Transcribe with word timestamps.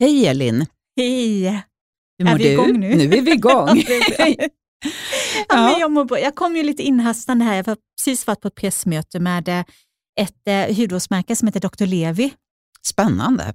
Hej 0.00 0.26
Elin! 0.26 0.66
Hej! 0.96 1.44
Hur 2.18 2.24
mår 2.24 2.32
Är 2.32 2.38
vi 2.38 2.44
du? 2.44 2.52
igång 2.52 2.80
nu? 2.80 2.94
Nu 2.96 3.04
är 3.16 3.20
vi 3.22 3.32
igång. 3.32 3.68
ja. 4.18 4.48
Ja. 5.48 5.70
men 5.70 5.80
jag, 5.80 5.92
mår 5.92 6.04
bra. 6.04 6.20
jag 6.20 6.34
kom 6.34 6.56
ju 6.56 6.62
lite 6.62 6.82
inhastande 6.82 7.44
här. 7.44 7.56
Jag 7.56 7.66
har 7.66 7.76
precis 7.98 8.26
varit 8.26 8.40
på 8.40 8.48
ett 8.48 8.54
pressmöte 8.54 9.20
med 9.20 9.48
eh, 9.48 9.64
ett 10.20 10.48
eh, 10.48 10.76
hudvårdsmärke 10.76 11.36
som 11.36 11.48
heter 11.48 11.60
Dr. 11.60 11.86
Levi. 11.86 12.34
Spännande. 12.86 13.54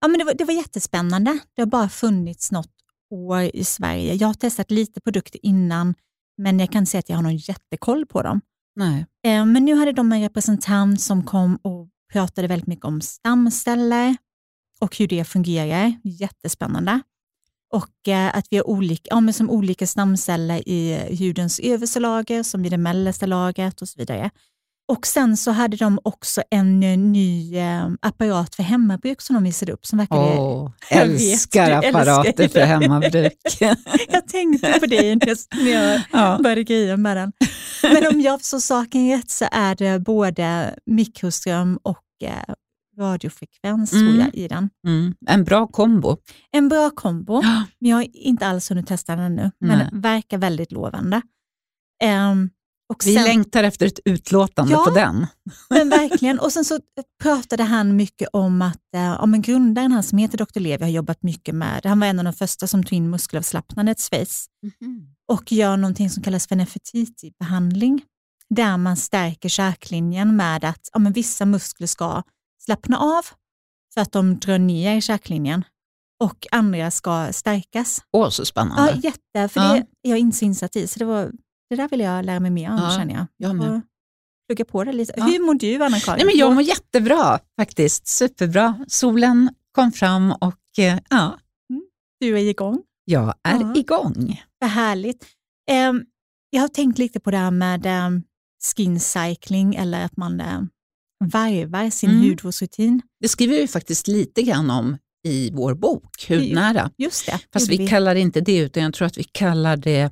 Ja, 0.00 0.08
men 0.08 0.18
det, 0.18 0.24
var, 0.24 0.34
det 0.34 0.44
var 0.44 0.54
jättespännande. 0.54 1.38
Det 1.56 1.62
har 1.62 1.66
bara 1.66 1.88
funnits 1.88 2.52
något 2.52 2.70
år 3.10 3.40
i 3.42 3.64
Sverige. 3.64 4.14
Jag 4.14 4.28
har 4.28 4.34
testat 4.34 4.70
lite 4.70 5.00
produkter 5.00 5.40
innan, 5.42 5.94
men 6.38 6.60
jag 6.60 6.72
kan 6.72 6.86
säga 6.86 6.98
att 6.98 7.08
jag 7.08 7.16
har 7.16 7.22
någon 7.22 7.36
jättekoll 7.36 8.06
på 8.06 8.22
dem. 8.22 8.40
Nej. 8.76 9.06
Eh, 9.26 9.46
Men 9.46 9.64
nu 9.64 9.74
hade 9.74 9.92
de 9.92 10.12
en 10.12 10.20
representant 10.22 11.00
som 11.00 11.22
kom 11.24 11.56
och 11.62 11.88
pratade 12.12 12.48
väldigt 12.48 12.68
mycket 12.68 12.84
om 12.84 13.00
stamceller 13.00 14.16
och 14.82 14.96
hur 14.96 15.06
det 15.06 15.24
fungerar. 15.24 15.94
Jättespännande. 16.04 17.00
Och 17.72 18.08
eh, 18.08 18.36
att 18.36 18.46
vi 18.50 18.56
har 18.56 18.68
olika, 18.68 19.02
ja, 19.04 19.20
men 19.20 19.34
som 19.34 19.50
olika 19.50 19.86
stamceller 19.86 20.68
i 20.68 21.16
hudens 21.18 21.58
översta 21.58 22.00
lager, 22.00 22.42
som 22.42 22.64
i 22.64 22.68
det 22.68 22.78
mellersta 22.78 23.26
lagret 23.26 23.82
och 23.82 23.88
så 23.88 23.98
vidare. 23.98 24.30
Och 24.88 25.06
sen 25.06 25.36
så 25.36 25.50
hade 25.50 25.76
de 25.76 25.98
också 26.04 26.42
en 26.50 26.80
ny 27.12 27.56
eh, 27.56 27.88
apparat 28.00 28.54
för 28.54 28.62
hemmabruk 28.62 29.20
som 29.20 29.34
de 29.34 29.44
visade 29.44 29.72
upp. 29.72 29.86
Som 29.86 29.98
verkade, 29.98 30.20
Åh, 30.20 30.70
vet, 30.90 31.02
älskar 31.02 31.66
du 31.66 31.88
apparater 31.88 32.42
älskar 32.42 32.48
för 32.48 32.66
hemmabruk. 32.66 33.38
Jag 34.08 34.28
tänkte 34.28 34.80
på 34.80 34.86
det 34.86 35.14
när 35.16 35.70
jag 35.70 36.00
ja. 36.12 36.38
började 36.42 36.64
greja 36.64 36.96
med 36.96 37.16
den. 37.16 37.32
Men 37.82 38.06
om 38.06 38.20
jag 38.20 38.40
förstår 38.40 38.58
saken 38.58 39.10
rätt 39.10 39.30
så 39.30 39.46
är 39.52 39.74
det 39.74 39.98
både 39.98 40.74
mikroström 40.86 41.78
och 41.82 42.04
eh, 42.24 42.54
radiofrekvens 42.98 43.92
Mm. 43.92 44.06
tror 44.06 44.18
jag, 44.20 44.34
i 44.34 44.48
den. 44.48 44.70
mm. 44.86 45.14
En 45.26 45.44
bra 45.44 45.66
kombo. 45.66 46.16
En 46.52 46.68
bra 46.68 46.90
kombo, 46.90 47.42
men 47.78 47.90
jag 47.90 47.96
har 47.96 48.06
inte 48.16 48.46
alls 48.46 48.70
hunnit 48.70 48.86
testa 48.86 49.16
den 49.16 49.24
ännu, 49.24 49.50
men 49.60 49.78
den 49.78 50.00
verkar 50.00 50.38
väldigt 50.38 50.72
lovande. 50.72 51.22
Ehm, 52.02 52.50
och 52.92 53.02
Vi 53.06 53.14
sen, 53.14 53.24
längtar 53.24 53.64
efter 53.64 53.86
ett 53.86 53.98
utlåtande 54.04 54.72
Ja. 54.72 54.84
på 54.88 54.90
den. 54.94 55.26
men 55.70 55.88
verkligen. 56.00 56.38
Och 56.38 56.52
sen 56.52 56.64
så 56.64 56.80
pratade 57.22 57.62
han 57.62 57.96
mycket 57.96 58.28
om 58.32 58.62
att 58.62 58.94
eh, 58.94 59.02
ja, 59.02 59.26
men 59.26 59.42
grundaren 59.42 59.92
han 59.92 60.02
som 60.02 60.18
heter 60.18 60.38
Dr. 60.38 60.60
Levi 60.60 60.82
har 60.84 60.90
jobbat 60.90 61.22
mycket 61.22 61.54
med, 61.54 61.86
han 61.86 62.00
var 62.00 62.06
en 62.06 62.18
av 62.18 62.24
de 62.24 62.32
första 62.32 62.66
som 62.66 62.84
tog 62.84 62.92
in 62.92 63.10
muskelavslappnandet 63.10 64.00
space 64.00 64.48
och 65.32 65.52
gör 65.52 65.76
någonting 65.76 66.10
som 66.10 66.22
kallas 66.22 66.46
för 66.46 66.56
Nefertiti-behandling, 66.56 68.00
där 68.50 68.76
man 68.76 68.96
stärker 68.96 69.48
käklinjen 69.48 70.36
med 70.36 70.64
att 70.64 70.88
ja, 70.92 70.98
men 70.98 71.12
vissa 71.12 71.44
muskler 71.46 71.86
ska 71.86 72.22
slappna 72.64 72.98
av 72.98 73.22
för 73.94 74.00
att 74.00 74.12
de 74.12 74.38
drar 74.38 74.58
ner 74.58 75.00
käklinjen 75.00 75.64
och 76.24 76.46
andra 76.50 76.90
ska 76.90 77.32
stärkas. 77.32 78.04
Åh, 78.12 78.28
så 78.28 78.40
Ja, 78.42 78.44
spännande. 78.46 79.00
jätte, 79.02 79.48
för 79.48 79.60
Ja. 79.60 79.72
det 79.72 80.08
är 80.08 80.10
jag 80.10 80.18
inte 80.18 80.36
så 80.36 80.44
insatt 80.44 80.76
i, 80.76 80.86
så 80.86 80.98
det, 80.98 81.04
var, 81.04 81.32
det 81.70 81.76
där 81.76 81.88
vill 81.88 82.00
jag 82.00 82.24
lära 82.24 82.40
mig 82.40 82.50
mer 82.50 82.70
om 82.70 82.78
Ja, 82.78 82.90
känner 82.98 83.14
jag. 83.14 83.26
jag 83.36 83.56
med. 83.56 83.80
Plugga 84.48 84.64
på 84.64 84.84
det 84.84 84.92
lite. 84.92 85.12
Ja. 85.16 85.24
Hur 85.24 85.46
mår 85.46 85.54
du 85.54 85.84
Anna-Karin? 85.84 86.16
Nej, 86.16 86.26
men 86.26 86.36
jag 86.36 86.54
mår 86.54 86.62
jättebra 86.62 87.38
faktiskt. 87.60 88.06
Superbra. 88.06 88.84
Solen 88.88 89.50
kom 89.72 89.92
fram 89.92 90.32
och 90.32 90.78
eh, 90.78 90.98
ja, 91.10 91.38
Du 92.20 92.38
är 92.38 92.42
igång. 92.42 92.82
jag 93.04 93.34
är 93.42 93.60
Ja. 93.60 93.74
igång. 93.76 94.42
Vad 94.58 94.70
härligt. 94.70 95.26
Ehm, 95.70 96.04
jag 96.50 96.60
har 96.60 96.68
tänkt 96.68 96.98
lite 96.98 97.20
på 97.20 97.30
det 97.30 97.36
här 97.36 97.50
med 97.50 98.06
um, 98.06 98.22
skin 98.76 99.00
cycling 99.00 99.74
eller 99.74 100.04
att 100.04 100.16
man 100.16 100.40
um, 100.40 100.68
varvar 101.28 101.90
sin 101.90 102.10
Mm. 102.10 102.22
hudvårdsrutin. 102.28 103.02
Det 103.20 103.28
skriver 103.28 103.56
vi 103.56 103.68
faktiskt 103.68 104.08
lite 104.08 104.42
grann 104.42 104.70
om 104.70 104.96
i 105.26 105.50
vår 105.52 105.74
bok, 105.74 106.28
Hudnära. 106.28 106.90
Just 106.98 107.26
det. 107.26 107.40
Fast 107.52 107.68
vi 107.68 107.88
kallar 107.88 108.14
det 108.14 108.20
inte 108.20 108.40
det, 108.40 108.58
utan 108.58 108.82
jag 108.82 108.94
tror 108.94 109.06
att 109.06 109.18
vi 109.18 109.24
kallar 109.24 109.76
det 109.76 110.10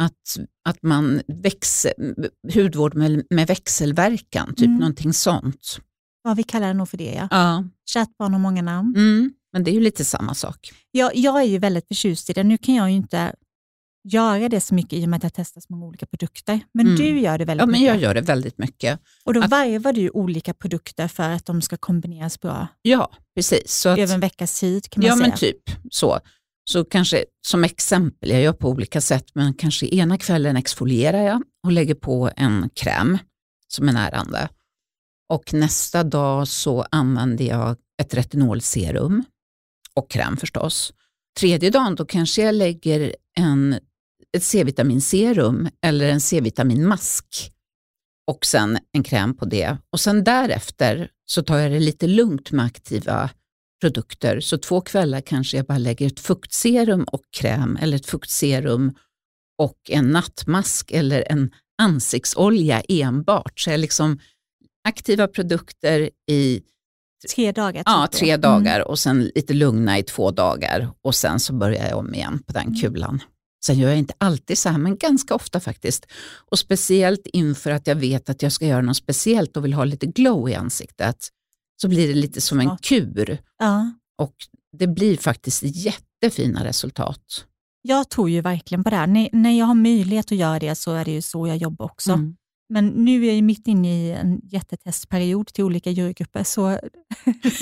att, 0.00 0.38
att 0.68 0.82
man 0.82 1.20
växer, 1.28 1.92
hudvård 2.54 2.94
med, 2.94 3.26
med 3.30 3.46
växelverkan, 3.46 4.54
typ 4.54 4.66
Mm. 4.66 4.78
någonting 4.78 5.12
sånt. 5.12 5.78
Ja, 6.24 6.34
vi 6.34 6.42
kallar 6.42 6.66
det 6.68 6.74
nog 6.74 6.88
för 6.88 6.96
det 6.96 7.12
ja. 7.14 7.28
Ja. 7.30 7.64
Kärt 7.86 8.16
barn 8.18 8.32
har 8.32 8.40
många 8.40 8.62
namn. 8.62 8.94
Mm. 8.96 9.32
Men 9.52 9.64
det 9.64 9.70
är 9.70 9.72
ju 9.72 9.80
lite 9.80 10.04
samma 10.04 10.34
sak. 10.34 10.72
Jag, 10.90 11.16
jag 11.16 11.40
är 11.40 11.44
ju 11.46 11.58
väldigt 11.58 11.88
förtjust 11.88 12.30
i 12.30 12.32
det. 12.32 12.44
Nu 12.44 12.58
kan 12.58 12.74
jag 12.74 12.90
ju 12.90 12.96
inte 12.96 13.34
göra 14.04 14.48
det 14.48 14.60
så 14.60 14.74
mycket 14.74 14.92
i 14.92 15.04
och 15.04 15.08
med 15.08 15.16
att 15.16 15.22
jag 15.22 15.32
testar 15.34 15.60
så 15.60 15.66
många 15.70 15.86
olika 15.86 16.06
produkter. 16.06 16.60
Men 16.74 16.86
Mm. 16.86 16.98
du 16.98 17.20
gör 17.20 17.38
det 17.38 17.44
väldigt 17.44 17.62
Ja, 17.62 17.66
men 17.66 17.72
mycket. 17.80 17.86
jag 17.94 18.02
gör 18.02 18.14
det 18.14 18.20
väldigt 18.20 18.58
mycket. 18.58 19.00
Och 19.24 19.34
då 19.34 19.42
att- 19.42 19.50
varvar 19.50 19.92
du 19.92 20.10
olika 20.10 20.54
produkter 20.54 21.08
för 21.08 21.22
att 21.30 21.46
de 21.46 21.62
ska 21.62 21.76
kombineras 21.76 22.40
bra 22.40 22.68
Ja, 22.82 23.10
precis. 23.34 23.72
Så 23.74 23.88
att, 23.88 23.98
över 23.98 24.14
en 24.14 24.20
veckas 24.20 24.60
tid 24.60 24.90
kan 24.90 25.00
man 25.02 25.08
ja, 25.08 25.16
säga. 25.16 25.28
men 25.28 25.38
typ 25.38 25.62
så. 25.90 26.18
Så 26.70 26.84
kanske 26.84 27.24
som 27.46 27.64
exempel, 27.64 28.30
jag 28.30 28.42
gör 28.42 28.52
på 28.52 28.68
olika 28.68 29.00
sätt, 29.00 29.26
men 29.34 29.54
kanske 29.54 29.86
ena 29.94 30.18
kvällen 30.18 30.56
exfolierar 30.56 31.22
jag 31.22 31.42
och 31.66 31.72
lägger 31.72 31.94
på 31.94 32.30
en 32.36 32.70
kräm 32.74 33.18
som 33.68 33.88
är 33.88 33.92
närande. 33.92 34.48
Och 35.28 35.54
nästa 35.54 36.02
dag 36.04 36.48
så 36.48 36.86
använder 36.90 37.44
jag 37.44 37.76
ett 38.02 38.14
retinolserum 38.14 39.24
och 39.94 40.10
kräm 40.10 40.36
förstås. 40.36 40.92
Tredje 41.40 41.70
dagen 41.70 41.94
då 41.94 42.04
kanske 42.04 42.42
jag 42.42 42.54
lägger 42.54 43.14
en, 43.38 43.78
ett 44.36 44.42
C-vitaminserum 44.44 45.68
eller 45.86 46.08
en 46.08 46.20
C-vitaminmask 46.20 47.52
och 48.30 48.46
sen 48.46 48.78
en 48.92 49.02
kräm 49.02 49.36
på 49.36 49.44
det. 49.44 49.76
Och 49.92 50.00
sen 50.00 50.24
därefter 50.24 51.10
så 51.26 51.42
tar 51.42 51.58
jag 51.58 51.72
det 51.72 51.80
lite 51.80 52.06
lugnt 52.06 52.50
med 52.50 52.64
aktiva 52.64 53.30
produkter. 53.80 54.40
Så 54.40 54.58
två 54.58 54.80
kvällar 54.80 55.20
kanske 55.20 55.56
jag 55.56 55.66
bara 55.66 55.78
lägger 55.78 56.06
ett 56.06 56.20
fuktserum 56.20 57.04
och 57.04 57.22
kräm 57.36 57.76
eller 57.80 57.96
ett 57.96 58.06
fuktserum 58.06 58.94
och 59.62 59.76
en 59.88 60.04
nattmask 60.10 60.90
eller 60.90 61.24
en 61.32 61.50
ansiktsolja 61.82 62.80
enbart. 62.88 63.60
Så 63.60 63.70
jag 63.70 63.80
liksom 63.80 64.18
aktiva 64.88 65.26
produkter 65.28 66.10
i 66.30 66.62
Tre 67.34 67.52
dagar. 67.52 67.82
ja, 67.86 68.06
typ 68.06 68.20
tre 68.20 68.30
Mm. 68.30 68.40
dagar 68.40 68.80
och 68.88 68.98
sen 68.98 69.30
lite 69.34 69.52
lugna 69.54 69.98
i 69.98 70.02
två 70.02 70.30
dagar 70.30 70.90
och 71.02 71.14
sen 71.14 71.40
så 71.40 71.52
börjar 71.52 71.88
jag 71.88 71.98
om 71.98 72.14
igen 72.14 72.42
på 72.46 72.52
den 72.52 72.66
Mm. 72.66 72.74
kulan. 72.80 73.20
Sen 73.66 73.78
gör 73.78 73.88
jag 73.88 73.98
inte 73.98 74.14
alltid 74.18 74.58
så 74.58 74.68
här, 74.68 74.78
men 74.78 74.96
ganska 74.96 75.34
ofta 75.34 75.60
faktiskt. 75.60 76.06
Och 76.50 76.58
speciellt 76.58 77.26
inför 77.26 77.70
att 77.70 77.86
jag 77.86 77.94
vet 77.96 78.30
att 78.30 78.42
jag 78.42 78.52
ska 78.52 78.66
göra 78.66 78.82
något 78.82 78.96
speciellt 78.96 79.56
och 79.56 79.64
vill 79.64 79.72
ha 79.74 79.84
lite 79.84 80.06
glow 80.06 80.48
i 80.48 80.54
ansiktet, 80.54 81.28
så 81.82 81.88
blir 81.88 82.08
det 82.08 82.14
lite 82.14 82.40
som 82.40 82.60
en 82.60 82.66
Ja. 82.66 82.78
kur. 82.82 83.38
Ja. 83.58 83.92
Och 84.18 84.34
det 84.78 84.86
blir 84.86 85.16
faktiskt 85.16 85.62
jättefina 85.62 86.64
resultat. 86.64 87.44
Jag 87.82 88.08
tror 88.10 88.30
ju 88.30 88.40
verkligen 88.40 88.84
på 88.84 88.90
det 88.90 88.96
här. 88.96 89.06
När, 89.06 89.28
när 89.32 89.58
jag 89.58 89.66
har 89.66 89.74
möjlighet 89.74 90.32
att 90.32 90.38
göra 90.38 90.58
det 90.58 90.74
så 90.74 90.92
är 90.92 91.04
det 91.04 91.10
ju 91.10 91.22
så 91.22 91.46
jag 91.46 91.56
jobbar 91.56 91.84
också. 91.84 92.12
Mm. 92.12 92.36
Men 92.68 92.86
nu 92.88 93.26
är 93.26 93.34
jag 93.34 93.44
mitt 93.44 93.66
inne 93.66 94.06
i 94.06 94.12
en 94.12 94.40
jättetestperiod 94.44 95.46
till 95.46 95.64
olika 95.64 95.90
jurygrupper, 95.90 96.44
så 96.44 96.68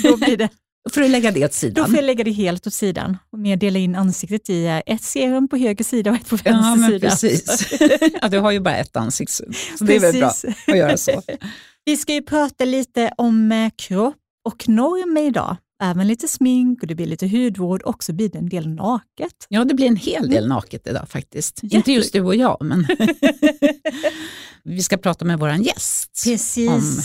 då, 0.03 0.17
blir 0.17 0.37
det, 0.37 0.49
Då 0.89 0.93
får 0.93 1.01
du 1.01 1.07
lägga 1.07 1.31
det 1.31 1.45
åt 1.45 1.51
då 1.51 1.55
sidan. 1.55 1.85
får 1.85 1.95
jag 1.95 2.03
lägga 2.05 2.23
det 2.23 2.31
helt 2.31 2.67
åt 2.67 2.73
sidan 2.73 3.17
och 3.31 3.39
mer 3.39 3.57
dela 3.57 3.79
in 3.79 3.95
ansiktet 3.95 4.49
i 4.49 4.65
eh, 4.65 4.81
ett 4.85 5.03
serum 5.03 5.47
på 5.47 5.57
höger 5.57 5.83
sida 5.83 6.09
och 6.11 6.15
ett 6.15 6.29
på 6.29 6.35
vänster 6.35 6.51
Ja, 6.51 6.75
men 6.75 6.89
sida. 6.91 7.09
precis. 7.09 7.73
ja, 8.21 8.27
du 8.27 8.39
har 8.39 8.51
ju 8.51 8.59
bara 8.59 8.75
ett 8.77 8.95
ansikte, 8.97 9.33
så 9.77 9.83
det 9.83 9.95
är 9.95 9.99
väl 9.99 10.13
bra 10.19 10.27
Precis. 10.29 10.55
att 10.67 10.77
göra 10.77 10.97
så. 10.97 11.21
Vi 11.85 11.97
ska 11.97 12.13
ju 12.13 12.21
prata 12.21 12.65
lite 12.65 13.11
om 13.17 13.51
eh, 13.51 13.69
kropp 13.77 14.15
och 14.49 14.69
normer 14.69 15.21
idag. 15.27 15.57
Även 15.83 16.07
lite 16.07 16.27
smink 16.27 16.81
och 16.81 16.87
det 16.87 16.95
blir 16.95 17.05
lite 17.05 17.27
hudvård 17.27 17.81
och 17.81 18.03
så 18.03 18.13
blir 18.13 18.29
det 18.29 18.37
en 18.37 18.49
del 18.49 18.69
naket. 18.69 19.33
Ja, 19.49 19.63
det 19.65 19.73
blir 19.73 19.87
en 19.87 19.95
hel 19.95 20.29
del 20.29 20.47
naket 20.47 20.87
idag 20.87 21.09
faktiskt. 21.09 21.59
Jätte- 21.63 21.75
Inte 21.75 21.91
just 21.91 22.13
du 22.13 22.21
och 22.21 22.35
jag, 22.35 22.57
men 22.61 22.87
vi 24.63 24.83
ska 24.83 24.97
prata 24.97 25.25
med 25.25 25.39
vår 25.39 25.51
gäst 25.53 26.11
Precis. 26.25 26.69
om 26.69 27.01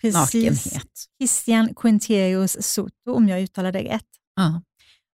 Precis. 0.00 0.34
nakenhet. 0.34 0.88
Christian 1.20 1.74
Quinterius 1.74 2.56
Soto, 2.60 3.12
om 3.12 3.28
jag 3.28 3.40
uttalar 3.40 3.72
det 3.72 3.82
rätt. 3.82 4.06
Ja. 4.36 4.62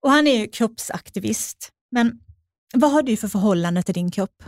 Och 0.03 0.10
han 0.10 0.26
är 0.26 0.38
ju 0.38 0.48
kroppsaktivist. 0.48 1.69
Men 1.90 2.20
vad 2.75 2.93
har 2.93 3.02
du 3.02 3.17
för 3.17 3.29
förhållande 3.29 3.82
till 3.82 3.94
din 3.94 4.11
kropp? 4.11 4.43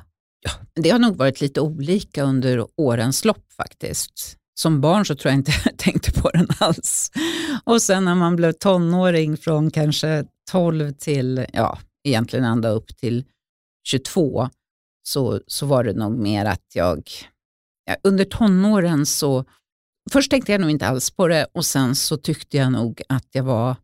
Det 0.75 0.91
har 0.91 0.99
nog 0.99 1.17
varit 1.17 1.41
lite 1.41 1.61
olika 1.61 2.23
under 2.23 2.67
årens 2.77 3.25
lopp 3.25 3.53
faktiskt. 3.53 4.37
Som 4.55 4.81
barn 4.81 5.07
så 5.07 5.15
tror 5.15 5.31
jag 5.31 5.39
inte 5.39 5.53
jag 5.65 5.79
tänkte 5.79 6.13
på 6.13 6.31
den 6.31 6.49
alls. 6.59 7.11
Och 7.65 7.83
sen 7.83 8.05
när 8.05 8.15
man 8.15 8.37
blev 8.37 8.53
tonåring 8.53 9.37
från 9.37 9.71
kanske 9.71 10.25
12 10.51 10.93
till, 10.93 11.47
ja, 11.53 11.79
egentligen 12.05 12.45
ända 12.45 12.69
upp 12.69 12.97
till 12.97 13.25
22, 13.89 14.49
så, 15.03 15.41
så 15.47 15.67
var 15.67 15.85
det 15.85 15.93
nog 15.93 16.19
mer 16.19 16.45
att 16.45 16.67
jag, 16.75 17.11
ja, 17.85 17.97
under 18.03 18.25
tonåren 18.25 19.07
så, 19.07 19.45
först 20.13 20.31
tänkte 20.31 20.53
jag 20.53 20.61
nog 20.61 20.71
inte 20.71 20.87
alls 20.87 21.11
på 21.11 21.29
det 21.29 21.47
och 21.53 21.67
sen 21.67 21.95
så 21.95 22.17
tyckte 22.17 22.57
jag 22.57 22.73
nog 22.73 23.03
att 23.09 23.29
jag 23.33 23.45
var 23.45 23.77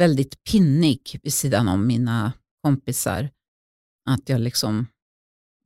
väldigt 0.00 0.44
pinnig 0.44 1.20
vid 1.22 1.32
sidan 1.32 1.68
om 1.68 1.86
mina 1.86 2.32
kompisar. 2.62 3.30
Att 4.10 4.28
jag 4.28 4.40
liksom 4.40 4.86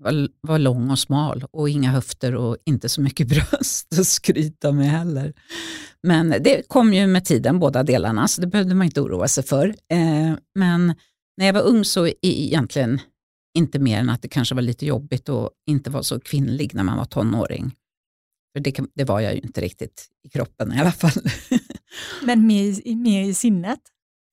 var, 0.03 0.29
var 0.41 0.59
lång 0.59 0.91
och 0.91 0.99
smal 0.99 1.45
och 1.51 1.69
inga 1.69 1.91
höfter 1.91 2.35
och 2.35 2.57
inte 2.65 2.89
så 2.89 3.01
mycket 3.01 3.29
bröst 3.51 3.99
att 3.99 4.07
skryta 4.07 4.73
med 4.73 4.91
heller. 4.91 5.33
Men 6.03 6.31
det 6.31 6.69
kom 6.69 6.95
ju 6.95 7.07
med 7.07 7.25
tiden 7.25 7.59
båda 7.59 7.83
delarna 7.83 8.29
så 8.29 8.41
det 8.41 8.47
behövde 8.47 8.75
man 8.75 8.85
inte 8.85 9.01
oroa 9.01 9.29
sig 9.29 9.45
för. 9.45 9.69
Eh, 9.69 10.35
men 10.55 10.95
när 11.37 11.47
jag 11.47 11.53
var 11.53 11.63
ung 11.63 11.85
så 11.85 12.09
egentligen 12.23 13.01
inte 13.59 13.79
mer 13.79 13.99
än 13.99 14.11
att 14.11 14.23
det 14.23 14.29
kanske 14.29 14.55
var 14.55 14.63
lite 14.63 14.87
jobbigt 14.87 15.29
att 15.29 15.51
inte 15.71 15.91
vara 15.91 16.03
så 16.03 16.21
kvinnlig 16.21 16.75
när 16.75 16.83
man 16.83 16.99
var 16.99 17.05
tonåring. 17.05 17.73
För 18.53 18.61
det, 18.61 18.81
det 18.95 19.05
var 19.05 19.21
jag 19.21 19.35
ju 19.35 19.41
inte 19.41 19.61
riktigt 19.61 20.07
i 20.25 20.29
kroppen 20.29 20.73
i 20.73 20.81
alla 20.81 20.93
fall. 20.93 21.13
Men 22.23 22.47
mer, 22.47 22.97
mer 22.97 23.23
i 23.23 23.35
sinnet? 23.35 23.81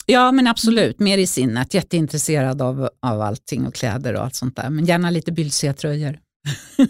Ja, 0.09 0.31
men 0.31 0.47
absolut. 0.47 0.99
Mer 0.99 1.17
i 1.17 1.27
sinnet. 1.27 1.73
Jätteintresserad 1.73 2.61
av, 2.61 2.89
av 3.01 3.21
allting 3.21 3.67
och 3.67 3.75
kläder 3.75 4.13
och 4.13 4.23
allt 4.23 4.35
sånt 4.35 4.55
där. 4.55 4.69
Men 4.69 4.85
gärna 4.85 5.09
lite 5.09 5.31
bylsiga 5.31 5.73
tröjor. 5.73 6.19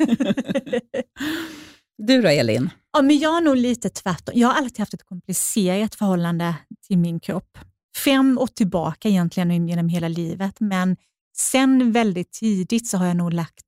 du 1.97 2.21
då, 2.21 2.27
Elin? 2.27 2.69
Ja, 2.93 3.01
men 3.01 3.19
jag 3.19 3.37
är 3.37 3.41
nog 3.41 3.57
lite 3.57 3.89
tvärtom. 3.89 4.33
Jag 4.37 4.47
har 4.47 4.55
alltid 4.55 4.79
haft 4.79 4.93
ett 4.93 5.05
komplicerat 5.05 5.95
förhållande 5.95 6.55
till 6.87 6.97
min 6.97 7.19
kropp. 7.19 7.57
Fem 8.03 8.37
och 8.37 8.55
tillbaka 8.55 9.09
egentligen 9.09 9.67
genom 9.67 9.89
hela 9.89 10.07
livet, 10.07 10.59
men 10.59 10.97
sen 11.37 11.91
väldigt 11.91 12.31
tidigt 12.31 12.87
så 12.87 12.97
har 12.97 13.05
jag 13.05 13.17
nog 13.17 13.33
lagt 13.33 13.66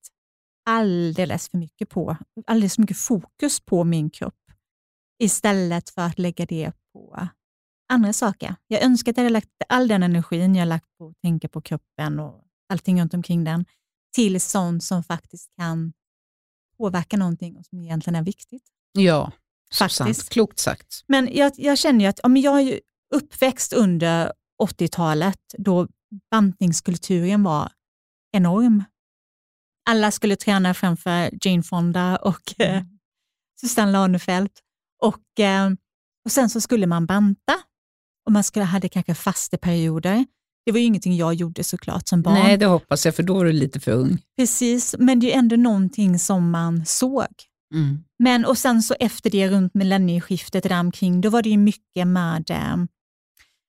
alldeles 0.65 1.49
för 1.49 1.57
mycket 1.57 1.89
på, 1.89 2.17
alldeles 2.47 2.75
för 2.75 2.81
mycket 2.81 2.97
fokus 2.97 3.59
på 3.59 3.83
min 3.83 4.09
kropp 4.09 4.35
istället 5.23 5.89
för 5.89 6.01
att 6.01 6.19
lägga 6.19 6.45
det 6.45 6.71
på 6.93 7.27
andra 7.89 8.13
saker. 8.13 8.55
Jag 8.67 8.83
önskar 8.83 9.11
att 9.11 9.17
jag 9.17 9.23
hade 9.23 9.33
lagt 9.33 9.49
all 9.69 9.87
den 9.87 10.03
energin 10.03 10.55
jag 10.55 10.67
lagt 10.67 10.97
på 10.97 11.07
att 11.07 11.21
tänka 11.21 11.49
på 11.49 11.61
kroppen 11.61 12.19
och 12.19 12.43
allting 12.69 13.01
runt 13.01 13.13
omkring 13.13 13.43
den 13.43 13.65
till 14.15 14.41
sånt 14.41 14.83
som 14.83 15.03
faktiskt 15.03 15.49
kan 15.57 15.93
påverka 16.77 17.17
någonting 17.17 17.57
och 17.57 17.65
som 17.65 17.79
egentligen 17.79 18.15
är 18.15 18.23
viktigt. 18.23 18.63
Ja, 18.91 19.31
faktiskt. 19.73 19.97
Sant. 19.97 20.29
klokt 20.29 20.59
sagt. 20.59 21.03
Men 21.07 21.29
jag, 21.31 21.51
jag 21.55 21.77
känner 21.77 21.99
ju 21.99 22.05
att 22.05 22.19
ja, 22.23 22.29
jag 22.37 22.61
är 22.61 22.79
uppväxt 23.15 23.73
under 23.73 24.33
80-talet 24.63 25.39
då 25.57 25.87
bantningskulturen 26.31 27.43
var 27.43 27.71
enorm. 28.31 28.83
Alla 29.89 30.11
skulle 30.11 30.35
träna 30.35 30.73
framför 30.73 31.29
Jane 31.41 31.63
Fonda 31.63 32.15
och 32.15 32.53
eh, 32.57 32.77
mm. 32.77 32.85
Susanne 33.61 33.91
Lanefelt. 33.91 34.51
Och, 35.03 35.39
eh, 35.39 35.69
och 36.25 36.31
sen 36.31 36.49
så 36.49 36.61
skulle 36.61 36.87
man 36.87 37.05
banta 37.05 37.53
och 38.25 38.31
man 38.31 38.43
skulle, 38.43 38.65
hade 38.65 38.89
kanske 38.89 39.15
faste 39.15 39.57
perioder. 39.57 40.25
Det 40.65 40.71
var 40.71 40.79
ju 40.79 40.85
ingenting 40.85 41.17
jag 41.17 41.33
gjorde 41.33 41.63
såklart 41.63 42.07
som 42.07 42.21
barn. 42.21 42.33
Nej, 42.33 42.57
det 42.57 42.65
hoppas 42.65 43.05
jag, 43.05 43.15
för 43.15 43.23
då 43.23 43.33
var 43.33 43.45
du 43.45 43.51
lite 43.51 43.79
för 43.79 43.91
ung. 43.91 44.17
Precis, 44.37 44.95
men 44.99 45.19
det 45.19 45.33
är 45.33 45.37
ändå 45.37 45.55
någonting 45.55 46.19
som 46.19 46.51
man 46.51 46.85
såg. 46.85 47.27
Mm. 47.73 48.03
Men 48.19 48.45
och 48.45 48.57
sen 48.57 48.81
så 48.81 48.95
efter 48.99 49.29
det, 49.29 49.49
runt 49.49 49.73
millennieskiftet 49.73 50.63
där 50.63 50.79
omkring, 50.79 51.21
då 51.21 51.29
var 51.29 51.41
det 51.41 51.49
ju 51.49 51.57
mycket 51.57 52.07
med 52.07 52.51
eh, 52.51 52.77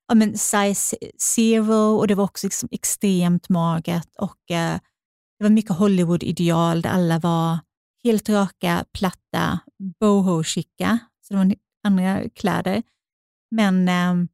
ja, 0.08 0.14
men 0.14 0.38
size 0.38 0.96
zero 1.18 1.98
och 1.98 2.08
det 2.08 2.14
var 2.14 2.24
också 2.24 2.46
liksom 2.46 2.68
extremt 2.72 3.48
magert 3.48 4.08
och 4.18 4.50
eh, 4.50 4.78
det 5.40 5.44
var 5.44 5.50
mycket 5.50 5.76
Hollywood-ideal 5.76 6.82
där 6.82 6.90
alla 6.90 7.18
var 7.18 7.58
helt 8.04 8.28
raka, 8.28 8.84
platta, 8.92 9.58
boho-chicka, 10.00 10.98
så 11.20 11.34
det 11.34 11.38
var 11.38 11.54
andra 11.84 12.28
kläder. 12.28 12.82
Men 13.50 13.88
eh, 13.88 14.26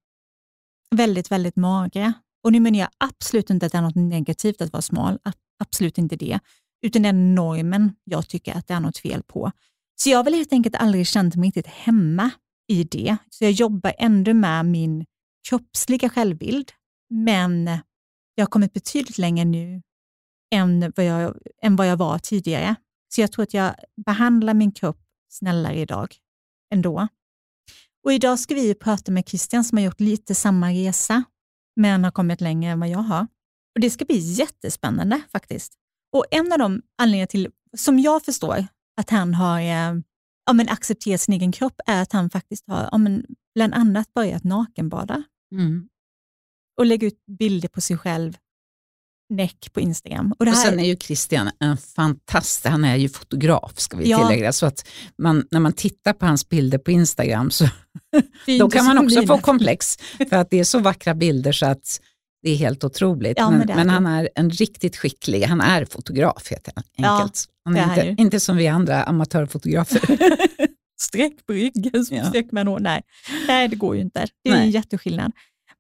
väldigt, 0.91 1.31
väldigt 1.31 1.57
magra. 1.57 2.13
Och 2.45 2.53
nu 2.53 2.61
menar 2.61 2.79
jag 2.79 2.89
absolut 2.99 3.51
inte 3.51 3.67
att 3.67 3.73
det 3.73 3.79
är 3.79 3.83
något 3.83 3.95
negativt 3.95 4.61
att 4.61 4.73
vara 4.73 4.83
smal, 4.83 5.19
absolut 5.59 5.99
inte 5.99 6.17
det, 6.17 6.39
utan 6.83 7.03
den 7.03 7.35
normen 7.35 7.93
jag 8.05 8.29
tycker 8.29 8.55
att 8.55 8.67
det 8.67 8.75
är 8.75 8.81
något 8.81 8.99
fel 8.99 9.23
på. 9.23 9.53
Så 9.97 10.11
jag 10.11 10.19
har 10.19 10.25
väl 10.25 10.35
helt 10.35 10.53
enkelt 10.53 10.77
aldrig 10.77 11.07
känt 11.07 11.37
mig 11.37 11.47
riktigt 11.47 11.67
hemma 11.67 12.31
i 12.69 12.85
det. 12.85 13.17
Så 13.31 13.45
jag 13.45 13.53
jobbar 13.53 13.95
ändå 13.99 14.35
med 14.35 14.67
min 14.67 15.07
kroppsliga 15.49 16.09
självbild, 16.09 16.73
men 17.11 17.67
jag 18.35 18.45
har 18.45 18.51
kommit 18.51 18.73
betydligt 18.73 19.19
längre 19.19 19.45
nu 19.45 19.83
än 20.55 20.93
vad 20.97 21.07
jag, 21.07 21.37
än 21.63 21.77
vad 21.77 21.89
jag 21.89 21.97
var 21.97 22.19
tidigare. 22.19 22.75
Så 23.09 23.21
jag 23.21 23.33
tror 23.33 23.43
att 23.43 23.55
jag 23.55 23.75
behandlar 24.07 24.55
min 24.55 24.73
kropp 24.73 24.99
snällare 25.29 25.79
idag 25.79 26.17
ändå. 26.75 27.09
Och 28.05 28.13
idag 28.13 28.39
ska 28.39 28.55
vi 28.55 28.75
prata 28.75 29.13
med 29.13 29.29
Christian 29.29 29.65
som 29.65 29.79
har 29.79 29.85
gjort 29.85 30.01
lite 30.01 30.35
samma 30.35 30.71
resa, 30.71 31.25
men 31.77 32.05
har 32.05 32.11
kommit 32.11 32.41
längre 32.41 32.71
än 32.71 32.81
vad 32.81 32.89
jag 32.89 32.99
har. 32.99 33.27
Och 33.75 33.81
Det 33.81 33.91
ska 33.91 34.05
bli 34.05 34.19
jättespännande 34.19 35.21
faktiskt. 35.33 35.75
Och 36.13 36.25
En 36.31 36.53
av 36.53 36.59
de 36.59 36.83
anledningar 36.99 37.27
till, 37.27 37.51
som 37.77 37.99
jag 37.99 38.25
förstår, 38.25 38.67
att 39.01 39.11
han 39.11 39.35
har 39.35 39.61
eh, 39.61 40.01
ja, 40.47 40.53
men 40.53 40.69
accepterat 40.69 41.21
sin 41.21 41.35
egen 41.35 41.53
kropp 41.53 41.81
är 41.87 42.03
att 42.03 42.13
han 42.13 42.31
faktiskt 42.31 42.65
har 42.67 42.89
ja, 42.93 42.99
men 42.99 43.27
bland 43.55 43.75
annat 43.75 44.15
börjat 44.15 44.45
nakenbada. 44.45 45.23
Mm. 45.53 45.89
Och 46.79 46.87
lägga 46.87 47.07
ut 47.07 47.27
bilder 47.27 47.69
på 47.69 47.81
sig 47.81 47.99
själv 47.99 48.37
näck 49.29 49.73
på 49.73 49.81
Instagram. 49.81 50.35
Och, 50.39 50.45
det 50.45 50.51
här... 50.51 50.59
och 50.59 50.63
Sen 50.71 50.81
är 50.81 50.85
ju 50.85 50.97
Christian 50.97 51.51
en 51.61 51.77
fantast, 51.77 52.67
han 52.67 52.85
är 52.85 52.97
ju 52.97 53.09
fotograf 53.09 53.79
ska 53.79 53.97
vi 53.97 54.11
ja. 54.11 54.19
tillägga, 54.19 54.53
så 54.53 54.67
att 54.67 54.89
man, 55.19 55.47
när 55.51 55.61
man 55.61 55.73
tittar 55.73 56.13
på 56.13 56.27
hans 56.27 56.49
bilder 56.49 56.79
på 56.79 56.91
Instagram 56.91 57.51
så 57.51 57.69
då 58.59 58.71
kan 58.71 58.85
man 58.85 58.99
också 58.99 59.27
få 59.27 59.39
komplex, 59.39 59.99
för 60.29 60.37
att 60.37 60.51
det 60.51 60.61
är 60.61 60.65
så 60.65 60.79
vackra 60.79 61.15
bilder 61.15 61.53
så 61.53 61.67
att 61.67 62.01
det 62.43 62.51
är 62.51 62.57
helt 62.57 62.85
otroligt. 62.85 63.39
Ja, 63.39 63.51
men, 63.51 63.67
men, 63.67 63.77
men 63.77 63.89
han 63.89 64.07
är 64.07 64.29
en 64.35 64.51
riktigt 64.51 64.97
skicklig, 64.97 65.43
han 65.43 65.61
är 65.61 65.85
fotograf 65.85 66.51
helt 66.51 66.69
enkelt. 66.69 66.95
Ja, 66.97 67.29
han 67.65 67.77
är 67.77 68.09
inte, 68.09 68.23
inte 68.23 68.41
som 68.41 68.57
vi 68.57 68.69
andra 68.69 69.03
amatörfotografer. 69.03 70.19
streck 71.01 71.47
på 71.47 71.53
ryggen, 71.53 72.05
streck 72.05 72.53
med 72.53 72.69
en 72.69 72.83
Nej. 72.83 73.03
Nej, 73.49 73.69
det 73.69 73.77
går 73.77 73.97
ju 73.97 74.03
inte. 74.03 74.27
Det 74.45 74.51
är 74.51 74.55
Nej. 74.55 74.65
en 74.65 74.71
jätteskillnad. 74.71 75.33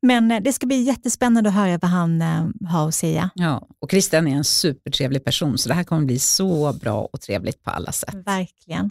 Men 0.02 0.30
eh, 0.30 0.42
det 0.42 0.52
ska 0.52 0.66
bli 0.66 0.82
jättespännande 0.82 1.48
att 1.48 1.54
höra 1.54 1.78
vad 1.82 1.90
han 1.90 2.22
eh, 2.22 2.46
har 2.68 2.88
att 2.88 2.94
säga. 2.94 3.30
Ja, 3.34 3.68
och 3.80 3.90
Christian 3.90 4.28
är 4.28 4.36
en 4.36 4.44
supertrevlig 4.44 5.24
person, 5.24 5.58
så 5.58 5.68
det 5.68 5.74
här 5.74 5.84
kommer 5.84 6.06
bli 6.06 6.18
så 6.18 6.72
bra 6.72 7.08
och 7.12 7.20
trevligt 7.20 7.62
på 7.62 7.70
alla 7.70 7.92
sätt. 7.92 8.14
Verkligen. 8.14 8.90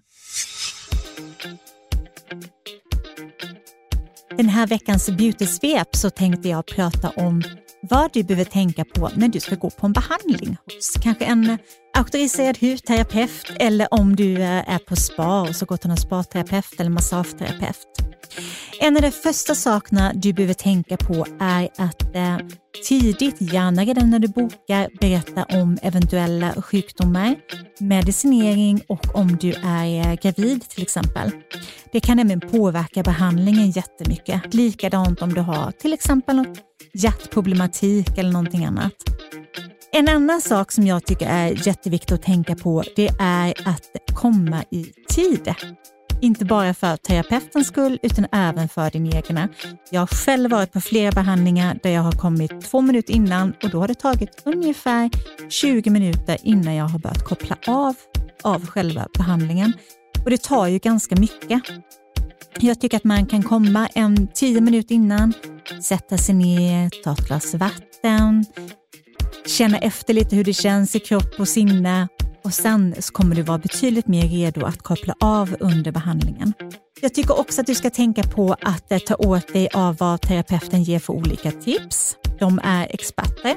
Den 4.38 4.50
här 4.50 4.68
veckans 4.68 5.10
beauty-svep 5.10 5.96
så 5.96 6.10
tänkte 6.10 6.50
jag 6.50 6.66
prata 6.66 7.10
om 7.10 7.44
vad 7.90 8.14
du 8.14 8.24
behöver 8.24 8.46
tänka 8.46 8.86
på 8.86 9.10
när 9.16 9.28
du 9.28 9.40
ska 9.40 9.56
gå 9.56 9.70
på 9.70 9.86
en 9.86 9.94
behandling 9.94 10.58
hos 10.66 10.94
kanske 11.02 11.26
en 11.26 11.50
eh, 11.50 11.58
auktoriserad 11.98 12.58
hudterapeut 12.58 13.52
eller 13.60 13.94
om 13.94 14.16
du 14.16 14.34
eh, 14.34 14.74
är 14.74 14.80
på 14.80 14.96
spa 14.96 15.42
och 15.42 15.56
så 15.56 15.66
går 15.66 15.78
till 15.78 15.90
en 15.90 15.98
spaterapeut 15.98 16.80
eller 16.80 16.90
massageterapeut. 16.90 18.06
En 18.80 18.96
av 18.96 19.02
de 19.02 19.12
första 19.12 19.56
sakerna 19.56 20.12
du 20.16 20.34
behöver 20.34 20.54
tänka 20.54 20.98
på 20.98 21.26
är 21.40 21.70
att 21.78 22.16
eh, 22.16 22.38
tidigt, 22.88 23.42
gärna 23.42 23.84
redan 23.84 24.10
när 24.10 24.20
du 24.20 24.28
bokar, 24.28 25.00
berätta 25.00 25.44
om 25.44 25.78
eventuella 25.82 26.54
sjukdomar, 26.62 27.36
medicinering 27.80 28.82
och 28.88 29.16
om 29.16 29.38
du 29.38 29.54
är 29.54 29.86
eh, 29.86 30.14
gravid 30.14 30.70
till 30.70 30.84
exempel. 30.84 31.32
Det 31.92 32.00
kan 32.00 32.18
nämligen 32.18 32.40
påverka 32.40 33.04
behandlingen 33.04 33.72
jättemycket. 33.72 34.54
Likadant 34.54 35.22
om 35.22 35.34
du 35.34 35.42
har 35.42 35.72
till 35.72 35.94
exempel 35.94 36.46
hjärtproblematik 36.96 38.18
eller 38.18 38.32
någonting 38.32 38.66
annat. 38.66 38.94
En 39.92 40.10
annan 40.10 40.42
sak 40.42 40.72
som 40.72 40.88
jag 40.88 41.06
tycker 41.06 41.28
är 41.30 41.68
jätteviktigt 41.68 42.12
att 42.12 42.22
tänka 42.22 42.56
på 42.56 42.84
det 42.96 43.10
är 43.20 43.54
att 43.66 44.16
komma 44.16 44.64
i 44.72 44.84
tid. 45.10 45.54
Inte 46.22 46.46
bara 46.46 46.74
för 46.74 46.98
terapeutens 46.98 47.68
skull 47.68 48.00
utan 48.02 48.28
även 48.32 48.70
för 48.70 48.92
din 48.92 49.16
egna. 49.16 49.50
Jag 49.90 50.02
har 50.02 50.08
själv 50.08 50.52
varit 50.52 50.72
på 50.72 50.82
flera 50.82 51.12
behandlingar 51.12 51.80
där 51.84 51.90
jag 51.90 52.02
har 52.02 52.12
kommit 52.12 52.62
två 52.62 52.82
minuter 52.82 53.14
innan 53.14 53.54
och 53.64 53.70
då 53.70 53.80
har 53.80 53.88
det 53.88 53.96
tagit 53.96 54.42
ungefär 54.46 55.10
20 55.50 55.90
minuter 55.90 56.38
innan 56.44 56.76
jag 56.76 56.86
har 56.86 57.00
börjat 57.00 57.24
koppla 57.24 57.58
av 57.68 57.96
av 58.42 58.68
själva 58.68 59.08
behandlingen. 59.18 59.74
Och 60.24 60.30
det 60.30 60.42
tar 60.42 60.68
ju 60.68 60.78
ganska 60.78 61.16
mycket. 61.16 61.62
Jag 62.60 62.80
tycker 62.80 62.98
att 62.98 63.04
man 63.04 63.26
kan 63.26 63.44
komma 63.44 63.88
en 63.88 64.28
tio 64.28 64.62
minuter 64.62 64.96
innan, 64.96 65.34
sätta 65.84 66.18
sig 66.18 66.36
ner, 66.36 66.90
ta 67.04 67.12
ett 67.12 67.28
glas 67.28 67.54
vatten, 67.54 68.46
känna 69.46 69.78
efter 69.78 70.14
lite 70.14 70.36
hur 70.36 70.44
det 70.44 70.54
känns 70.54 70.96
i 70.96 71.00
kropp 71.00 71.40
och 71.40 71.48
sinne 71.48 72.08
och 72.44 72.54
sen 72.54 72.96
så 73.00 73.14
kommer 73.14 73.36
du 73.36 73.42
vara 73.42 73.58
betydligt 73.58 74.08
mer 74.08 74.28
redo 74.28 74.66
att 74.66 74.82
koppla 74.82 75.16
av 75.20 75.56
under 75.60 75.92
behandlingen. 75.92 76.54
Jag 77.02 77.14
tycker 77.14 77.40
också 77.40 77.62
att 77.62 77.68
du 77.68 77.76
ska 77.76 77.90
tänka 77.90 78.24
på 78.24 78.56
att 78.62 78.92
eh, 78.92 78.98
ta 78.98 79.16
åt 79.16 79.54
dig 79.54 79.70
av 79.74 79.98
vad 79.98 80.22
terapeuten 80.22 80.84
ger 80.84 81.00
för 81.00 81.14
olika 81.14 81.52
tips. 81.52 82.16
De 82.40 82.60
är 82.64 82.88
experter 82.90 83.56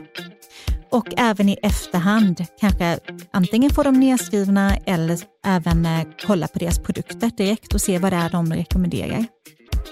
och 0.91 1.07
även 1.17 1.49
i 1.49 1.57
efterhand 1.63 2.45
kanske 2.61 2.99
antingen 3.31 3.71
få 3.71 3.83
dem 3.83 4.01
nedskrivna 4.01 4.77
eller 4.77 5.19
även 5.47 5.87
eh, 5.87 6.07
kolla 6.27 6.49
på 6.49 6.59
deras 6.59 6.79
produkter 6.79 7.31
direkt 7.37 7.75
och 7.75 7.81
se 7.81 7.99
vad 7.99 8.13
det 8.13 8.17
är 8.17 8.31
de 8.31 8.53
rekommenderar. 8.53 9.27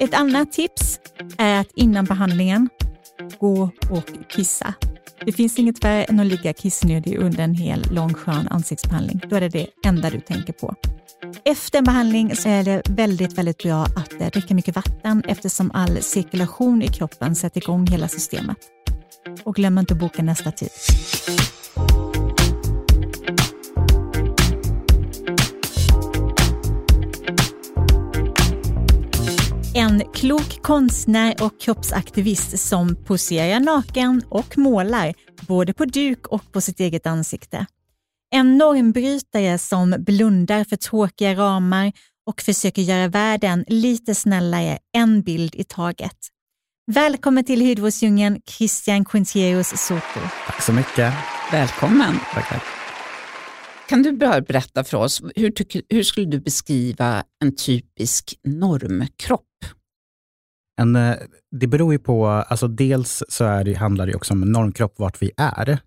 Ett 0.01 0.15
annat 0.15 0.53
tips 0.53 1.01
är 1.39 1.61
att 1.61 1.71
innan 1.75 2.05
behandlingen 2.05 2.69
gå 3.39 3.71
och 3.91 4.29
kissa. 4.29 4.75
Det 5.25 5.33
finns 5.33 5.59
inget 5.59 5.85
värre 5.85 6.05
än 6.05 6.21
att 6.21 6.27
ligga 6.27 6.53
kissnödig 6.53 7.17
under 7.19 7.45
en 7.45 7.55
hel 7.55 7.85
lång 7.91 8.15
skön 8.15 8.49
ansiktsbehandling. 8.49 9.21
Då 9.29 9.37
är 9.37 9.41
det 9.41 9.49
det 9.49 9.67
enda 9.85 10.11
du 10.11 10.21
tänker 10.21 10.53
på. 10.53 10.75
Efter 11.45 11.79
en 11.79 11.85
behandling 11.85 12.37
så 12.37 12.49
är 12.49 12.65
det 12.65 12.83
väldigt, 12.89 13.39
väldigt 13.39 13.59
bra 13.59 13.85
att 13.85 14.21
eh, 14.21 14.29
dricka 14.29 14.55
mycket 14.55 14.77
vatten 14.77 15.23
eftersom 15.29 15.71
all 15.75 16.03
cirkulation 16.03 16.83
i 16.83 16.89
kroppen 16.89 17.35
sätter 17.35 17.61
igång 17.61 17.87
hela 17.87 18.09
systemet. 18.09 18.59
Och 19.45 19.55
glöm 19.55 19.79
inte 19.79 19.95
att 19.95 20.01
boka 20.01 20.23
nästa 20.23 20.53
tid. 20.53 20.71
En 29.75 30.03
klok 30.15 30.63
konstnär 30.63 31.35
och 31.41 31.61
kroppsaktivist 31.61 32.59
som 32.59 32.97
poserar 33.05 33.61
naken 33.61 34.23
och 34.29 34.59
målar 34.59 35.15
både 35.49 35.75
på 35.75 35.85
duk 35.85 36.27
och 36.27 36.53
på 36.53 36.61
sitt 36.61 36.81
eget 36.81 37.07
ansikte. 37.07 37.67
En 38.31 38.59
normbrytare 38.59 39.59
som 39.59 39.95
blundar 39.99 40.65
för 40.65 40.77
tråkiga 40.77 41.35
ramar 41.35 41.93
och 42.27 42.43
försöker 42.43 42.83
göra 42.83 43.09
världen 43.09 43.65
lite 43.69 44.15
snällare, 44.15 44.79
en 44.93 45.23
bild 45.23 45.55
i 45.55 45.65
taget. 45.65 46.17
Välkommen 46.93 47.45
till 47.45 47.69
hudvårdsdjungeln, 47.69 48.41
Christian 48.47 49.05
Quintieros 49.05 49.69
Soto. 49.69 50.21
Tack 50.47 50.63
så 50.63 50.73
mycket. 50.73 51.15
Välkommen. 51.53 52.15
Tack, 52.35 52.49
tack. 52.49 52.63
Kan 53.89 54.03
du 54.03 54.13
bara 54.13 54.41
berätta 54.41 54.85
för 54.85 54.97
oss, 54.97 55.23
hur, 55.37 55.51
tycker, 55.51 55.83
hur 55.89 56.03
skulle 56.03 56.27
du 56.27 56.41
beskriva 56.41 57.25
en 57.45 57.57
typisk 57.57 58.35
normkropp? 58.45 59.43
En, 60.81 60.97
eh, 60.97 61.17
det 61.51 61.67
beror 61.67 61.93
ju 61.93 61.99
på, 61.99 62.27
alltså 62.27 62.69
dels 62.69 63.23
så 63.29 63.45
är 63.45 63.65
det, 63.65 63.75
handlar 63.75 64.07
det 64.07 64.15
också 64.15 64.35
om 64.35 64.43
en 64.43 64.53
normkropp, 64.53 64.99
vart 64.99 65.23
vi 65.23 65.31
är. 65.37 65.79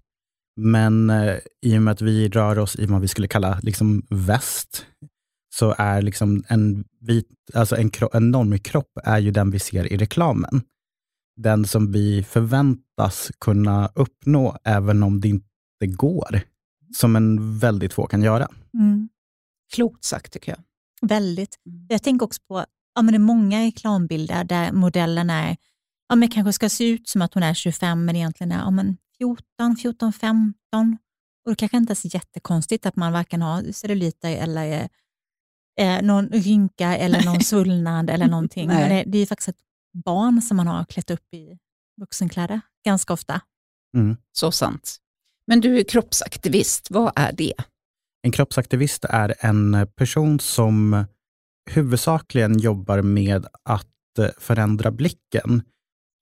Men 0.62 1.10
eh, 1.10 1.36
i 1.66 1.78
och 1.78 1.82
med 1.82 1.92
att 1.92 2.02
vi 2.02 2.30
rör 2.30 2.60
oss 2.60 2.76
i 2.76 2.86
vad 2.86 3.02
vi 3.02 3.08
skulle 3.08 3.28
kalla 3.28 3.60
liksom 3.64 4.06
väst, 4.10 4.86
så 5.56 5.76
är 5.78 6.02
liksom 6.02 6.44
en, 6.48 6.84
vit, 7.02 7.28
alltså 7.54 7.76
en, 7.76 7.92
en 8.14 8.32
normkropp 8.32 8.92
är 9.04 9.20
ju 9.20 9.32
den 9.32 9.52
vi 9.52 9.60
ser 9.60 9.94
i 9.94 9.98
reklamen. 9.98 10.62
Den 11.42 11.66
som 11.66 11.92
vi 11.92 12.24
förväntas 12.24 13.32
kunna 13.40 13.92
uppnå, 13.96 14.58
även 14.64 15.04
om 15.04 15.22
det 15.22 15.28
inte 15.28 15.88
går. 15.88 16.42
Som 16.96 17.16
en 17.16 17.60
väldigt 17.60 17.94
få 17.94 18.08
kan 18.08 18.22
göra. 18.22 18.48
Mm. 18.74 19.10
Klokt 19.74 20.04
sagt 20.04 20.34
tycker 20.34 20.52
jag. 20.52 20.60
Väldigt. 21.10 21.60
Mm. 21.66 21.88
Jag 21.90 22.04
tänker 22.04 22.26
också 22.26 22.42
på 22.48 22.66
ja, 22.96 23.02
men 23.02 23.14
det 23.14 23.18
är 23.18 23.20
många 23.20 23.62
reklambilder 23.62 24.44
där 24.44 24.72
modellen 24.72 25.30
är, 25.30 25.58
ja, 26.10 26.16
men 26.16 26.30
kanske 26.30 26.54
ska 26.54 26.70
se 26.70 26.90
ut 26.90 27.10
som 27.10 27.22
att 27.22 27.34
hon 27.34 27.44
är 27.44 27.54
25, 27.54 28.06
men 28.06 28.16
egentligen 28.16 28.52
är 28.52 28.60
ja, 28.60 28.72
men 28.72 28.98
14, 29.18 29.76
14, 29.76 30.14
15. 30.14 30.54
Och 31.46 31.52
det 31.52 31.56
kanske 31.56 31.78
inte 31.78 31.94
är 31.94 31.96
så 31.96 32.08
jättekonstigt 32.08 32.86
att 32.86 32.96
man 32.96 33.14
varken 33.14 33.42
har 33.42 33.72
celluliter 33.72 34.30
eller 34.30 34.90
eh, 35.80 36.02
någon 36.02 36.28
rynka 36.30 36.98
eller 36.98 37.26
någon 37.26 37.42
svullnad 37.44 38.10
eller 38.10 38.28
någonting. 38.28 38.68
Men 38.68 38.90
det, 38.90 39.04
det 39.08 39.18
är 39.18 39.26
faktiskt 39.26 39.50
ett 39.50 39.69
barn 39.94 40.42
som 40.42 40.58
man 40.58 40.68
har 40.68 40.86
klätt 40.86 41.12
upp 41.12 41.34
i 41.34 41.58
vuxenkläder 42.02 42.62
ganska 42.86 43.14
ofta. 43.14 43.42
Mm. 43.98 44.18
Så 44.32 44.52
sant. 44.52 44.98
Men 45.48 45.62
du 45.62 45.80
är 45.80 45.84
kroppsaktivist, 45.84 46.88
vad 46.92 47.14
är 47.16 47.32
det? 47.32 47.54
En 48.22 48.32
kroppsaktivist 48.32 49.06
är 49.06 49.36
en 49.40 49.88
person 49.96 50.40
som 50.40 51.06
huvudsakligen 51.70 52.60
jobbar 52.60 53.02
med 53.02 53.48
att 53.64 54.20
eh, 54.20 54.30
förändra 54.38 54.92
blicken 54.92 55.62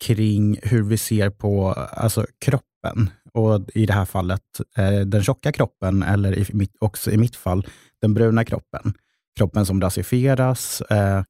kring 0.04 0.60
hur 0.64 0.84
vi 0.84 0.98
ser 0.98 1.30
på 1.30 1.74
alltså, 1.74 2.26
kroppen. 2.40 3.10
Och 3.34 3.70
i 3.74 3.86
det 3.86 3.94
här 3.94 4.06
fallet 4.06 4.42
eh, 4.78 5.00
den 5.00 5.24
tjocka 5.24 5.52
kroppen, 5.52 6.04
eller 6.04 6.38
i 6.38 6.46
mitt, 6.54 6.76
också 6.80 7.12
i 7.12 7.18
mitt 7.18 7.36
fall 7.36 7.68
den 8.02 8.14
bruna 8.14 8.46
kroppen. 8.46 8.94
Kroppen 9.38 9.66
som 9.66 9.82
rasifieras. 9.82 10.82
Eh, 10.82 11.24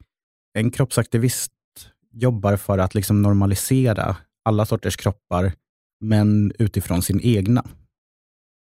en 0.53 0.71
kroppsaktivist 0.71 1.51
jobbar 2.21 2.57
för 2.57 2.77
att 2.77 2.95
liksom 2.95 3.21
normalisera 3.21 4.17
alla 4.45 4.65
sorters 4.65 4.95
kroppar, 4.95 5.53
men 6.01 6.51
utifrån 6.59 7.01
sin 7.01 7.19
egna. 7.23 7.65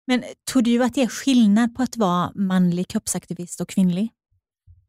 Men 0.06 0.22
tror 0.52 0.62
du 0.62 0.84
att 0.84 0.94
det 0.94 1.02
är 1.02 1.08
skillnad 1.08 1.74
på 1.74 1.82
att 1.82 1.96
vara 1.96 2.32
manlig 2.34 2.88
kroppsaktivist 2.88 3.60
och 3.60 3.68
kvinnlig? 3.68 4.08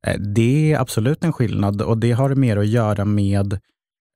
Eh, 0.08 0.20
det 0.20 0.74
är 0.74 0.80
absolut 0.80 1.24
en 1.24 1.34
skillnad 1.34 1.82
och 1.82 1.98
det 1.98 2.12
har 2.12 2.36
mer 2.36 2.58
att 2.58 2.68
göra 2.68 3.06
med 3.06 3.54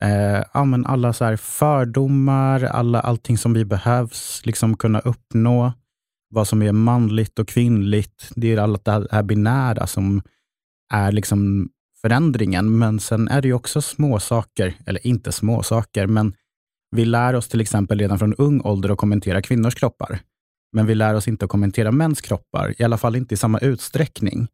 eh, 0.03 0.43
ja, 0.53 0.65
men 0.65 0.85
alla 0.85 1.13
så 1.13 1.37
fördomar, 1.37 2.63
alla, 2.63 3.01
allting 3.01 3.37
som 3.37 3.53
vi 3.53 3.65
behövs 3.65 4.41
liksom 4.45 4.77
kunna 4.77 4.99
uppnå. 4.99 5.73
Vad 6.29 6.47
som 6.47 6.61
är 6.61 6.71
manligt 6.71 7.39
och 7.39 7.47
kvinnligt. 7.47 8.31
Det 8.35 8.53
är 8.53 8.57
allt 8.57 8.85
det 8.85 9.07
här 9.11 9.23
binära 9.23 9.87
som 9.87 10.21
är 10.93 11.11
liksom 11.11 11.69
förändringen. 12.05 12.77
Men 12.77 12.99
sen 12.99 13.27
är 13.27 13.41
det 13.41 13.47
ju 13.47 13.53
också 13.53 13.81
små 13.81 14.19
saker, 14.19 14.77
eller 14.85 15.07
inte 15.07 15.31
små 15.31 15.63
saker, 15.63 16.07
men 16.07 16.33
vi 16.95 17.05
lär 17.05 17.33
oss 17.33 17.47
till 17.47 17.61
exempel 17.61 17.99
redan 17.99 18.19
från 18.19 18.33
ung 18.33 18.61
ålder 18.61 18.89
att 18.89 18.97
kommentera 18.97 19.41
kvinnors 19.41 19.75
kroppar. 19.75 20.19
Men 20.73 20.85
vi 20.85 20.95
lär 20.95 21.13
oss 21.13 21.27
inte 21.27 21.45
att 21.45 21.51
kommentera 21.51 21.91
mäns 21.91 22.21
kroppar, 22.21 22.73
i 22.77 22.83
alla 22.83 22.97
fall 22.97 23.15
inte 23.15 23.33
i 23.33 23.37
samma 23.37 23.59
utsträckning. 23.59 24.47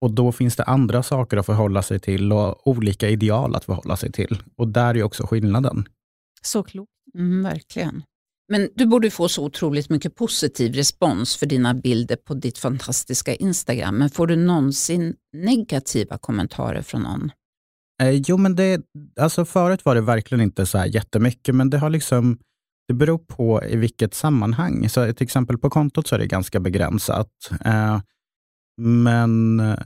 Och 0.00 0.10
då 0.10 0.32
finns 0.32 0.56
det 0.56 0.64
andra 0.64 1.02
saker 1.02 1.36
att 1.36 1.46
förhålla 1.46 1.82
sig 1.82 2.00
till 2.00 2.32
och 2.32 2.66
olika 2.66 3.08
ideal 3.08 3.54
att 3.54 3.64
förhålla 3.64 3.96
sig 3.96 4.12
till. 4.12 4.42
Och 4.56 4.68
där 4.68 4.96
är 4.96 5.02
också 5.02 5.26
skillnaden. 5.26 5.88
Så 6.42 6.62
klokt. 6.62 6.92
Mm, 7.14 7.42
verkligen. 7.42 8.02
Men 8.48 8.68
du 8.74 8.86
borde 8.86 9.10
få 9.10 9.28
så 9.28 9.44
otroligt 9.44 9.90
mycket 9.90 10.14
positiv 10.14 10.72
respons 10.72 11.36
för 11.36 11.46
dina 11.46 11.74
bilder 11.74 12.16
på 12.16 12.34
ditt 12.34 12.58
fantastiska 12.58 13.34
Instagram. 13.34 13.98
Men 13.98 14.10
får 14.10 14.26
du 14.26 14.36
någonsin 14.36 15.14
negativa 15.32 16.18
kommentarer 16.18 16.82
från 16.82 17.02
någon? 17.02 17.30
Eh, 18.02 18.10
jo, 18.10 18.36
men 18.36 18.56
det, 18.56 18.80
alltså 19.20 19.44
förut 19.44 19.84
var 19.84 19.94
det 19.94 20.00
verkligen 20.00 20.42
inte 20.42 20.66
så 20.66 20.78
här 20.78 20.86
jättemycket, 20.86 21.54
men 21.54 21.70
det 21.70 21.78
har 21.78 21.90
liksom 21.90 22.38
det 22.88 22.94
beror 22.94 23.18
på 23.18 23.64
i 23.64 23.76
vilket 23.76 24.14
sammanhang. 24.14 24.88
Så 24.88 25.12
till 25.12 25.24
exempel 25.24 25.58
på 25.58 25.70
kontot 25.70 26.06
så 26.06 26.14
är 26.14 26.18
det 26.18 26.26
ganska 26.26 26.60
begränsat. 26.60 27.30
Eh, 27.64 28.00
men 28.80 29.60
eh, 29.60 29.78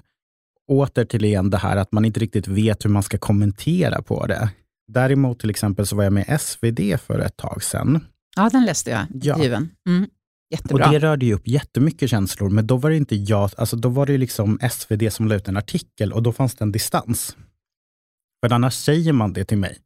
åter 0.70 1.04
till 1.04 1.24
igen 1.24 1.50
det 1.50 1.58
här 1.58 1.76
att 1.76 1.92
man 1.92 2.04
inte 2.04 2.20
riktigt 2.20 2.48
vet 2.48 2.84
hur 2.84 2.90
man 2.90 3.02
ska 3.02 3.18
kommentera 3.18 4.02
på 4.02 4.26
det. 4.26 4.50
Däremot 4.92 5.40
till 5.40 5.50
exempel 5.50 5.86
så 5.86 5.96
var 5.96 6.04
jag 6.04 6.12
med 6.12 6.40
SvD 6.40 7.00
för 7.00 7.18
ett 7.18 7.36
tag 7.36 7.62
sedan. 7.62 8.04
Ja, 8.36 8.50
den 8.52 8.64
läste 8.64 8.90
jag. 8.90 9.06
Ja. 9.22 9.36
Mm. 9.44 10.06
Jättebra. 10.50 10.86
Och 10.86 10.92
det 10.92 10.98
rörde 10.98 11.26
ju 11.26 11.34
upp 11.34 11.48
jättemycket 11.48 12.10
känslor, 12.10 12.50
men 12.50 12.66
då 12.66 12.76
var 12.76 12.90
det 12.90 12.96
inte 12.96 13.16
jag, 13.16 13.50
alltså 13.56 13.76
då 13.76 13.88
var 13.88 14.06
det 14.06 14.18
liksom 14.18 14.58
SvD 14.70 15.12
som 15.12 15.28
la 15.28 15.34
ut 15.34 15.48
en 15.48 15.56
artikel 15.56 16.12
och 16.12 16.22
då 16.22 16.32
fanns 16.32 16.54
det 16.54 16.64
en 16.64 16.72
distans. 16.72 17.36
För 18.44 18.52
annars 18.52 18.74
säger 18.74 19.12
man 19.12 19.32
det 19.32 19.44
till 19.44 19.58
mig. 19.58 19.78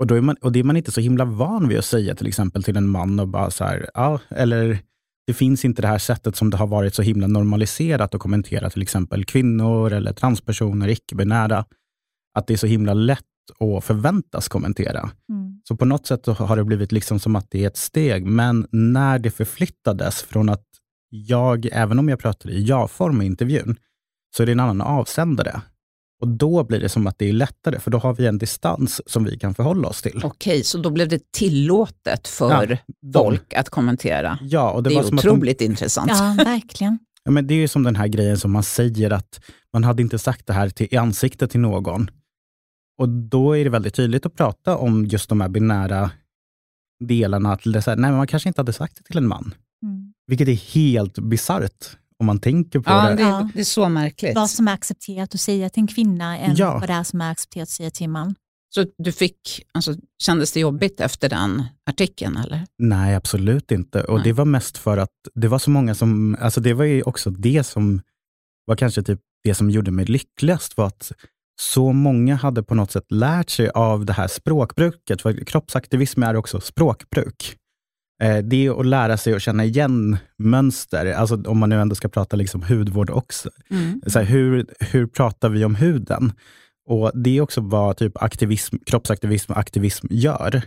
Och, 0.00 0.06
då 0.06 0.14
är 0.14 0.20
man, 0.20 0.36
och 0.40 0.52
det 0.52 0.58
är 0.58 0.64
man 0.64 0.76
inte 0.76 0.92
så 0.92 1.00
himla 1.00 1.24
van 1.24 1.68
vid 1.68 1.78
att 1.78 1.84
säga 1.84 2.14
till 2.14 2.26
exempel 2.26 2.62
till 2.62 2.76
en 2.76 2.88
man 2.88 3.20
och 3.20 3.28
bara 3.28 3.50
så 3.50 3.64
här, 3.64 3.90
ja, 3.94 4.20
eller 4.28 4.78
det 5.26 5.34
finns 5.34 5.64
inte 5.64 5.82
det 5.82 5.88
här 5.88 5.98
sättet 5.98 6.36
som 6.36 6.50
det 6.50 6.56
har 6.56 6.66
varit 6.66 6.94
så 6.94 7.02
himla 7.02 7.26
normaliserat 7.26 8.14
att 8.14 8.20
kommentera 8.20 8.70
till 8.70 8.82
exempel 8.82 9.24
kvinnor 9.24 9.92
eller 9.92 10.12
transpersoner, 10.12 10.88
icke-binära. 10.88 11.64
Att 12.38 12.46
det 12.46 12.52
är 12.52 12.58
så 12.58 12.66
himla 12.66 12.94
lätt 12.94 13.20
att 13.58 13.84
förväntas 13.84 14.48
kommentera. 14.48 15.10
Mm. 15.28 15.43
Så 15.68 15.76
på 15.76 15.84
något 15.84 16.06
sätt 16.06 16.26
har 16.26 16.56
det 16.56 16.64
blivit 16.64 16.92
liksom 16.92 17.20
som 17.20 17.36
att 17.36 17.50
det 17.50 17.64
är 17.64 17.66
ett 17.66 17.76
steg, 17.76 18.26
men 18.26 18.66
när 18.70 19.18
det 19.18 19.30
förflyttades 19.30 20.22
från 20.22 20.48
att 20.48 20.66
jag, 21.10 21.68
även 21.72 21.98
om 21.98 22.08
jag 22.08 22.18
pratar 22.18 22.50
i 22.50 22.64
ja-form 22.64 23.22
i 23.22 23.26
intervjun, 23.26 23.76
så 24.36 24.42
är 24.42 24.46
det 24.46 24.52
en 24.52 24.60
annan 24.60 24.80
avsändare. 24.80 25.60
Och 26.20 26.28
då 26.28 26.64
blir 26.64 26.80
det 26.80 26.88
som 26.88 27.06
att 27.06 27.18
det 27.18 27.28
är 27.28 27.32
lättare, 27.32 27.78
för 27.78 27.90
då 27.90 27.98
har 27.98 28.14
vi 28.14 28.26
en 28.26 28.38
distans 28.38 29.00
som 29.06 29.24
vi 29.24 29.38
kan 29.38 29.54
förhålla 29.54 29.88
oss 29.88 30.02
till. 30.02 30.20
Okej, 30.24 30.64
så 30.64 30.78
då 30.78 30.90
blev 30.90 31.08
det 31.08 31.32
tillåtet 31.32 32.28
för 32.28 32.70
ja, 32.70 32.94
folk 33.14 33.54
att 33.54 33.68
kommentera. 33.68 34.38
Ja, 34.42 34.70
och 34.70 34.82
det, 34.82 34.90
det 34.90 34.94
var 34.94 35.02
är 35.02 35.06
som 35.06 35.18
otroligt 35.18 35.58
de... 35.58 35.64
intressant. 35.64 36.10
Ja, 36.14 36.34
verkligen. 36.44 36.98
Ja, 37.24 37.30
men 37.30 37.46
det 37.46 37.54
är 37.54 37.58
ju 37.58 37.68
som 37.68 37.82
den 37.82 37.96
här 37.96 38.06
grejen 38.06 38.38
som 38.38 38.52
man 38.52 38.62
säger 38.62 39.10
att 39.10 39.40
man 39.72 39.84
hade 39.84 40.02
inte 40.02 40.18
sagt 40.18 40.46
det 40.46 40.52
här 40.52 40.68
till, 40.68 40.88
i 40.90 40.96
ansiktet 40.96 41.50
till 41.50 41.60
någon. 41.60 42.10
Och 42.98 43.08
då 43.08 43.56
är 43.56 43.64
det 43.64 43.70
väldigt 43.70 43.94
tydligt 43.94 44.26
att 44.26 44.34
prata 44.34 44.76
om 44.76 45.04
just 45.04 45.28
de 45.28 45.40
här 45.40 45.48
binära 45.48 46.10
delarna. 47.04 47.52
Att 47.52 47.62
det 47.64 47.86
här, 47.86 47.96
nej, 47.96 48.12
man 48.12 48.26
kanske 48.26 48.48
inte 48.48 48.60
hade 48.60 48.72
sagt 48.72 48.96
det 48.96 49.02
till 49.02 49.18
en 49.18 49.26
man. 49.26 49.54
Mm. 49.82 50.12
Vilket 50.26 50.48
är 50.48 50.74
helt 50.74 51.18
bisarrt 51.18 51.96
om 52.18 52.26
man 52.26 52.40
tänker 52.40 52.80
på 52.80 52.90
ja, 52.90 53.10
det. 53.10 53.16
det. 53.16 53.50
Det 53.54 53.60
är 53.60 53.64
så 53.64 53.88
märkligt. 53.88 54.34
Vad 54.34 54.50
som 54.50 54.68
är 54.68 54.72
accepterat 54.72 55.34
att 55.34 55.40
säga 55.40 55.68
till 55.70 55.80
en 55.80 55.86
kvinna 55.86 56.38
än 56.38 56.56
ja. 56.56 56.78
vad 56.78 56.88
det 56.88 56.92
är 56.92 57.02
som 57.02 57.20
är 57.20 57.30
accepterat 57.30 57.62
att 57.62 57.68
säga 57.68 57.90
till 57.90 58.04
en 58.04 58.10
man. 58.10 58.34
Så 58.74 58.86
du 58.98 59.12
fick, 59.12 59.62
alltså, 59.72 59.94
kändes 60.22 60.52
det 60.52 60.60
jobbigt 60.60 61.00
efter 61.00 61.28
den 61.28 61.62
artikeln? 61.90 62.36
Eller? 62.36 62.66
Nej, 62.78 63.14
absolut 63.14 63.70
inte. 63.70 64.04
Och 64.04 64.14
Nej. 64.14 64.24
Det 64.24 64.32
var 64.32 64.44
mest 64.44 64.78
för 64.78 64.98
att 64.98 65.10
det 65.34 65.48
var 65.48 65.58
så 65.58 65.70
många 65.70 65.94
som, 65.94 66.36
alltså 66.40 66.60
det 66.60 66.74
var 66.74 66.84
ju 66.84 67.02
också 67.02 67.30
det 67.30 67.64
som 67.64 68.02
var 68.64 68.76
kanske 68.76 69.02
typ 69.02 69.20
det 69.44 69.54
som 69.54 69.70
gjorde 69.70 69.90
mig 69.90 70.04
lyckligast, 70.04 70.76
var 70.76 70.86
att 70.86 71.12
så 71.60 71.92
många 71.92 72.34
hade 72.34 72.62
på 72.62 72.74
något 72.74 72.90
sätt 72.90 73.12
lärt 73.12 73.50
sig 73.50 73.68
av 73.68 74.04
det 74.04 74.12
här 74.12 74.28
språkbruket. 74.28 75.22
För 75.22 75.44
kroppsaktivism 75.44 76.22
är 76.22 76.36
också 76.36 76.60
språkbruk. 76.60 77.56
Eh, 78.22 78.38
det 78.38 78.66
är 78.66 78.80
att 78.80 78.86
lära 78.86 79.16
sig 79.16 79.34
att 79.34 79.42
känna 79.42 79.64
igen 79.64 80.16
mönster, 80.38 81.12
alltså 81.12 81.42
om 81.42 81.58
man 81.58 81.68
nu 81.68 81.80
ändå 81.80 81.94
ska 81.94 82.08
prata 82.08 82.36
liksom 82.36 82.62
hudvård 82.62 83.10
också. 83.10 83.50
Mm. 83.70 84.02
Så 84.06 84.18
här, 84.18 84.26
hur, 84.26 84.66
hur 84.80 85.06
pratar 85.06 85.48
vi 85.48 85.64
om 85.64 85.74
huden? 85.74 86.32
Och 86.86 87.10
Det 87.14 87.36
är 87.36 87.40
också 87.40 87.60
vad 87.60 87.96
typ 87.96 88.22
aktivism, 88.22 88.76
kroppsaktivism 88.86 89.52
och 89.52 89.58
aktivism 89.58 90.06
gör. 90.10 90.62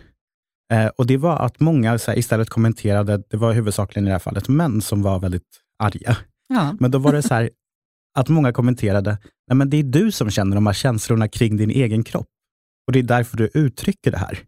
Eh, 0.72 0.86
och 0.86 1.06
Det 1.06 1.16
var 1.16 1.36
att 1.36 1.60
många 1.60 1.98
så 1.98 2.10
här, 2.10 2.18
istället 2.18 2.48
kommenterade, 2.48 3.22
det 3.30 3.36
var 3.36 3.52
huvudsakligen 3.52 4.06
i 4.06 4.08
det 4.08 4.14
här 4.14 4.18
fallet 4.18 4.48
män 4.48 4.80
som 4.80 5.02
var 5.02 5.18
väldigt 5.18 5.60
arga. 5.78 6.16
Ja. 6.48 6.76
Men 6.80 6.90
då 6.90 6.98
var 6.98 7.12
det 7.12 7.22
så 7.22 7.34
här, 7.34 7.50
att 8.18 8.28
många 8.28 8.52
kommenterade, 8.52 9.18
Nej, 9.48 9.56
men 9.56 9.70
det 9.70 9.76
är 9.76 9.82
du 9.82 10.12
som 10.12 10.30
känner 10.30 10.54
de 10.54 10.66
här 10.66 10.74
känslorna 10.74 11.28
kring 11.28 11.56
din 11.56 11.70
egen 11.70 12.04
kropp. 12.04 12.28
Och 12.86 12.92
det 12.92 12.98
är 12.98 13.02
därför 13.02 13.36
du 13.36 13.50
uttrycker 13.54 14.10
det 14.10 14.18
här. 14.18 14.38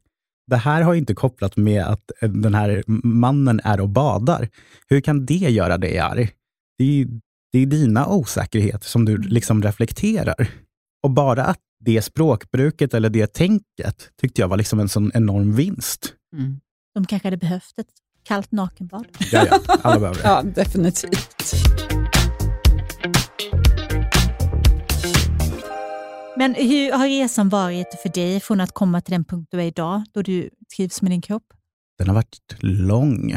Det 0.46 0.56
här 0.56 0.82
har 0.82 0.94
inte 0.94 1.14
kopplat 1.14 1.56
med 1.56 1.84
att 1.84 2.10
den 2.20 2.54
här 2.54 2.82
mannen 3.06 3.60
är 3.64 3.80
och 3.80 3.88
badar. 3.88 4.48
Hur 4.88 5.00
kan 5.00 5.26
det 5.26 5.34
göra 5.34 5.78
dig 5.78 5.98
arg? 5.98 6.30
Det 6.78 7.00
är, 7.00 7.06
det 7.52 7.58
är 7.58 7.66
dina 7.66 8.06
osäkerheter 8.06 8.88
som 8.88 9.04
du 9.04 9.18
liksom 9.18 9.62
reflekterar. 9.62 10.48
Och 11.02 11.10
bara 11.10 11.44
att 11.44 11.58
det 11.84 12.02
språkbruket 12.02 12.94
eller 12.94 13.10
det 13.10 13.26
tänket 13.26 14.10
tyckte 14.20 14.40
jag 14.40 14.48
var 14.48 14.56
liksom 14.56 14.80
en 14.80 14.88
sån 14.88 15.10
enorm 15.14 15.54
vinst. 15.54 16.14
Mm. 16.36 16.60
De 16.94 17.06
kanske 17.06 17.26
hade 17.26 17.36
behövt 17.36 17.78
ett 17.78 17.86
kallt 18.22 18.52
nakenbad. 18.52 19.06
Ja, 19.32 19.46
ja. 19.50 19.60
Alla 19.82 20.00
behöver 20.00 20.22
det. 20.22 20.28
ja, 20.28 20.42
definitivt. 20.42 21.36
Men 26.40 26.54
hur 26.54 26.92
har 26.92 27.08
resan 27.08 27.48
varit 27.48 27.94
för 28.02 28.08
dig 28.08 28.40
från 28.40 28.60
att 28.60 28.72
komma 28.72 29.00
till 29.00 29.12
den 29.12 29.24
punkt 29.24 29.48
du 29.50 29.60
är 29.60 29.64
idag, 29.64 30.02
då 30.12 30.22
du 30.22 30.50
trivs 30.76 31.02
med 31.02 31.10
din 31.10 31.22
kropp? 31.22 31.44
Den 31.98 32.08
har 32.08 32.14
varit 32.14 32.56
lång 32.60 33.34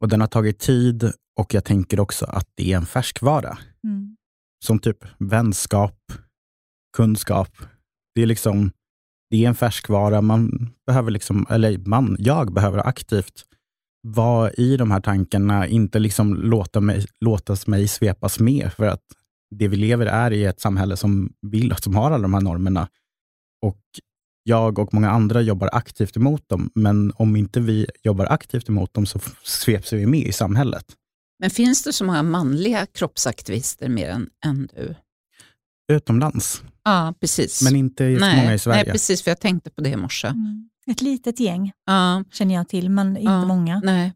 och 0.00 0.08
den 0.08 0.20
har 0.20 0.28
tagit 0.28 0.58
tid 0.58 1.12
och 1.40 1.54
jag 1.54 1.64
tänker 1.64 2.00
också 2.00 2.26
att 2.26 2.48
det 2.54 2.72
är 2.72 2.76
en 2.76 2.86
färskvara. 2.86 3.58
Mm. 3.84 4.16
Som 4.64 4.78
typ 4.78 5.04
vänskap, 5.18 6.12
kunskap. 6.96 7.56
Det 8.14 8.22
är 8.22 8.26
liksom 8.26 8.70
det 9.30 9.44
är 9.44 9.48
en 9.48 9.54
färskvara. 9.54 10.20
Man 10.20 10.70
behöver, 10.86 11.10
liksom, 11.10 11.46
eller 11.50 11.78
man, 11.78 12.16
jag 12.18 12.52
behöver 12.52 12.86
aktivt 12.86 13.44
vara 14.02 14.50
i 14.50 14.76
de 14.76 14.90
här 14.90 15.00
tankarna, 15.00 15.66
inte 15.66 15.98
liksom 15.98 16.34
låta 16.34 16.80
mig, 16.80 17.06
låtas 17.20 17.66
mig 17.66 17.88
svepas 17.88 18.40
med. 18.40 18.72
För 18.72 18.86
att 18.86 19.04
det 19.50 19.68
vi 19.68 19.76
lever 19.76 20.06
är 20.06 20.30
i 20.30 20.44
ett 20.44 20.60
samhälle 20.60 20.96
som, 20.96 21.32
vill, 21.40 21.74
som 21.80 21.94
har 21.94 22.10
alla 22.10 22.22
de 22.22 22.34
här 22.34 22.40
normerna. 22.40 22.88
Och 23.62 23.80
jag 24.42 24.78
och 24.78 24.94
många 24.94 25.10
andra 25.10 25.40
jobbar 25.40 25.70
aktivt 25.72 26.16
emot 26.16 26.48
dem, 26.48 26.70
men 26.74 27.12
om 27.16 27.36
inte 27.36 27.60
vi 27.60 27.86
jobbar 28.02 28.26
aktivt 28.26 28.68
emot 28.68 28.94
dem 28.94 29.06
så 29.06 29.20
sveps 29.44 29.92
vi 29.92 30.06
med 30.06 30.26
i 30.26 30.32
samhället. 30.32 30.84
Men 31.38 31.50
finns 31.50 31.82
det 31.82 31.92
så 31.92 32.04
många 32.04 32.22
manliga 32.22 32.86
kroppsaktivister 32.86 33.88
mer 33.88 34.08
än, 34.08 34.28
än 34.44 34.68
du? 34.76 34.94
Utomlands. 35.92 36.62
Ja, 36.84 37.14
precis. 37.20 37.62
Men 37.62 37.76
inte 37.76 38.16
så 38.16 38.20
nej, 38.20 38.36
många 38.36 38.54
i 38.54 38.58
Sverige. 38.58 38.82
Nej, 38.84 38.92
precis, 38.92 39.22
för 39.22 39.30
jag 39.30 39.40
tänkte 39.40 39.70
på 39.70 39.80
det 39.80 39.90
i 39.90 39.96
morse. 39.96 40.28
Mm. 40.28 40.68
Ett 40.90 41.02
litet 41.02 41.40
gäng 41.40 41.72
ja. 41.86 42.24
känner 42.30 42.54
jag 42.54 42.68
till, 42.68 42.90
men 42.90 43.16
inte 43.16 43.30
ja, 43.32 43.44
många. 43.44 43.80
Nej. 43.84 44.12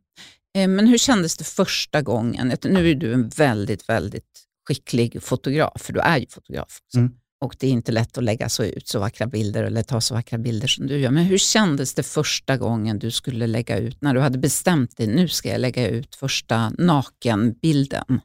Eh, 0.57 0.69
men 0.69 0.87
hur 0.87 0.99
kändes 0.99 1.37
det 1.37 1.45
första 1.45 2.03
gången? 2.03 2.53
Nu 2.65 2.91
är 2.91 2.95
du 2.95 3.15
en 3.15 3.29
väldigt, 3.29 3.89
väldigt 3.89 4.44
skicklig 4.69 5.23
fotograf, 5.23 5.83
för 5.83 5.93
du 5.93 6.01
är 6.01 6.19
ju 6.19 6.27
fotograf. 6.27 6.79
Mm. 6.97 7.11
Och 7.41 7.57
det 7.59 7.67
är 7.67 7.71
inte 7.71 7.93
lätt 7.93 8.19
att 8.19 8.25
lägga 8.25 8.49
så 8.49 8.65
ut 8.65 8.89
så 8.89 8.99
vackra 8.99 9.27
bilder 9.27 9.65
eller 9.65 9.83
ta 9.83 10.01
så 10.01 10.15
vackra 10.15 10.39
bilder 10.39 10.69
som 10.69 10.87
du 10.87 10.99
gör. 10.99 11.11
Men 11.11 11.25
hur 11.25 11.39
kändes 11.39 11.95
det 11.95 12.03
första 12.03 12.57
gången 12.57 12.99
du 12.99 13.11
skulle 13.11 13.47
lägga 13.47 13.79
ut, 13.79 14.03
när 14.03 14.15
du 14.15 14.21
hade 14.21 14.39
bestämt 14.39 14.97
dig, 14.97 15.07
nu 15.07 15.29
ska 15.29 15.49
jag 15.49 15.61
lägga 15.61 15.89
ut 15.89 16.15
första 16.15 16.71
nakenbilden? 16.79 18.21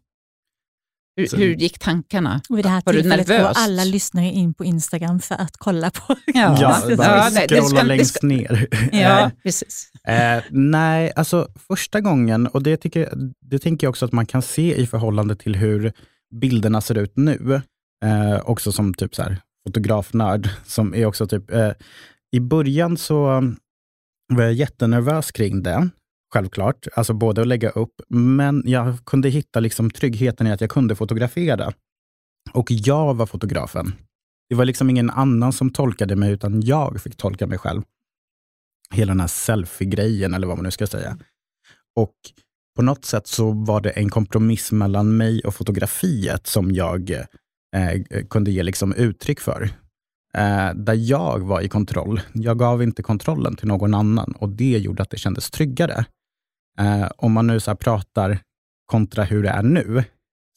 Hur, 1.20 1.28
så, 1.28 1.38
hur 1.38 1.56
gick 1.56 1.80
tankarna? 1.80 2.42
Och 2.50 2.58
vid 2.58 2.66
det 2.66 2.70
här 2.70 2.82
Var 2.86 2.94
tillfället 2.94 3.28
går 3.28 3.52
alla 3.56 3.84
lyssnare 3.84 4.26
in 4.26 4.54
på 4.54 4.66
Instagram 4.66 5.20
för 5.20 5.36
att 5.36 5.58
kolla 5.58 5.92
på. 5.92 6.16
Ja, 6.26 6.58
ja 6.62 6.96
bara 6.98 7.30
ja, 7.30 7.48
scrolla 7.48 7.84
längst 7.84 8.16
ska... 8.16 8.28
ner. 8.28 8.68
Ja, 8.92 9.32
precis. 9.44 9.92
Eh, 10.08 10.44
nej, 10.50 11.12
alltså 11.16 11.48
första 11.68 12.02
gången, 12.02 12.48
och 12.48 12.64
det, 12.64 12.78
tycker, 12.78 13.10
det 13.42 13.60
tänker 13.60 13.88
jag 13.88 13.90
också 13.90 14.06
att 14.06 14.12
man 14.12 14.26
kan 14.26 14.42
se 14.42 14.76
i 14.76 14.88
förhållande 14.88 15.36
till 15.36 15.56
hur 15.56 15.94
bilderna 16.36 16.82
ser 16.82 16.98
ut 16.98 17.18
nu, 17.18 17.62
eh, 18.06 18.40
också 18.50 18.72
som 18.72 18.94
typ 18.94 19.16
så 19.16 19.24
här, 19.24 19.42
fotografnörd, 19.68 20.50
som 20.66 20.96
är 20.96 21.06
också 21.06 21.28
typ, 21.28 21.52
eh, 21.52 21.72
i 22.32 22.40
början 22.40 22.98
så 22.98 23.32
eh, 23.32 23.42
var 24.34 24.44
jag 24.44 24.54
jättenervös 24.54 25.32
kring 25.32 25.64
det, 25.64 25.90
självklart. 26.34 26.88
Alltså 26.96 27.14
både 27.14 27.42
att 27.42 27.48
lägga 27.48 27.70
upp, 27.70 28.02
men 28.10 28.64
jag 28.66 29.06
kunde 29.06 29.30
hitta 29.30 29.60
liksom 29.60 29.92
tryggheten 29.92 30.48
i 30.48 30.52
att 30.52 30.62
jag 30.62 30.70
kunde 30.70 30.96
fotografera. 30.96 31.74
Och 32.54 32.72
jag 32.72 33.14
var 33.14 33.26
fotografen. 33.26 33.96
Det 34.50 34.56
var 34.56 34.66
liksom 34.66 34.90
ingen 34.90 35.10
annan 35.10 35.54
som 35.54 35.70
tolkade 35.70 36.16
mig, 36.16 36.32
utan 36.32 36.62
jag 36.62 37.02
fick 37.02 37.18
tolka 37.18 37.48
mig 37.48 37.58
själv. 37.58 37.82
Hela 38.94 39.12
den 39.12 39.20
här 39.20 39.28
selfie-grejen, 39.28 40.34
eller 40.34 40.48
vad 40.48 40.58
man 40.58 40.64
nu 40.64 40.72
ska 40.72 40.88
säga. 40.88 41.18
Och 41.96 42.16
på 42.80 42.84
något 42.84 43.06
sätt 43.06 43.28
så 43.28 43.52
var 43.52 43.82
det 43.82 43.90
en 43.90 44.10
kompromiss 44.10 44.72
mellan 44.72 45.18
mig 45.18 45.42
och 45.42 45.56
fotografiet 45.56 46.48
som 46.48 46.72
jag 46.72 47.12
eh, 47.76 48.24
kunde 48.30 48.52
ge 48.52 48.64
liksom 48.64 48.94
uttryck 48.94 49.40
för. 49.40 49.64
Eh, 50.34 50.74
där 50.76 50.94
jag 50.94 51.40
var 51.40 51.62
i 51.62 51.70
kontroll. 51.70 52.22
Jag 52.34 52.60
gav 52.60 52.84
inte 52.84 53.04
kontrollen 53.04 53.56
till 53.56 53.68
någon 53.68 53.94
annan 53.94 54.32
och 54.32 54.50
det 54.50 54.78
gjorde 54.78 55.04
att 55.04 55.10
det 55.10 55.18
kändes 55.18 55.52
tryggare. 55.52 56.06
Eh, 56.80 57.08
om 57.18 57.32
man 57.32 57.48
nu 57.48 57.60
så 57.60 57.76
pratar 57.76 58.40
kontra 58.86 59.24
hur 59.24 59.44
det 59.44 59.50
är 59.50 59.64
nu, 59.64 60.04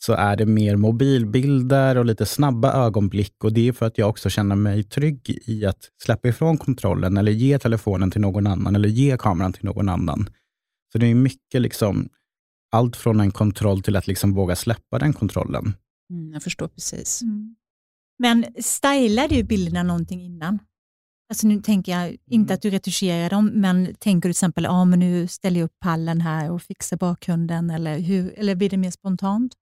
så 0.04 0.12
är 0.12 0.36
det 0.36 0.46
mer 0.46 0.76
mobilbilder 0.76 1.98
och 1.98 2.04
lite 2.04 2.26
snabba 2.26 2.72
ögonblick. 2.72 3.44
Och 3.44 3.52
Det 3.52 3.68
är 3.68 3.72
för 3.72 3.86
att 3.86 3.98
jag 3.98 4.08
också 4.08 4.30
känner 4.30 4.56
mig 4.56 4.84
trygg 4.84 5.38
i 5.46 5.66
att 5.66 5.88
släppa 6.02 6.28
ifrån 6.28 6.58
kontrollen 6.58 7.16
eller 7.16 7.32
ge 7.32 7.58
telefonen 7.58 8.10
till 8.10 8.20
någon 8.20 8.46
annan 8.46 8.76
eller 8.76 8.88
ge 8.88 9.16
kameran 9.18 9.52
till 9.52 9.64
någon 9.64 9.88
annan. 9.88 10.28
Så 10.92 10.98
det 10.98 11.06
är 11.06 11.14
mycket 11.14 11.62
liksom, 11.62 12.08
allt 12.72 12.96
från 12.96 13.20
en 13.20 13.30
kontroll 13.30 13.82
till 13.82 13.96
att 13.96 14.06
liksom 14.06 14.34
våga 14.34 14.56
släppa 14.56 14.98
den 14.98 15.12
kontrollen. 15.12 15.74
Mm, 16.10 16.32
jag 16.32 16.42
förstår 16.42 16.68
precis. 16.68 17.22
Mm. 17.22 17.56
Men 18.18 18.46
stylade 18.58 19.34
du 19.34 19.42
bilderna 19.42 19.82
någonting 19.82 20.22
innan? 20.22 20.58
Alltså 21.30 21.46
nu 21.46 21.60
tänker 21.60 21.92
jag 21.92 22.08
inte 22.08 22.52
mm. 22.52 22.54
att 22.54 22.62
du 22.62 22.70
retuscherar 22.70 23.30
dem, 23.30 23.46
men 23.46 23.94
tänker 23.98 24.28
du 24.28 24.32
till 24.32 24.38
exempel, 24.38 24.86
men 24.86 24.98
nu 24.98 25.26
ställer 25.26 25.60
jag 25.60 25.64
upp 25.64 25.80
pallen 25.80 26.20
här 26.20 26.50
och 26.50 26.62
fixar 26.62 26.96
bakgrunden, 26.96 27.70
eller, 27.70 27.98
hur, 27.98 28.38
eller 28.38 28.54
blir 28.54 28.70
det 28.70 28.76
mer 28.76 28.90
spontant? 28.90 29.52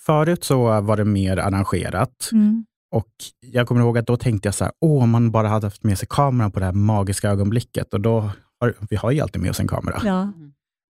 Förut 0.00 0.44
så 0.44 0.80
var 0.80 0.96
det 0.96 1.04
mer 1.04 1.36
arrangerat. 1.36 2.28
Mm. 2.32 2.64
Och 2.94 3.10
Jag 3.40 3.68
kommer 3.68 3.80
ihåg 3.80 3.98
att 3.98 4.06
då 4.06 4.16
tänkte 4.16 4.46
jag 4.46 4.54
så 4.54 4.64
här, 4.64 4.72
åh, 4.80 5.02
om 5.02 5.10
man 5.10 5.30
bara 5.30 5.48
hade 5.48 5.66
haft 5.66 5.84
med 5.84 5.98
sig 5.98 6.08
kameran 6.10 6.52
på 6.52 6.60
det 6.60 6.66
här 6.66 6.72
magiska 6.72 7.30
ögonblicket. 7.30 7.94
Och 7.94 8.00
då 8.00 8.30
har, 8.62 8.74
vi 8.90 8.96
har 8.96 9.10
ju 9.10 9.20
alltid 9.20 9.42
med 9.42 9.50
oss 9.50 9.60
en 9.60 9.68
kamera. 9.68 10.02
Ja. 10.04 10.32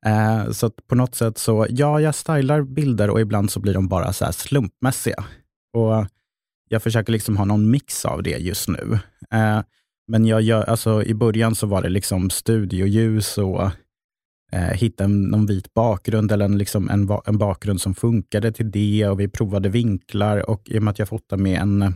Eh, 0.07 0.51
så 0.51 0.71
på 0.71 0.95
något 0.95 1.15
sätt 1.15 1.39
så, 1.39 1.67
ja, 1.71 2.01
jag 2.01 2.15
stylar 2.15 2.63
bilder 2.63 3.11
och 3.11 3.21
ibland 3.21 3.51
så 3.51 3.61
blir 3.61 3.75
de 3.75 3.89
bara 3.89 4.13
så 4.13 4.33
slumpmässiga. 4.33 5.25
Och 5.77 6.07
Jag 6.69 6.83
försöker 6.83 7.13
liksom 7.13 7.37
ha 7.37 7.45
någon 7.45 7.71
mix 7.71 8.05
av 8.05 8.23
det 8.23 8.39
just 8.39 8.69
nu. 8.69 8.99
Eh, 9.31 9.61
men 10.09 10.27
jag 10.27 10.43
gör, 10.43 10.65
alltså, 10.65 11.03
i 11.03 11.15
början 11.15 11.55
så 11.55 11.67
var 11.67 11.83
det 11.83 11.89
liksom 11.89 12.31
studioljus 12.31 13.39
och 13.39 13.63
eh, 14.53 14.73
hitta 14.75 15.05
en, 15.05 15.23
någon 15.23 15.47
vit 15.47 15.75
bakgrund 15.75 16.33
eller 16.33 16.45
en, 16.45 16.59
liksom 16.59 16.91
en, 16.91 17.09
en 17.27 17.39
bakgrund 17.39 17.81
som 17.81 17.95
funkade 17.95 18.53
till 18.53 18.71
det 18.71 19.09
och 19.09 19.21
vi 19.21 19.29
provade 19.29 19.69
vinklar 19.69 20.51
och 20.51 20.63
i 20.71 20.79
och 20.79 20.83
med 20.83 20.91
att 20.93 20.99
jag 20.99 21.09
fotar 21.09 21.37
med 21.37 21.61
en, 21.61 21.95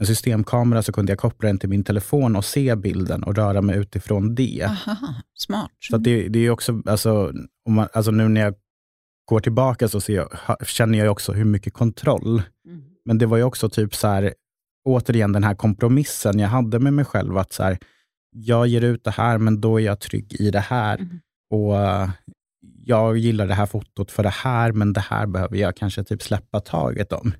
en 0.00 0.06
systemkamera 0.06 0.82
så 0.82 0.92
kunde 0.92 1.12
jag 1.12 1.18
koppla 1.18 1.46
den 1.46 1.58
till 1.58 1.68
min 1.68 1.84
telefon 1.84 2.36
och 2.36 2.44
se 2.44 2.76
bilden 2.76 3.22
och 3.22 3.34
röra 3.36 3.62
mig 3.62 3.78
utifrån 3.78 4.34
det. 4.34 4.62
Aha, 4.64 5.14
smart. 5.34 5.70
Så 5.78 5.98
det, 5.98 6.28
det 6.28 6.38
är 6.38 6.50
också, 6.50 6.82
alltså, 6.86 7.32
man, 7.68 7.88
alltså 7.92 8.10
nu 8.10 8.28
när 8.28 8.40
jag 8.40 8.54
går 9.24 9.40
tillbaka 9.40 9.88
så 9.88 10.00
ser 10.00 10.14
jag, 10.14 10.28
känner 10.66 10.98
jag 10.98 11.12
också 11.12 11.32
hur 11.32 11.44
mycket 11.44 11.72
kontroll. 11.72 12.42
Mm. 12.68 12.82
Men 13.04 13.18
det 13.18 13.26
var 13.26 13.36
ju 13.36 13.42
också 13.42 13.68
typ 13.68 13.94
så 13.94 14.08
här, 14.08 14.34
återigen 14.84 15.32
den 15.32 15.44
här 15.44 15.54
kompromissen 15.54 16.38
jag 16.38 16.48
hade 16.48 16.78
med 16.78 16.92
mig 16.92 17.04
själv. 17.04 17.36
Att 17.36 17.52
så 17.52 17.62
här, 17.62 17.78
jag 18.30 18.66
ger 18.66 18.80
ut 18.80 19.04
det 19.04 19.10
här, 19.10 19.38
men 19.38 19.60
då 19.60 19.80
är 19.80 19.84
jag 19.84 20.00
trygg 20.00 20.36
i 20.40 20.50
det 20.50 20.60
här. 20.60 20.98
Mm. 20.98 21.20
Och 21.50 21.74
Jag 22.84 23.16
gillar 23.16 23.46
det 23.46 23.54
här 23.54 23.66
fotot 23.66 24.10
för 24.10 24.22
det 24.22 24.28
här, 24.28 24.72
men 24.72 24.92
det 24.92 25.00
här 25.00 25.26
behöver 25.26 25.56
jag 25.56 25.76
kanske 25.76 26.04
typ 26.04 26.22
släppa 26.22 26.60
taget 26.60 27.12
om. 27.12 27.32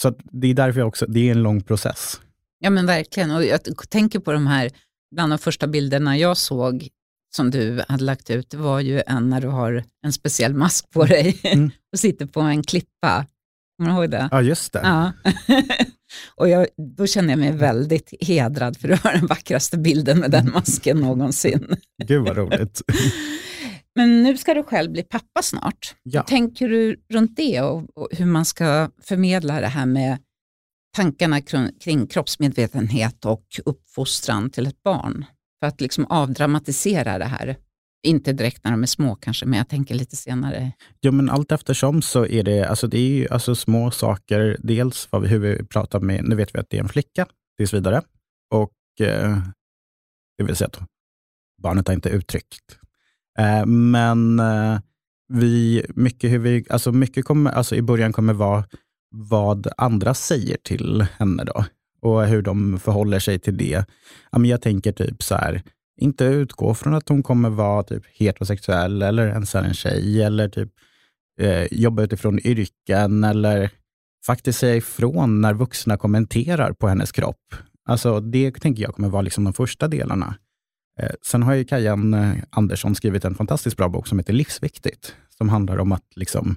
Så 0.00 0.14
det 0.32 0.46
är 0.46 0.54
därför 0.54 0.80
jag 0.80 0.88
också, 0.88 1.06
det 1.06 1.28
är 1.28 1.30
en 1.30 1.42
lång 1.42 1.62
process. 1.62 2.20
Ja 2.58 2.70
men 2.70 2.86
verkligen. 2.86 3.30
Och 3.30 3.44
jag 3.44 3.60
tänker 3.90 4.18
på 4.18 4.32
de 4.32 4.46
här, 4.46 4.70
bland 5.14 5.32
de 5.32 5.38
första 5.38 5.66
bilderna 5.66 6.18
jag 6.18 6.36
såg 6.36 6.88
som 7.36 7.50
du 7.50 7.82
hade 7.88 8.04
lagt 8.04 8.30
ut, 8.30 8.50
det 8.50 8.56
var 8.56 8.80
ju 8.80 9.02
en 9.06 9.30
när 9.30 9.40
du 9.40 9.48
har 9.48 9.84
en 10.04 10.12
speciell 10.12 10.54
mask 10.54 10.90
på 10.90 11.04
dig 11.04 11.40
mm. 11.42 11.70
och 11.92 11.98
sitter 11.98 12.26
på 12.26 12.40
en 12.40 12.62
klippa. 12.62 13.26
Kommer 13.76 13.90
du 13.90 13.96
ihåg 13.96 14.10
det? 14.10 14.28
Ja, 14.30 14.42
just 14.42 14.72
det. 14.72 14.80
Ja. 14.82 15.12
och 16.36 16.48
jag, 16.48 16.66
då 16.96 17.06
känner 17.06 17.30
jag 17.30 17.38
mig 17.38 17.52
väldigt 17.52 18.14
hedrad 18.20 18.76
för 18.76 18.88
du 18.88 18.94
har 19.02 19.12
den 19.12 19.26
vackraste 19.26 19.78
bilden 19.78 20.18
med 20.18 20.30
den 20.30 20.50
masken 20.52 21.00
någonsin. 21.00 21.76
Gud 22.04 22.22
vad 22.22 22.36
roligt. 22.36 22.82
Men 23.94 24.22
nu 24.22 24.36
ska 24.36 24.54
du 24.54 24.62
själv 24.62 24.92
bli 24.92 25.02
pappa 25.02 25.42
snart. 25.42 25.94
Ja. 26.02 26.20
Hur 26.20 26.26
tänker 26.26 26.68
du 26.68 27.00
runt 27.08 27.36
det 27.36 27.60
och, 27.60 27.98
och 27.98 28.08
hur 28.12 28.26
man 28.26 28.44
ska 28.44 28.90
förmedla 29.02 29.60
det 29.60 29.66
här 29.66 29.86
med 29.86 30.18
tankarna 30.96 31.40
kring, 31.40 31.78
kring 31.80 32.06
kroppsmedvetenhet 32.06 33.24
och 33.24 33.46
uppfostran 33.64 34.50
till 34.50 34.66
ett 34.66 34.82
barn? 34.82 35.24
För 35.60 35.68
att 35.68 35.80
liksom 35.80 36.06
avdramatisera 36.06 37.18
det 37.18 37.24
här. 37.24 37.56
Inte 38.06 38.32
direkt 38.32 38.64
när 38.64 38.70
de 38.70 38.82
är 38.82 38.86
små 38.86 39.14
kanske, 39.14 39.46
men 39.46 39.58
jag 39.58 39.68
tänker 39.68 39.94
lite 39.94 40.16
senare. 40.16 40.72
Ja, 41.00 41.10
men 41.10 41.30
allt 41.30 41.52
eftersom 41.52 42.02
så 42.02 42.26
är 42.26 42.42
det, 42.42 42.64
alltså 42.64 42.86
det 42.86 42.98
är 42.98 43.08
ju 43.08 43.28
alltså 43.28 43.54
små 43.54 43.90
saker. 43.90 44.56
Dels 44.62 45.08
vad 45.10 45.22
vi, 45.22 45.28
hur 45.28 45.38
vi 45.38 45.64
pratar 45.64 46.00
med, 46.00 46.24
nu 46.24 46.36
vet 46.36 46.54
vi 46.54 46.58
att 46.58 46.70
det 46.70 46.76
är 46.76 46.82
en 46.82 46.88
flicka 46.88 47.26
tills 47.56 47.74
vidare. 47.74 48.02
Och 48.54 48.72
eh, 49.00 49.38
det 50.38 50.44
vill 50.44 50.56
säga 50.56 50.68
att 50.68 50.88
barnet 51.62 51.88
har 51.88 51.94
inte 51.94 52.08
uttryckt. 52.08 52.78
Eh, 53.38 53.66
men 53.66 54.40
eh, 54.40 54.78
vi, 55.28 55.84
mycket 55.94 56.30
hur 56.30 56.38
vi, 56.38 56.64
alltså 56.70 56.92
mycket 56.92 57.24
kommer, 57.24 57.50
alltså 57.50 57.76
i 57.76 57.82
början 57.82 58.12
kommer 58.12 58.32
vara 58.32 58.64
vad 59.10 59.68
andra 59.76 60.14
säger 60.14 60.56
till 60.56 61.06
henne 61.18 61.44
då 61.44 61.64
och 62.02 62.26
hur 62.26 62.42
de 62.42 62.80
förhåller 62.80 63.18
sig 63.18 63.38
till 63.38 63.56
det. 63.56 63.84
Ja, 64.32 64.38
men 64.38 64.50
jag 64.50 64.62
tänker 64.62 64.92
typ 64.92 65.22
så 65.22 65.34
här, 65.34 65.62
inte 66.00 66.24
utgå 66.24 66.74
från 66.74 66.94
att 66.94 67.08
hon 67.08 67.22
kommer 67.22 67.50
vara 67.50 67.82
typ 67.82 68.02
heterosexuell 68.12 69.02
eller 69.02 69.28
ens 69.28 69.54
är 69.54 69.62
en 69.62 69.74
tjej 69.74 70.22
eller 70.22 70.48
typ 70.48 70.70
eh, 71.40 71.66
jobba 71.70 72.02
utifrån 72.02 72.38
yrken 72.38 73.24
eller 73.24 73.70
faktiskt 74.26 74.58
säga 74.58 74.76
ifrån 74.76 75.40
när 75.40 75.54
vuxna 75.54 75.96
kommenterar 75.96 76.72
på 76.72 76.88
hennes 76.88 77.12
kropp. 77.12 77.54
Alltså 77.88 78.20
det 78.20 78.50
tänker 78.50 78.82
jag 78.82 78.94
kommer 78.94 79.08
vara 79.08 79.22
liksom 79.22 79.44
de 79.44 79.52
första 79.52 79.88
delarna. 79.88 80.34
Eh, 81.00 81.10
sen 81.26 81.42
har 81.42 81.54
ju 81.54 81.64
Kajan 81.64 82.14
eh, 82.14 82.32
Andersson 82.50 82.94
skrivit 82.94 83.24
en 83.24 83.34
fantastiskt 83.34 83.76
bra 83.76 83.88
bok 83.88 84.06
som 84.06 84.18
heter 84.18 84.32
Livsviktigt, 84.32 85.14
som 85.38 85.48
handlar 85.48 85.78
om 85.78 85.92
att 85.92 86.04
liksom, 86.16 86.56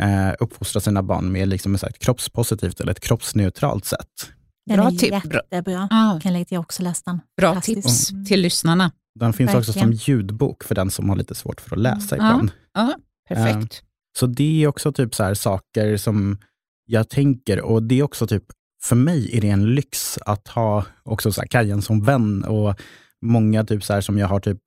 eh, 0.00 0.34
uppfostra 0.40 0.80
sina 0.80 1.02
barn 1.02 1.32
med 1.32 1.48
liksom 1.48 1.74
ett 1.74 1.98
kroppspositivt 1.98 2.80
eller 2.80 2.92
ett 2.92 3.00
kroppsneutralt 3.00 3.84
sätt. 3.84 4.30
Den 4.66 4.76
Bra 4.76 4.86
är 4.86 4.90
tips. 4.90 5.02
jättebra. 5.42 5.88
Ah, 5.90 6.20
Kan 6.20 6.32
lägga 6.32 6.44
till, 6.44 6.58
också 6.58 6.82
den. 7.04 7.20
bra 7.36 7.60
tips 7.60 8.10
Mm. 8.10 8.24
till 8.24 8.40
lyssnarna. 8.40 8.92
Den 9.14 9.32
finns 9.32 9.54
också 9.54 9.72
som 9.72 9.90
Verkligen. 9.90 10.16
ljudbok 10.18 10.64
för 10.64 10.74
den 10.74 10.90
som 10.90 11.08
har 11.08 11.16
lite 11.16 11.34
svårt 11.34 11.60
för 11.60 11.76
att 11.76 11.82
läsa 11.82 12.16
Mm. 12.16 12.26
ibland. 12.26 12.50
Ja, 12.74 12.94
perfekt. 13.28 13.82
Så 14.18 14.26
det 14.26 14.62
är 14.62 14.66
också 14.68 14.92
typ 14.92 15.14
så 15.14 15.22
här 15.24 15.34
saker 15.34 15.96
som 15.96 16.38
jag 16.86 17.08
tänker 17.08 17.60
och 17.60 17.82
det 17.82 17.98
är 17.98 18.02
också 18.02 18.26
typ, 18.26 18.44
för 18.82 18.96
mig 18.96 19.36
är 19.36 19.40
det 19.40 19.48
en 19.50 19.74
lyx 19.74 20.18
att 20.26 20.48
ha 20.48 20.84
också 21.02 21.32
så 21.32 21.40
här 21.40 21.48
Kajan 21.48 21.82
som 21.82 22.04
vän 22.04 22.44
och 22.44 22.80
många 23.22 23.64
typ 23.64 23.84
så 23.84 23.92
här 23.92 24.00
som 24.00 24.18
jag 24.18 24.28
har 24.28 24.40
typ 24.40 24.58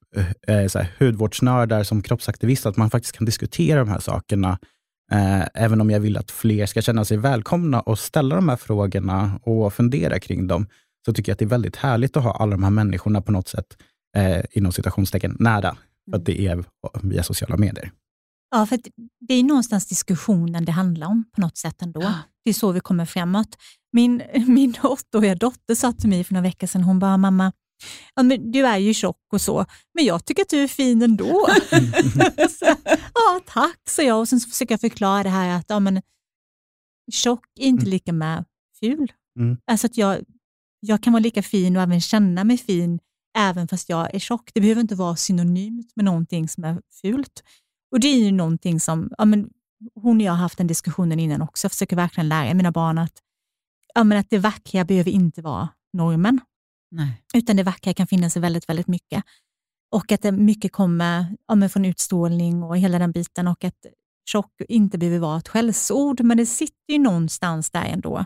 eh, 0.47 0.67
så 0.67 0.79
här 0.79 0.91
hudvårdsnördar 0.99 1.83
som 1.83 2.01
kroppsaktivist, 2.01 2.65
att 2.65 2.77
man 2.77 2.89
faktiskt 2.89 3.17
kan 3.17 3.25
diskutera 3.25 3.79
de 3.79 3.89
här 3.89 3.99
sakerna. 3.99 4.59
Eh, 5.11 5.47
även 5.53 5.81
om 5.81 5.89
jag 5.89 5.99
vill 5.99 6.17
att 6.17 6.31
fler 6.31 6.65
ska 6.65 6.81
känna 6.81 7.05
sig 7.05 7.17
välkomna 7.17 7.81
och 7.81 7.99
ställa 7.99 8.35
de 8.35 8.49
här 8.49 8.55
frågorna 8.55 9.39
och 9.43 9.73
fundera 9.73 10.19
kring 10.19 10.47
dem, 10.47 10.67
så 11.05 11.13
tycker 11.13 11.29
jag 11.29 11.33
att 11.33 11.39
det 11.39 11.45
är 11.45 11.49
väldigt 11.49 11.75
härligt 11.75 12.17
att 12.17 12.23
ha 12.23 12.31
alla 12.31 12.51
de 12.51 12.63
här 12.63 12.69
människorna 12.69 13.21
på 13.21 13.31
något 13.31 13.47
sätt, 13.47 13.77
eh, 14.17 14.41
inom 14.51 14.71
citationstecken, 14.71 15.35
nära. 15.39 15.77
För 16.11 16.17
att 16.17 16.25
det 16.25 16.41
är 16.47 16.63
via 17.03 17.23
sociala 17.23 17.57
medier. 17.57 17.91
Ja, 18.51 18.65
för 18.65 18.79
det 19.27 19.33
är 19.33 19.43
någonstans 19.43 19.87
diskussionen 19.87 20.65
det 20.65 20.71
handlar 20.71 21.07
om 21.07 21.23
på 21.35 21.41
något 21.41 21.57
sätt 21.57 21.81
ändå. 21.81 22.01
Ja. 22.01 22.13
Det 22.43 22.49
är 22.49 22.53
så 22.53 22.71
vi 22.71 22.79
kommer 22.79 23.05
framåt. 23.05 23.57
Min, 23.91 24.21
min 24.47 24.73
åttaåriga 24.83 25.35
dotter 25.35 25.75
sa 25.75 25.91
till 25.91 26.09
mig 26.09 26.23
för 26.23 26.33
några 26.33 26.43
veckor 26.43 26.67
sedan, 26.67 26.83
hon 26.83 26.99
bara, 26.99 27.17
mamma, 27.17 27.51
ja, 28.15 28.23
men 28.23 28.51
du 28.51 28.65
är 28.65 28.77
ju 28.77 28.93
tjock 28.93 29.33
och 29.33 29.41
så, 29.41 29.65
men 29.93 30.05
jag 30.05 30.25
tycker 30.25 30.41
att 30.41 30.49
du 30.49 30.63
är 30.63 30.67
fin 30.67 31.01
ändå. 31.01 31.47
så, 32.49 32.65
ja, 33.13 33.39
tack, 33.45 33.79
sa 33.89 34.01
jag. 34.01 34.19
Och 34.19 34.29
sen 34.29 34.39
så 34.39 34.49
försöker 34.49 34.73
jag 34.73 34.81
förklara 34.81 35.23
det 35.23 35.29
här 35.29 35.57
att 35.59 35.65
ja, 35.67 35.79
men, 35.79 36.01
tjock 37.11 37.45
är 37.59 37.65
inte 37.65 37.83
Mm. 37.83 37.91
lika 37.91 38.13
med 38.13 38.45
ful. 38.79 39.11
Mm. 39.39 39.57
Alltså 39.71 39.87
att 39.87 39.97
jag, 39.97 40.23
jag 40.79 41.03
kan 41.03 41.13
vara 41.13 41.23
lika 41.23 41.43
fin 41.43 41.75
och 41.75 41.81
även 41.81 42.01
känna 42.01 42.43
mig 42.43 42.57
fin 42.57 42.99
även 43.37 43.67
fast 43.67 43.89
jag 43.89 44.15
är 44.15 44.19
tjock. 44.19 44.51
Det 44.53 44.61
behöver 44.61 44.81
inte 44.81 44.95
vara 44.95 45.15
synonymt 45.15 45.95
med 45.95 46.05
någonting 46.05 46.47
som 46.47 46.63
är 46.63 46.81
fult. 47.01 47.43
Och 47.91 47.99
det 47.99 48.07
är 48.07 48.17
ju 48.17 48.31
någonting 48.31 48.79
som, 48.79 49.11
ja, 49.17 49.25
men 49.25 49.49
hon 49.95 50.17
och 50.17 50.23
jag 50.23 50.31
har 50.31 50.37
haft 50.37 50.57
den 50.57 50.67
diskussionen 50.67 51.19
innan 51.19 51.41
också. 51.41 51.65
Jag 51.65 51.71
försöker 51.71 51.95
verkligen 51.95 52.29
lära 52.29 52.53
mina 52.53 52.71
barn 52.71 52.97
att, 52.97 53.13
ja, 53.95 54.03
men 54.03 54.17
att 54.17 54.29
det 54.29 54.37
vackra 54.37 54.85
behöver 54.85 55.11
inte 55.11 55.41
vara 55.41 55.69
normen, 55.93 56.39
Nej. 56.91 57.23
utan 57.33 57.55
det 57.55 57.63
vackra 57.63 57.93
kan 57.93 58.07
finnas 58.07 58.37
i 58.37 58.39
väldigt, 58.39 58.69
väldigt 58.69 58.87
mycket. 58.87 59.23
Och 59.91 60.11
att 60.11 60.21
det 60.21 60.31
mycket 60.31 60.71
kommer 60.71 61.35
ja, 61.47 61.69
från 61.69 61.85
utstrålning 61.85 62.63
och 62.63 62.77
hela 62.77 62.99
den 62.99 63.11
biten 63.11 63.47
och 63.47 63.63
att 63.63 63.85
tjock 64.29 64.61
inte 64.69 64.97
behöver 64.97 65.19
vara 65.19 65.37
ett 65.37 65.47
skällsord, 65.47 66.21
men 66.21 66.37
det 66.37 66.45
sitter 66.45 66.93
ju 66.93 66.99
någonstans 66.99 67.69
där 67.71 67.85
ändå. 67.85 68.25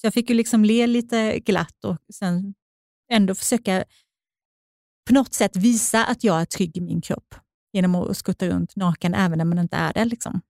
Så 0.00 0.06
jag 0.06 0.14
fick 0.14 0.30
ju 0.30 0.36
liksom 0.36 0.64
le 0.64 0.86
lite 0.86 1.38
glatt 1.38 1.84
och 1.84 1.96
sen 2.14 2.54
ändå 3.12 3.34
försöka 3.34 3.84
på 5.06 5.14
något 5.14 5.34
sätt 5.34 5.56
visa 5.56 6.04
att 6.04 6.24
jag 6.24 6.40
är 6.40 6.44
trygg 6.44 6.76
i 6.76 6.80
min 6.80 7.00
kropp 7.00 7.34
genom 7.72 7.94
att 7.94 8.16
skutta 8.16 8.48
runt 8.48 8.76
naken 8.76 9.14
även 9.14 9.38
när 9.38 9.44
man 9.44 9.58
inte 9.58 9.76
är 9.76 9.92
det. 9.92 10.04
Liksom. 10.04 10.40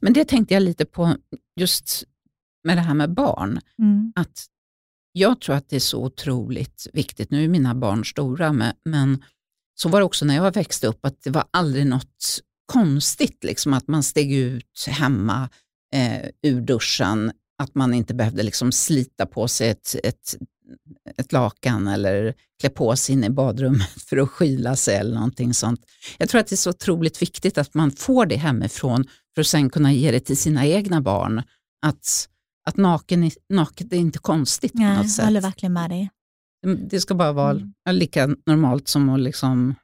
Men 0.00 0.12
det 0.12 0.24
tänkte 0.24 0.54
jag 0.54 0.62
lite 0.62 0.84
på 0.84 1.16
just 1.56 2.04
med 2.64 2.76
det 2.76 2.80
här 2.80 2.94
med 2.94 3.14
barn. 3.14 3.60
Mm. 3.78 4.12
Att 4.16 4.46
jag 5.12 5.40
tror 5.40 5.54
att 5.54 5.68
det 5.68 5.76
är 5.76 5.80
så 5.80 6.04
otroligt 6.04 6.86
viktigt. 6.92 7.30
Nu 7.30 7.44
är 7.44 7.48
mina 7.48 7.74
barn 7.74 8.04
stora, 8.04 8.72
men, 8.84 9.24
så 9.74 9.88
var 9.88 10.00
det 10.00 10.04
också 10.04 10.24
när 10.24 10.34
jag 10.34 10.54
växte 10.54 10.86
upp, 10.86 11.04
att 11.04 11.22
det 11.22 11.30
var 11.30 11.44
aldrig 11.50 11.86
något 11.86 12.40
konstigt 12.72 13.44
liksom, 13.44 13.72
att 13.72 13.88
man 13.88 14.02
steg 14.02 14.32
ut 14.32 14.86
hemma 14.88 15.48
eh, 15.94 16.28
ur 16.42 16.60
duschen, 16.60 17.32
att 17.58 17.74
man 17.74 17.94
inte 17.94 18.14
behövde 18.14 18.42
liksom 18.42 18.72
slita 18.72 19.26
på 19.26 19.48
sig 19.48 19.68
ett, 19.68 19.96
ett, 20.04 20.36
ett 21.16 21.32
lakan 21.32 21.88
eller 21.88 22.34
klä 22.60 22.70
på 22.70 22.96
sig 22.96 23.12
in 23.12 23.24
i 23.24 23.30
badrummet 23.30 23.88
för 24.06 24.16
att 24.16 24.30
skyla 24.30 24.76
sig 24.76 24.96
eller 24.96 25.14
någonting 25.14 25.54
sånt. 25.54 25.80
Jag 26.18 26.28
tror 26.28 26.40
att 26.40 26.46
det 26.46 26.54
är 26.54 26.56
så 26.56 26.70
otroligt 26.70 27.22
viktigt 27.22 27.58
att 27.58 27.74
man 27.74 27.90
får 27.90 28.26
det 28.26 28.36
hemifrån 28.36 29.04
för 29.34 29.40
att 29.40 29.46
sen 29.46 29.70
kunna 29.70 29.92
ge 29.92 30.10
det 30.10 30.20
till 30.20 30.36
sina 30.36 30.66
egna 30.66 31.00
barn. 31.00 31.42
Att, 31.86 32.28
att 32.68 32.76
naken, 32.76 33.24
är- 33.24 33.32
naket 33.54 33.92
är 33.92 33.96
inte 33.96 34.18
konstigt 34.18 34.72
på 34.72 34.78
Nej, 34.78 34.88
något 34.96 35.04
jag 35.04 35.10
sätt. 35.10 35.24
håller 35.24 35.40
verkligen 35.40 35.72
med 35.72 35.90
dig. 35.90 36.10
Det 36.90 37.00
ska 37.00 37.14
bara 37.14 37.32
vara 37.32 37.50
Mm. 37.50 37.72
lika 37.86 38.28
normalt 38.46 38.88
som 38.88 39.08
att 39.08 39.20
liksom, 39.20 39.74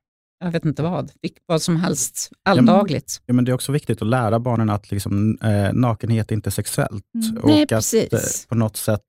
jag 0.45 0.51
vet 0.51 0.65
inte 0.65 0.83
vad, 0.83 1.11
vad 1.47 1.63
som 1.63 1.77
helst 1.77 2.31
alldagligt. 2.45 3.21
Ja, 3.27 3.35
men 3.35 3.45
det 3.45 3.51
är 3.51 3.55
också 3.55 3.73
viktigt 3.73 4.03
att 4.03 4.09
lära 4.09 4.41
barnen 4.41 4.71
att 4.71 4.91
liksom, 4.91 5.39
eh, 5.43 5.73
nakenhet 5.73 6.31
är 6.31 6.35
inte 6.35 6.51
sexuellt. 6.51 7.05
Mm. 7.15 7.39
Och 7.43 7.49
Nej, 7.49 7.63
att, 7.63 7.69
precis. 7.69 8.13
eh, 8.13 8.49
på 8.49 8.55
något 8.55 8.77
sätt, 8.77 9.01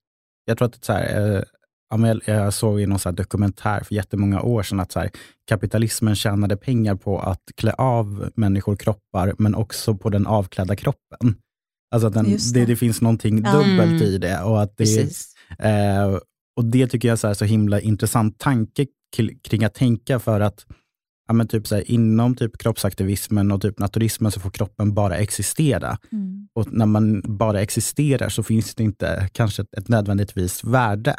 jag 0.45 0.57
tror 0.57 0.65
att 0.65 0.73
det 0.73 0.79
är 0.81 0.85
så 0.85 0.93
här, 0.93 1.35
eh, 1.35 1.43
jag, 2.07 2.21
jag 2.25 2.53
såg 2.53 2.81
i 2.81 2.85
någon 2.85 2.99
så 2.99 3.09
här 3.09 3.15
dokumentär 3.15 3.83
för 3.83 3.95
jättemånga 3.95 4.41
år 4.41 4.63
sedan 4.63 4.79
att 4.79 4.91
så 4.91 4.99
här, 4.99 5.09
kapitalismen 5.49 6.15
tjänade 6.15 6.57
pengar 6.57 6.95
på 6.95 7.19
att 7.19 7.41
klä 7.55 7.73
av 7.73 8.29
människor 8.35 8.75
kroppar, 8.75 9.33
men 9.37 9.55
också 9.55 9.95
på 9.95 10.09
den 10.09 10.27
avklädda 10.27 10.75
kroppen. 10.75 11.35
Alltså 11.91 12.07
att 12.07 12.13
den, 12.13 12.25
det. 12.25 12.53
det. 12.53 12.65
Det, 12.65 12.75
finns 12.75 13.01
någonting 13.01 13.41
Ja. 13.45 13.51
dubbelt 13.53 13.91
Mm. 14.01 14.03
i 14.03 14.17
det. 14.17 14.41
Och, 14.41 14.61
att 14.61 14.77
det 14.77 14.99
eh, 15.59 16.17
och 16.55 16.65
det 16.65 16.87
tycker 16.87 17.07
jag 17.07 17.13
är 17.13 17.17
så, 17.17 17.27
här, 17.27 17.33
så 17.33 17.45
himla 17.45 17.79
intressant 17.81 18.39
tanke 18.39 18.85
kring- 19.43 19.63
att 19.63 19.73
tänka 19.73 20.19
för 20.19 20.39
att 20.39 20.65
ja, 21.27 21.33
men 21.33 21.47
typ 21.47 21.67
så 21.67 21.75
här, 21.75 21.91
inom 21.91 22.35
typ 22.35 22.57
kroppsaktivismen 22.57 23.51
och 23.51 23.61
typ 23.61 23.79
naturismen 23.79 24.31
så 24.31 24.39
får 24.39 24.49
kroppen 24.49 24.93
bara 24.93 25.15
existera. 25.17 25.97
Mm. 26.11 26.47
Och 26.53 26.73
när 26.73 26.85
man 26.85 27.21
bara 27.37 27.61
existerar 27.61 28.29
så 28.29 28.43
finns 28.43 28.75
det 28.75 28.83
inte 28.83 29.29
kanske 29.31 29.61
ett, 29.61 29.73
ett 29.77 29.87
nödvändigtvis 29.87 30.63
värde. 30.63 31.15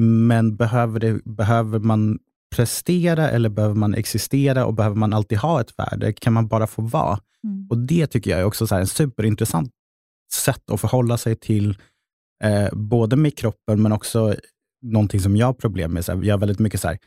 Men 0.00 0.56
behöver, 0.56 1.00
det, 1.00 1.24
behöver 1.24 1.78
man 1.78 2.18
prestera 2.56 3.30
eller 3.30 3.48
behöver 3.48 3.74
man 3.74 3.94
existera 3.94 4.66
och 4.66 4.74
behöver 4.74 4.96
man 4.96 5.12
alltid 5.12 5.38
ha 5.38 5.60
ett 5.60 5.78
värde? 5.78 6.12
Kan 6.12 6.32
man 6.32 6.48
bara 6.48 6.66
få 6.66 6.82
vara? 6.82 7.18
Mm. 7.44 7.66
Och 7.70 7.78
det 7.78 8.06
tycker 8.06 8.30
jag 8.30 8.40
är 8.40 8.44
också 8.44 8.66
så 8.66 8.74
här 8.74 8.80
en 8.80 8.86
superintressant 8.86 9.70
sätt 10.32 10.70
att 10.70 10.80
förhålla 10.80 11.18
sig 11.18 11.36
till 11.36 11.78
eh, 12.44 12.68
både 12.72 13.16
med 13.16 13.36
kroppen 13.38 13.82
men 13.82 13.92
också 13.92 14.34
någonting 14.82 15.20
som 15.20 15.36
jag 15.36 15.46
har 15.46 15.52
problem 15.52 15.92
med. 15.92 16.04
Så 16.04 16.12
här, 16.12 16.22
jag 16.22 16.34
har 16.34 16.38
väldigt 16.38 16.58
mycket 16.58 16.80
så 16.80 16.88
här, 16.88 16.98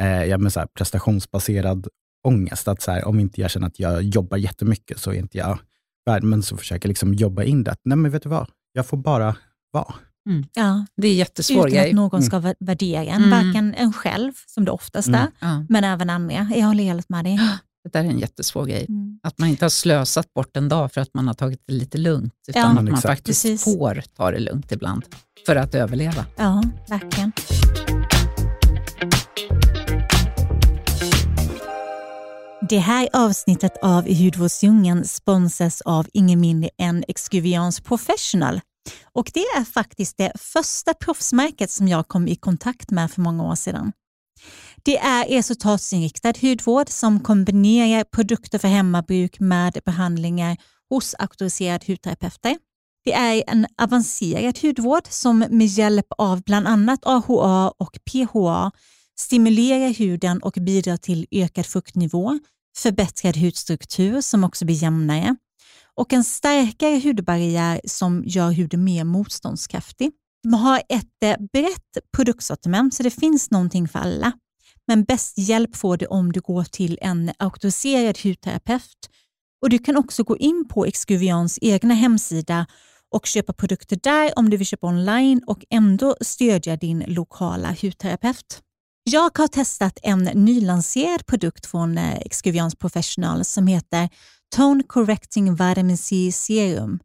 eh, 0.00 0.24
jag 0.24 0.52
så 0.52 0.60
här 0.60 0.66
prestationsbaserad 0.66 1.88
ångest. 2.26 2.68
Att 2.68 2.82
så 2.82 2.90
här, 2.92 3.04
om 3.04 3.20
inte 3.20 3.40
jag 3.40 3.50
känner 3.50 3.66
att 3.66 3.78
jag 3.80 4.02
jobbar 4.02 4.36
jättemycket 4.36 4.98
så 4.98 5.10
är 5.10 5.14
inte 5.18 5.38
jag 5.38 5.58
värd. 6.06 6.22
Men 6.22 6.42
så 6.42 6.56
försöker 6.56 6.86
jag 6.86 6.90
liksom 6.90 7.14
jobba 7.14 7.42
in 7.42 7.64
det. 7.64 7.70
att, 7.72 7.80
Nej 7.84 7.96
men 7.98 8.10
vet 8.10 8.22
du 8.22 8.28
vad, 8.28 8.46
jag 8.72 8.86
får 8.86 8.96
bara 8.96 9.36
vara. 9.70 9.94
Ja, 10.54 10.86
Det 10.96 11.08
är 11.08 11.14
jättesvår 11.14 11.66
utan 11.68 11.70
grej. 11.78 11.88
att 11.88 11.94
någon 11.96 12.22
ska 12.22 12.38
vä- 12.38 12.54
värdera 12.60 13.04
en, 13.04 13.22
Mm. 13.24 13.30
varken 13.30 13.74
en 13.74 13.92
själv, 13.92 14.32
som 14.46 14.64
det 14.64 14.70
oftast 14.70 15.08
Mm. 15.08 15.20
är, 15.20 15.28
Ja, 15.40 15.64
men 15.68 15.84
även 15.84 16.10
andra. 16.10 16.34
Jag 16.54 16.66
håller 16.66 16.84
helt 16.84 17.08
med 17.08 17.24
dig. 17.24 17.38
Det 17.92 17.98
där 17.98 18.04
är 18.04 18.10
en 18.10 18.18
jättesvår 18.18 18.64
grej. 18.66 18.86
Mm. 18.88 19.18
Att 19.22 19.38
man 19.38 19.48
inte 19.48 19.64
har 19.64 19.70
slösat 19.70 20.34
bort 20.34 20.56
en 20.56 20.68
dag 20.68 20.92
för 20.92 21.00
att 21.00 21.14
man 21.14 21.26
har 21.26 21.34
tagit 21.34 21.60
det 21.66 21.72
lite 21.72 21.98
lugnt, 21.98 22.34
utan 22.48 22.62
Ja. 22.62 22.68
att 22.68 22.74
man 22.74 22.88
Exakt. 22.88 23.02
faktiskt 23.06 23.42
Precis. 23.42 23.64
får 23.64 24.02
ta 24.16 24.30
det 24.30 24.38
lugnt 24.38 24.72
ibland 24.72 25.04
för 25.46 25.56
att 25.56 25.74
överleva. 25.74 26.26
Ja, 26.36 26.62
verkligen. 26.88 27.32
Det 32.68 32.78
här 32.78 33.08
avsnittet 33.12 33.72
av 33.82 34.08
Hudvårdsdjungeln 34.08 35.04
sponsras 35.04 35.80
av 35.80 36.06
ingen 36.12 36.40
mindre 36.40 36.70
än 36.78 37.04
Excuviance 37.08 37.82
Professional. 37.82 38.60
Och 39.12 39.30
det 39.34 39.40
är 39.40 39.64
faktiskt 39.64 40.16
det 40.18 40.32
första 40.38 40.94
proffsmärket 40.94 41.70
som 41.70 41.88
jag 41.88 42.08
kom 42.08 42.28
i 42.28 42.36
kontakt 42.36 42.90
med 42.90 43.10
för 43.10 43.20
många 43.20 43.44
år 43.44 43.54
sedan. 43.54 43.92
Det 44.86 44.98
är 44.98 45.28
resultatsinriktad 45.28 46.32
hudvård 46.40 46.88
som 46.88 47.20
kombinerar 47.20 48.04
produkter 48.04 48.58
för 48.58 48.68
hemmabruk 48.68 49.40
med 49.40 49.78
behandlingar 49.84 50.56
hos 50.90 51.14
auktoriserade 51.18 51.84
hudterapeuter. 51.86 52.56
Det 53.04 53.12
är 53.12 53.44
en 53.46 53.66
avancerad 53.82 54.58
hudvård 54.58 55.02
som 55.08 55.38
med 55.38 55.66
hjälp 55.66 56.06
av 56.18 56.42
bland 56.42 56.66
annat 56.66 57.00
AHA 57.02 57.68
och 57.78 57.98
PHA 58.10 58.70
stimulerar 59.18 59.88
huden 59.88 60.42
och 60.42 60.52
bidrar 60.60 60.96
till 60.96 61.26
ökad 61.30 61.66
fuktnivå, 61.66 62.38
förbättrad 62.78 63.36
hudstruktur 63.36 64.20
som 64.20 64.44
också 64.44 64.64
blir 64.64 64.82
jämnare 64.82 65.36
och 65.94 66.12
en 66.12 66.24
starkare 66.24 67.00
hudbarriär 67.04 67.80
som 67.84 68.22
gör 68.26 68.50
huden 68.50 68.84
mer 68.84 69.04
motståndskraftig. 69.04 70.10
De 70.42 70.54
har 70.54 70.82
ett 70.88 71.22
eh, 71.22 71.36
brett 71.52 72.12
produktsortiment 72.16 72.94
så 72.94 73.02
det 73.02 73.10
finns 73.10 73.50
någonting 73.50 73.88
för 73.88 73.98
alla. 73.98 74.32
Men 74.86 75.04
bäst 75.04 75.38
hjälp 75.38 75.76
får 75.76 75.96
du 75.96 76.06
om 76.06 76.32
du 76.32 76.40
går 76.40 76.64
till 76.64 76.98
en 77.00 77.32
auktoriserad 77.38 78.18
hudterapeut. 78.18 79.10
Och 79.62 79.70
Du 79.70 79.78
kan 79.78 79.96
också 79.96 80.24
gå 80.24 80.36
in 80.36 80.68
på 80.68 80.86
Excuvians 80.86 81.58
egna 81.62 81.94
hemsida 81.94 82.66
och 83.10 83.26
köpa 83.26 83.52
produkter 83.52 83.98
där 84.02 84.38
om 84.38 84.50
du 84.50 84.56
vill 84.56 84.66
köpa 84.66 84.86
online 84.86 85.42
och 85.46 85.64
ändå 85.70 86.16
stödja 86.20 86.76
din 86.76 87.04
lokala 87.06 87.76
hudterapeut. 87.82 88.62
Jag 89.10 89.38
har 89.38 89.48
testat 89.48 89.98
en 90.02 90.18
nylanserad 90.24 91.26
produkt 91.26 91.66
från 91.66 91.98
eh, 91.98 92.16
Excuvians 92.16 92.74
Professional 92.74 93.44
som 93.44 93.66
heter 93.66 94.08
Tone 94.56 94.82
Correcting 94.86 95.54
Vitamin 95.54 95.96
C 95.96 96.32
Serum 96.32 96.98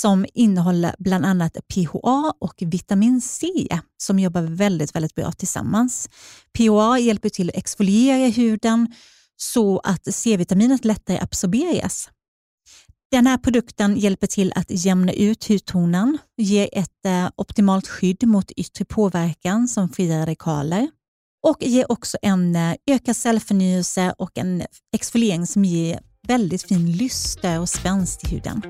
som 0.00 0.26
innehåller 0.34 0.94
bland 0.98 1.26
annat 1.26 1.56
PHA 1.74 2.34
och 2.40 2.54
vitamin 2.58 3.20
C 3.20 3.46
som 3.96 4.18
jobbar 4.18 4.42
väldigt, 4.42 4.94
väldigt 4.94 5.14
bra 5.14 5.32
tillsammans. 5.32 6.08
PHA 6.58 6.98
hjälper 6.98 7.28
till 7.28 7.48
att 7.48 7.56
exfoliera 7.56 8.28
huden 8.28 8.94
så 9.36 9.78
att 9.78 10.14
C-vitaminet 10.14 10.84
lättare 10.84 11.18
absorberas. 11.18 12.10
Den 13.10 13.26
här 13.26 13.38
produkten 13.38 13.96
hjälper 13.96 14.26
till 14.26 14.52
att 14.56 14.66
jämna 14.68 15.12
ut 15.12 15.48
hudtonen, 15.48 16.18
ger 16.36 16.68
ett 16.72 17.04
eh, 17.06 17.28
optimalt 17.36 17.88
skydd 17.88 18.26
mot 18.26 18.50
yttre 18.50 18.84
påverkan 18.84 19.68
som 19.68 19.88
fria 19.88 20.20
radikaler 20.20 20.88
och 21.46 21.62
ger 21.62 21.92
också 21.92 22.18
en 22.22 22.56
eh, 22.56 22.74
ökad 22.86 23.16
cellförnyelse 23.16 24.14
och 24.18 24.38
en 24.38 24.62
exfoliering 24.94 25.46
som 25.46 25.64
ger 25.64 26.00
väldigt 26.28 26.62
fin 26.62 26.92
lyster 26.92 27.60
och 27.60 27.68
spänst 27.68 28.24
i 28.24 28.28
huden. 28.28 28.62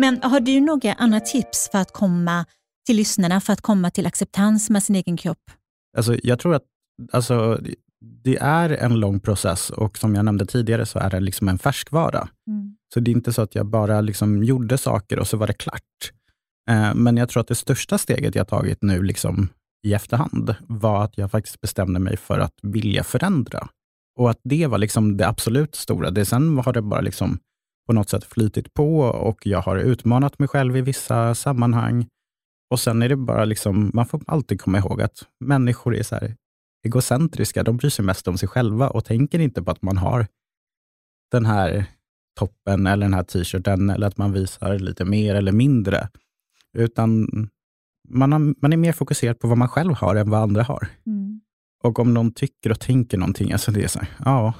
Men 0.00 0.22
har 0.22 0.40
du 0.40 0.60
några 0.60 0.92
andra 0.92 1.20
tips 1.20 1.68
för 1.72 1.78
att 1.78 1.92
komma 1.92 2.46
till 2.86 2.96
lyssnarna, 2.96 3.40
för 3.40 3.52
att 3.52 3.60
komma 3.60 3.90
till 3.90 4.06
acceptans 4.06 4.70
med 4.70 4.82
sin 4.82 4.96
egen 4.96 5.16
kropp? 5.16 5.50
Alltså, 5.96 6.16
jag 6.22 6.38
tror 6.38 6.54
att 6.54 6.62
alltså, 7.12 7.60
det 8.24 8.36
är 8.36 8.70
en 8.70 9.00
lång 9.00 9.20
process 9.20 9.70
och 9.70 9.98
som 9.98 10.14
jag 10.14 10.24
nämnde 10.24 10.46
tidigare 10.46 10.86
så 10.86 10.98
är 10.98 11.10
det 11.10 11.20
liksom 11.20 11.48
en 11.48 11.58
färskvara. 11.58 12.28
Mm. 12.48 12.76
Så 12.94 13.00
det 13.00 13.10
är 13.10 13.12
inte 13.12 13.32
så 13.32 13.42
att 13.42 13.54
jag 13.54 13.66
bara 13.66 14.00
liksom 14.00 14.44
gjorde 14.44 14.78
saker 14.78 15.18
och 15.18 15.28
så 15.28 15.36
var 15.36 15.46
det 15.46 15.52
klart. 15.52 16.12
Eh, 16.70 16.94
men 16.94 17.16
jag 17.16 17.28
tror 17.28 17.40
att 17.40 17.48
det 17.48 17.54
största 17.54 17.98
steget 17.98 18.34
jag 18.34 18.48
tagit 18.48 18.82
nu 18.82 19.02
liksom 19.02 19.48
i 19.86 19.94
efterhand 19.94 20.54
var 20.60 21.04
att 21.04 21.18
jag 21.18 21.30
faktiskt 21.30 21.60
bestämde 21.60 22.00
mig 22.00 22.16
för 22.16 22.38
att 22.38 22.54
vilja 22.62 23.04
förändra. 23.04 23.68
Och 24.18 24.30
att 24.30 24.40
det 24.44 24.66
var 24.66 24.78
liksom 24.78 25.16
det 25.16 25.28
absolut 25.28 25.74
stora. 25.74 26.10
Det, 26.10 26.24
sen 26.24 26.58
har 26.58 26.72
det 26.72 26.82
bara 26.82 27.00
liksom 27.00 27.38
på 27.90 27.94
något 27.94 28.08
sätt 28.08 28.24
flytit 28.24 28.74
på 28.74 29.00
och 29.00 29.46
jag 29.46 29.60
har 29.60 29.76
utmanat 29.76 30.38
mig 30.38 30.48
själv 30.48 30.76
i 30.76 30.80
vissa 30.80 31.34
sammanhang. 31.34 32.06
Och 32.70 32.80
sen 32.80 33.02
är 33.02 33.08
det 33.08 33.16
bara 33.16 33.44
liksom, 33.44 33.90
man 33.94 34.06
får 34.06 34.20
alltid 34.26 34.60
komma 34.60 34.78
ihåg 34.78 35.02
att 35.02 35.26
människor 35.44 35.96
är 35.96 36.02
så 36.02 36.14
här 36.14 36.36
egocentriska. 36.86 37.62
De 37.62 37.76
bryr 37.76 37.90
sig 37.90 38.04
mest 38.04 38.28
om 38.28 38.38
sig 38.38 38.48
själva 38.48 38.90
och 38.90 39.04
tänker 39.04 39.38
inte 39.38 39.62
på 39.62 39.70
att 39.70 39.82
man 39.82 39.96
har 39.96 40.26
den 41.30 41.46
här 41.46 41.84
toppen 42.38 42.86
eller 42.86 43.06
den 43.06 43.14
här 43.14 43.22
t-shirten 43.22 43.90
eller 43.90 44.06
att 44.06 44.18
man 44.18 44.32
visar 44.32 44.78
lite 44.78 45.04
mer 45.04 45.34
eller 45.34 45.52
mindre. 45.52 46.08
Utan 46.78 47.28
man, 48.08 48.32
har, 48.32 48.54
man 48.62 48.72
är 48.72 48.76
mer 48.76 48.92
fokuserad 48.92 49.38
på 49.38 49.48
vad 49.48 49.58
man 49.58 49.68
själv 49.68 49.94
har 49.94 50.16
än 50.16 50.30
vad 50.30 50.40
andra 50.40 50.62
har. 50.62 50.88
Mm. 51.06 51.40
Och 51.82 51.98
om 51.98 52.14
någon 52.14 52.32
tycker 52.32 52.70
och 52.70 52.80
tänker 52.80 53.18
någonting, 53.18 53.52
alltså 53.52 53.72
det 53.72 53.84
är 53.84 53.88
så 53.88 53.98
här, 53.98 54.08
ja, 54.24 54.54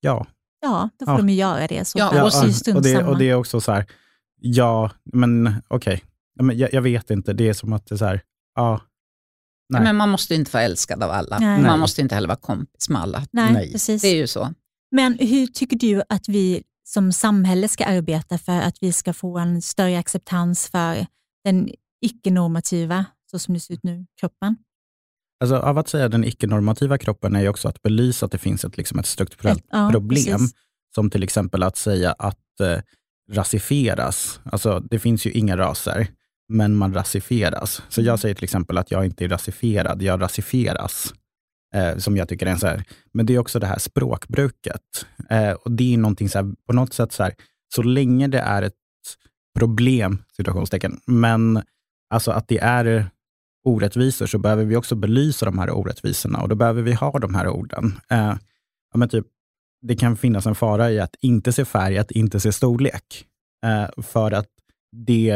ja. 0.00 0.26
Ja, 0.64 0.90
då 0.98 1.06
får 1.06 1.14
ja. 1.14 1.18
de 1.18 1.28
ju 1.28 1.34
göra 1.34 1.66
det. 1.66 1.84
Så 1.84 1.98
ja, 1.98 2.22
och, 2.22 2.76
och, 2.76 2.82
det, 2.82 3.04
och 3.04 3.18
det 3.18 3.30
är 3.30 3.34
också 3.34 3.60
så 3.60 3.72
här, 3.72 3.86
ja, 4.40 4.90
men 5.12 5.54
okej, 5.68 6.02
okay. 6.40 6.56
jag, 6.56 6.72
jag, 6.72 6.82
vet 6.82 7.10
inte, 7.10 7.32
det 7.32 7.48
är 7.48 7.52
som 7.52 7.72
att 7.72 7.86
det 7.86 7.94
är 7.94 7.96
så 7.96 8.04
här, 8.04 8.20
ja, 8.54 8.80
Nej. 9.68 9.82
Men 9.82 9.96
man 9.96 10.08
måste 10.08 10.34
inte 10.34 10.50
vara 10.50 10.62
älskad 10.62 11.02
av 11.02 11.10
alla. 11.10 11.38
Nej. 11.38 11.62
Man 11.62 11.78
måste 11.78 12.00
inte 12.00 12.14
heller 12.14 12.28
vara 12.28 12.38
kompis 12.38 12.88
med 12.88 13.02
alla. 13.02 13.26
Nej, 13.30 13.52
Nej, 13.52 13.72
Precis. 13.72 14.02
Det 14.02 14.08
är 14.08 14.16
ju 14.16 14.26
så. 14.26 14.54
Men 14.90 15.18
hur 15.18 15.46
tycker 15.46 15.76
du 15.76 16.02
att 16.08 16.28
vi 16.28 16.62
som 16.84 17.12
samhälle 17.12 17.68
ska 17.68 17.84
arbeta 17.84 18.38
för 18.38 18.60
att 18.60 18.76
vi 18.80 18.92
ska 18.92 19.12
få 19.12 19.38
en 19.38 19.62
större 19.62 19.98
acceptans 19.98 20.68
för 20.68 21.06
den 21.44 21.70
icke-normativa, 22.00 23.04
så 23.30 23.38
som 23.38 23.54
det 23.54 23.60
ser 23.60 23.74
ut 23.74 23.82
nu, 23.82 24.06
kroppen? 24.20 24.56
Alltså, 25.44 25.56
av 25.56 25.78
att 25.78 25.88
säga 25.88 26.08
den 26.08 26.24
icke-normativa 26.24 26.98
kroppen 26.98 27.36
är 27.36 27.40
ju 27.40 27.48
också 27.48 27.68
att 27.68 27.82
belysa 27.82 28.26
att 28.26 28.32
det 28.32 28.38
finns 28.38 28.64
ett, 28.64 28.76
liksom 28.76 28.98
ett 28.98 29.06
strukturellt 29.06 29.64
ja, 29.70 29.88
problem. 29.92 30.38
Precis. 30.38 30.54
Som 30.94 31.10
till 31.10 31.22
exempel 31.22 31.62
att 31.62 31.76
säga 31.76 32.12
att 32.12 32.60
eh, 32.60 32.78
rasifieras. 33.32 34.40
Alltså, 34.44 34.80
det 34.80 34.98
finns 34.98 35.26
ju 35.26 35.30
inga 35.30 35.56
raser, 35.56 36.06
men 36.48 36.76
man 36.76 36.94
rasifieras. 36.94 37.82
Så 37.88 38.00
jag 38.00 38.06
mm. 38.06 38.18
säger 38.18 38.34
till 38.34 38.44
exempel 38.44 38.78
att 38.78 38.90
jag 38.90 39.04
inte 39.04 39.24
är 39.24 39.28
rasifierad, 39.28 40.02
jag 40.02 40.20
rasifieras. 40.20 41.14
Eh, 41.74 41.96
som 41.96 42.16
jag 42.16 42.28
tycker 42.28 42.46
är 42.46 42.50
en 42.50 42.58
så 42.58 42.66
här, 42.66 42.84
men 43.12 43.26
det 43.26 43.34
är 43.34 43.38
också 43.38 43.58
det 43.58 43.66
här 43.66 43.78
språkbruket. 43.78 45.06
Eh, 45.30 45.52
och 45.52 45.70
det 45.70 45.94
är 45.94 45.98
någonting 45.98 46.28
så 46.28 46.38
här, 46.38 46.54
på 46.66 46.72
något 46.72 46.94
sätt 46.94 47.12
så 47.12 47.22
här, 47.22 47.34
så 47.74 47.82
länge 47.82 48.28
det 48.28 48.40
är 48.40 48.62
ett 48.62 48.74
problem, 49.58 50.22
situationstecken, 50.36 51.00
men 51.06 51.62
alltså 52.10 52.30
att 52.30 52.48
det 52.48 52.58
är 52.58 53.10
orättvisor, 53.64 54.26
så 54.26 54.38
behöver 54.38 54.64
vi 54.64 54.76
också 54.76 54.94
belysa 54.94 55.46
de 55.46 55.58
här 55.58 55.70
orättvisorna 55.70 56.42
och 56.42 56.48
då 56.48 56.54
behöver 56.54 56.82
vi 56.82 56.92
ha 56.92 57.18
de 57.18 57.34
här 57.34 57.48
orden. 57.48 58.00
Eh, 58.10 58.36
ja, 58.92 58.98
men 58.98 59.08
typ, 59.08 59.26
det 59.82 59.96
kan 59.96 60.16
finnas 60.16 60.46
en 60.46 60.54
fara 60.54 60.90
i 60.90 61.00
att 61.00 61.14
inte 61.20 61.52
se 61.52 61.64
färg, 61.64 61.98
att 61.98 62.10
inte 62.10 62.40
se 62.40 62.52
storlek. 62.52 63.26
Eh, 63.66 64.02
för 64.02 64.32
att 64.32 64.48
det 65.06 65.34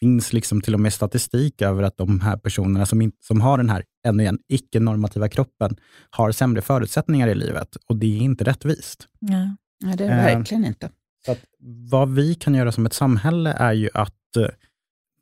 finns 0.00 0.32
liksom 0.32 0.60
till 0.60 0.74
och 0.74 0.80
med 0.80 0.92
statistik 0.92 1.62
över 1.62 1.82
att 1.82 1.96
de 1.96 2.20
här 2.20 2.36
personerna 2.36 2.86
som, 2.86 3.02
in, 3.02 3.12
som 3.20 3.40
har 3.40 3.58
den 3.58 3.70
här, 3.70 3.84
ännu 4.06 4.22
igen, 4.22 4.38
icke-normativa 4.48 5.28
kroppen, 5.28 5.76
har 6.10 6.32
sämre 6.32 6.62
förutsättningar 6.62 7.28
i 7.28 7.34
livet. 7.34 7.76
Och 7.88 7.96
det 7.96 8.06
är 8.06 8.22
inte 8.22 8.44
rättvist. 8.44 9.08
Ja, 9.20 9.56
ja 9.84 9.96
det 9.96 10.04
är 10.04 10.08
det 10.08 10.14
eh, 10.14 10.36
verkligen 10.36 10.64
inte. 10.64 10.90
Så 11.26 11.32
att 11.32 11.44
vad 11.90 12.14
vi 12.14 12.34
kan 12.34 12.54
göra 12.54 12.72
som 12.72 12.86
ett 12.86 12.92
samhälle 12.92 13.52
är 13.52 13.72
ju 13.72 13.90
att 13.94 14.36
eh, 14.36 14.46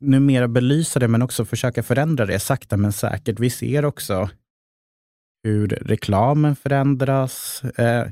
numera 0.05 0.47
belysa 0.47 0.99
det, 0.99 1.07
men 1.07 1.21
också 1.21 1.45
försöka 1.45 1.83
förändra 1.83 2.25
det 2.25 2.39
sakta 2.39 2.77
men 2.77 2.91
säkert. 2.93 3.39
Vi 3.39 3.49
ser 3.49 3.85
också 3.85 4.29
hur 5.43 5.67
reklamen 5.67 6.55
förändras 6.55 7.63
eh, 7.63 8.07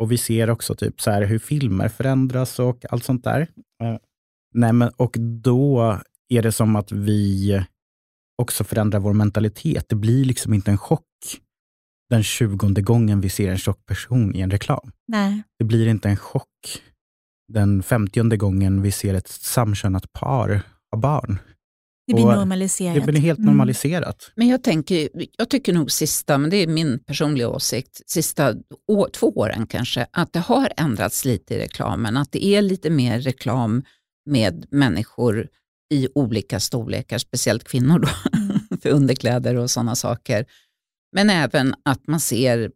och 0.00 0.12
vi 0.12 0.18
ser 0.18 0.50
också 0.50 0.74
typ 0.74 1.00
så 1.00 1.10
här 1.10 1.22
hur 1.22 1.38
filmer 1.38 1.88
förändras 1.88 2.58
och 2.58 2.84
allt 2.90 3.04
sånt 3.04 3.24
där. 3.24 3.40
Eh, 3.82 3.96
nej, 4.54 4.72
men, 4.72 4.88
och 4.96 5.16
då 5.18 5.98
är 6.28 6.42
det 6.42 6.52
som 6.52 6.76
att 6.76 6.92
vi 6.92 7.62
också 8.42 8.64
förändrar 8.64 9.00
vår 9.00 9.12
mentalitet. 9.12 9.88
Det 9.88 9.96
blir 9.96 10.24
liksom 10.24 10.54
inte 10.54 10.70
en 10.70 10.78
chock 10.78 11.04
den 12.10 12.22
tjugonde 12.22 12.82
gången 12.82 13.20
vi 13.20 13.28
ser 13.28 13.50
en 13.50 13.58
tjock 13.58 13.86
person 13.86 14.34
i 14.34 14.40
en 14.40 14.50
reklam. 14.50 14.92
Nej. 15.08 15.42
Det 15.58 15.64
blir 15.64 15.86
inte 15.86 16.08
en 16.08 16.16
chock 16.16 16.82
den 17.52 17.82
femtionde 17.82 18.36
gången 18.36 18.82
vi 18.82 18.92
ser 18.92 19.14
ett 19.14 19.28
samkönat 19.28 20.12
par 20.12 20.62
ha 20.94 21.00
barn. 21.00 21.38
Det 22.06 22.14
blir 22.14 22.24
normaliserat. 22.24 22.94
Det 22.94 23.12
blir 23.12 23.20
helt 23.20 23.38
mm. 23.38 23.46
normaliserat. 23.46 24.22
Mm. 24.22 24.32
Men 24.34 24.48
jag, 24.48 24.62
tänker, 24.62 25.08
jag 25.38 25.48
tycker 25.48 25.72
nog 25.72 25.90
sista, 25.90 26.38
men 26.38 26.50
det 26.50 26.56
är 26.56 26.66
min 26.66 26.98
personliga 26.98 27.48
åsikt, 27.48 28.00
sista 28.06 28.54
år, 28.88 29.08
två 29.12 29.26
åren 29.26 29.66
kanske, 29.66 30.06
att 30.10 30.32
det 30.32 30.38
har 30.38 30.72
ändrats 30.76 31.24
lite 31.24 31.54
i 31.54 31.58
reklamen. 31.58 32.16
Att 32.16 32.32
det 32.32 32.44
är 32.44 32.62
lite 32.62 32.90
mer 32.90 33.20
reklam 33.20 33.82
med 34.30 34.66
människor 34.70 35.48
i 35.94 36.08
olika 36.14 36.60
storlekar, 36.60 37.18
speciellt 37.18 37.64
kvinnor 37.64 37.98
då, 37.98 38.08
mm. 38.38 38.58
för 38.82 38.90
underkläder 38.90 39.54
och 39.54 39.70
sådana 39.70 39.94
saker. 39.94 40.46
Men 41.12 41.30
även 41.30 41.74
att 41.82 42.06
man 42.06 42.20
ser 42.20 42.70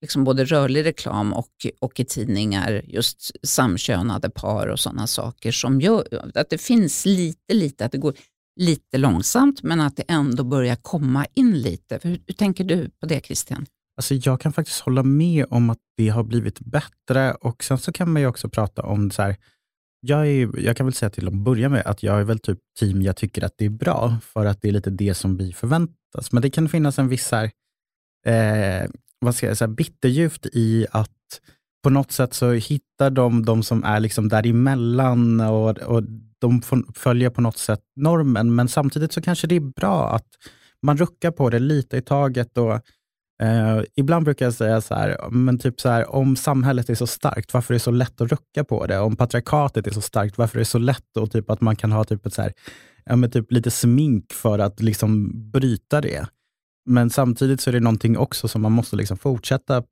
liksom 0.00 0.24
både 0.24 0.44
rörlig 0.44 0.84
reklam 0.84 1.32
och, 1.32 1.50
och 1.78 2.00
i 2.00 2.04
tidningar 2.04 2.82
just 2.84 3.46
samkönade 3.46 4.30
par 4.30 4.66
och 4.66 4.80
sådana 4.80 5.06
saker 5.06 5.52
som 5.52 5.80
gör 5.80 6.30
att 6.34 6.50
det 6.50 6.58
finns 6.58 7.04
lite, 7.06 7.54
lite, 7.54 7.84
att 7.84 7.92
det 7.92 7.98
går 7.98 8.14
lite 8.60 8.98
långsamt, 8.98 9.62
men 9.62 9.80
att 9.80 9.96
det 9.96 10.04
ändå 10.08 10.44
börjar 10.44 10.76
komma 10.76 11.26
in 11.34 11.58
lite. 11.58 11.98
Hur, 12.02 12.22
hur 12.26 12.34
tänker 12.34 12.64
du 12.64 12.90
på 13.00 13.06
det 13.06 13.24
Christian? 13.24 13.66
Alltså 13.96 14.14
jag 14.14 14.40
kan 14.40 14.52
faktiskt 14.52 14.80
hålla 14.80 15.02
med 15.02 15.46
om 15.50 15.70
att 15.70 15.78
det 15.96 16.08
har 16.08 16.22
blivit 16.22 16.60
bättre 16.60 17.34
och 17.34 17.64
sen 17.64 17.78
så 17.78 17.92
kan 17.92 18.12
man 18.12 18.22
ju 18.22 18.28
också 18.28 18.48
prata 18.48 18.82
om 18.82 19.10
så 19.10 19.22
här, 19.22 19.36
jag, 20.00 20.28
är, 20.28 20.60
jag 20.60 20.76
kan 20.76 20.86
väl 20.86 20.94
säga 20.94 21.10
till 21.10 21.28
att 21.28 21.34
börja 21.34 21.68
med 21.68 21.86
att 21.86 22.02
jag 22.02 22.20
är 22.20 22.24
väl 22.24 22.38
typ 22.38 22.58
team 22.78 23.02
jag 23.02 23.16
tycker 23.16 23.44
att 23.44 23.54
det 23.58 23.64
är 23.64 23.70
bra, 23.70 24.16
för 24.22 24.46
att 24.46 24.62
det 24.62 24.68
är 24.68 24.72
lite 24.72 24.90
det 24.90 25.14
som 25.14 25.36
vi 25.36 25.52
förväntas. 25.52 26.32
Men 26.32 26.42
det 26.42 26.50
kan 26.50 26.68
finnas 26.68 26.98
en 26.98 27.08
viss 27.08 27.30
här, 27.30 27.50
eh, 28.26 28.90
vad 29.20 29.34
ska 29.34 29.46
jag 29.46 29.56
säga, 29.56 29.68
bitterljuvt 29.68 30.46
i 30.52 30.86
att 30.90 31.40
på 31.82 31.90
något 31.90 32.12
sätt 32.12 32.34
så 32.34 32.52
hittar 32.52 33.10
de 33.10 33.44
de 33.44 33.62
som 33.62 33.84
är 33.84 34.00
liksom 34.00 34.28
däremellan 34.28 35.40
och, 35.40 35.78
och 35.78 36.02
de 36.38 36.62
följer 36.94 37.30
på 37.30 37.40
något 37.40 37.58
sätt 37.58 37.80
normen, 37.96 38.54
men 38.54 38.68
samtidigt 38.68 39.12
så 39.12 39.22
kanske 39.22 39.46
det 39.46 39.56
är 39.56 39.60
bra 39.60 40.14
att 40.14 40.26
man 40.82 40.96
ruckar 40.96 41.30
på 41.30 41.50
det 41.50 41.58
lite 41.58 41.96
i 41.96 42.02
taget. 42.02 42.58
Och, 42.58 42.72
eh, 43.42 43.82
ibland 43.96 44.24
brukar 44.24 44.46
jag 44.46 44.54
säga 44.54 44.80
så 44.80 44.94
här, 44.94 45.30
men 45.30 45.58
typ 45.58 45.80
så 45.80 45.88
här, 45.88 46.14
om 46.14 46.36
samhället 46.36 46.90
är 46.90 46.94
så 46.94 47.06
starkt, 47.06 47.54
varför 47.54 47.74
är 47.74 47.76
det 47.76 47.80
så 47.80 47.90
lätt 47.90 48.20
att 48.20 48.32
rucka 48.32 48.64
på 48.64 48.86
det? 48.86 48.98
Om 48.98 49.16
patriarkatet 49.16 49.86
är 49.86 49.90
så 49.90 50.00
starkt, 50.00 50.38
varför 50.38 50.56
är 50.56 50.60
det 50.60 50.64
så 50.64 50.78
lätt 50.78 51.16
och 51.16 51.30
typ 51.30 51.50
att 51.50 51.60
man 51.60 51.76
kan 51.76 51.92
ha 51.92 52.04
typ 52.04 52.26
ett 52.26 52.34
så 52.34 52.42
här, 52.42 52.52
ja, 53.04 53.16
men 53.16 53.30
typ 53.30 53.52
lite 53.52 53.70
smink 53.70 54.32
för 54.32 54.58
att 54.58 54.80
liksom 54.80 55.30
bryta 55.50 56.00
det? 56.00 56.26
Men 56.90 57.10
samtidigt 57.10 57.60
så 57.60 57.70
är 57.70 57.72
det 57.72 57.80
någonting 57.80 58.18
också 58.18 58.48
som 58.48 58.62
man 58.62 58.72
måste 58.72 58.96
liksom 58.96 59.18
fortsätta 59.18 59.82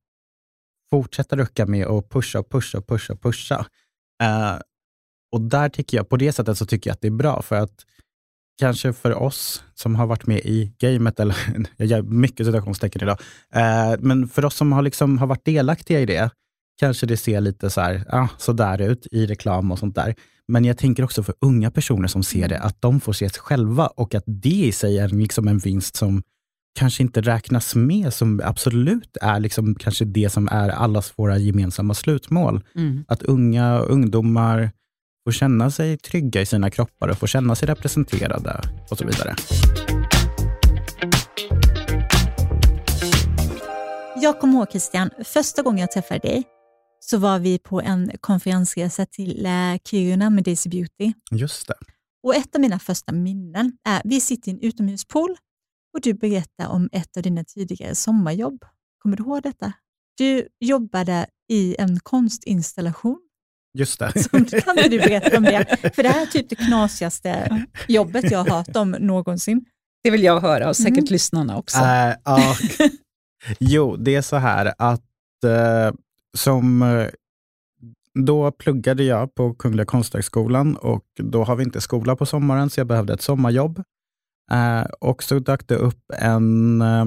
fortsätta 0.90 1.36
rucka 1.36 1.66
med 1.66 1.86
och 1.86 2.10
pusha 2.10 2.38
och 2.38 2.50
pusha 2.50 2.78
och 2.78 2.86
pusha 2.86 3.12
och 3.12 3.22
pusha. 3.22 3.66
Uh, 4.22 4.60
och 5.32 5.40
där 5.40 5.68
tycker 5.68 5.96
jag, 5.96 6.08
på 6.08 6.16
det 6.16 6.32
sättet 6.32 6.58
så 6.58 6.66
tycker 6.66 6.90
jag 6.90 6.94
att 6.94 7.00
det 7.00 7.08
är 7.08 7.12
bra, 7.12 7.42
för 7.42 7.56
att 7.56 7.84
kanske 8.60 8.92
för 8.92 9.14
oss 9.14 9.64
som 9.74 9.94
har 9.94 10.06
varit 10.06 10.26
med 10.26 10.38
i 10.38 10.72
gamet, 10.78 11.20
eller 11.20 11.36
jag 11.76 11.86
gör 11.86 12.02
mycket 12.02 12.46
citationstecken 12.46 13.02
idag, 13.02 13.18
uh, 13.56 13.96
men 14.00 14.28
för 14.28 14.44
oss 14.44 14.54
som 14.54 14.72
har, 14.72 14.82
liksom, 14.82 15.18
har 15.18 15.26
varit 15.26 15.44
delaktiga 15.44 16.00
i 16.00 16.06
det, 16.06 16.30
kanske 16.80 17.06
det 17.06 17.16
ser 17.16 17.40
lite 17.40 17.70
så 17.70 17.80
här, 17.80 18.04
ah, 18.08 18.28
så 18.38 18.52
där 18.52 18.80
ut 18.80 19.06
i 19.10 19.26
reklam 19.26 19.72
och 19.72 19.78
sånt 19.78 19.94
där. 19.94 20.14
Men 20.48 20.64
jag 20.64 20.78
tänker 20.78 21.04
också 21.04 21.22
för 21.22 21.34
unga 21.40 21.70
personer 21.70 22.08
som 22.08 22.22
ser 22.22 22.48
det, 22.48 22.58
att 22.58 22.80
de 22.80 23.00
får 23.00 23.12
se 23.12 23.28
sig 23.28 23.40
själva 23.40 23.86
och 23.86 24.14
att 24.14 24.24
det 24.26 24.48
i 24.48 24.72
sig 24.72 24.98
är 24.98 25.08
liksom 25.08 25.48
en 25.48 25.58
vinst 25.58 25.96
som 25.96 26.22
kanske 26.74 27.02
inte 27.02 27.20
räknas 27.20 27.74
med, 27.74 28.14
som 28.14 28.40
absolut 28.44 29.16
är 29.20 29.40
liksom 29.40 29.74
kanske 29.74 30.04
det 30.04 30.30
som 30.32 30.48
är 30.48 30.68
allas 30.68 31.12
våra 31.16 31.38
gemensamma 31.38 31.94
slutmål. 31.94 32.64
Mm. 32.74 33.04
Att 33.08 33.22
unga 33.22 33.78
ungdomar 33.78 34.70
får 35.24 35.32
känna 35.32 35.70
sig 35.70 35.96
trygga 35.98 36.40
i 36.40 36.46
sina 36.46 36.70
kroppar 36.70 37.08
och 37.08 37.18
får 37.18 37.26
känna 37.26 37.54
sig 37.54 37.68
representerade 37.68 38.60
och 38.90 38.98
så 38.98 39.06
vidare. 39.06 39.34
Jag 44.22 44.40
kommer 44.40 44.54
ihåg 44.54 44.70
Christian, 44.70 45.10
första 45.24 45.62
gången 45.62 45.78
jag 45.78 45.90
träffade 45.90 46.20
dig 46.20 46.44
så 47.00 47.18
var 47.18 47.38
vi 47.38 47.58
på 47.58 47.80
en 47.80 48.10
konferensresa 48.20 49.06
till 49.06 49.46
eh, 49.46 49.52
Kiruna 49.84 50.30
med 50.30 50.44
Daisy 50.44 50.70
Beauty. 50.70 51.12
Just 51.30 51.68
det. 51.68 51.74
Och 52.22 52.34
Ett 52.34 52.54
av 52.54 52.60
mina 52.60 52.78
första 52.78 53.12
minnen 53.12 53.72
är 53.84 54.02
vi 54.04 54.20
sitter 54.20 54.48
i 54.48 54.54
en 54.54 54.60
utomhuspool 54.60 55.36
och 55.98 56.02
du 56.02 56.14
berättar 56.14 56.68
om 56.68 56.88
ett 56.92 57.16
av 57.16 57.22
dina 57.22 57.44
tidigare 57.44 57.94
sommarjobb. 57.94 58.64
Kommer 58.98 59.16
du 59.16 59.22
ihåg 59.22 59.42
detta? 59.42 59.72
Du 60.18 60.48
jobbade 60.60 61.26
i 61.48 61.76
en 61.78 62.00
konstinstallation. 62.00 63.18
Just 63.78 63.98
det. 63.98 64.22
Som, 64.22 64.44
kan 64.44 64.76
du 64.76 64.98
berätta 64.98 65.36
om 65.36 65.42
det? 65.42 65.92
För 65.94 66.02
det 66.02 66.08
här 66.08 66.22
är 66.22 66.26
typ 66.26 66.48
det 66.48 66.56
knasigaste 66.56 67.66
jobbet 67.88 68.30
jag 68.30 68.38
har 68.38 68.50
hört 68.50 68.76
om 68.76 68.90
någonsin. 68.90 69.64
Det 70.02 70.10
vill 70.10 70.22
jag 70.22 70.40
höra 70.40 70.68
och 70.68 70.76
säkert 70.76 70.98
mm. 70.98 71.10
lyssnarna 71.10 71.58
också. 71.58 71.78
Uh, 71.78 72.34
uh, 72.38 72.56
jo, 73.58 73.96
det 73.96 74.14
är 74.14 74.22
så 74.22 74.36
här 74.36 74.74
att 74.78 75.04
uh, 75.44 75.96
som 76.36 76.84
då 78.14 78.52
pluggade 78.52 79.04
jag 79.04 79.34
på 79.34 79.54
Kungliga 79.54 79.86
Konsthögskolan 79.86 80.76
och 80.76 81.04
då 81.16 81.44
har 81.44 81.56
vi 81.56 81.64
inte 81.64 81.80
skola 81.80 82.16
på 82.16 82.26
sommaren, 82.26 82.70
så 82.70 82.80
jag 82.80 82.86
behövde 82.86 83.14
ett 83.14 83.22
sommarjobb. 83.22 83.82
Eh, 84.50 84.86
och 85.00 85.22
så 85.22 85.38
dök 85.38 85.68
det 85.68 85.74
upp 85.74 86.12
en, 86.18 86.80
eh, 86.82 87.04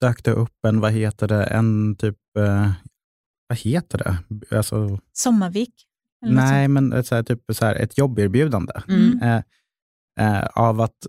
dök 0.00 0.24
det 0.24 0.30
upp 0.30 0.64
en, 0.66 0.80
vad 0.80 0.92
heter 0.92 1.28
det, 1.28 1.44
en 1.44 1.96
typ, 1.96 2.18
eh, 2.38 2.72
vad 3.48 3.58
heter 3.58 3.98
det? 3.98 4.56
Alltså, 4.56 4.98
Sommarvik? 5.12 5.74
Nej, 6.26 6.68
men 6.68 6.92
ett, 6.92 7.06
så 7.06 7.14
här, 7.14 7.22
typ 7.22 7.40
så 7.48 7.64
här, 7.64 7.74
ett 7.74 7.98
jobberbjudande. 7.98 8.72
Mm. 8.88 9.22
Eh, 9.22 9.42
eh, 10.20 10.44
av 10.44 10.80
att 10.80 11.06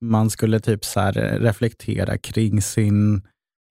man 0.00 0.30
skulle 0.30 0.60
typ 0.60 0.84
så 0.84 1.00
här, 1.00 1.12
reflektera 1.40 2.18
kring 2.18 2.62
sin 2.62 3.22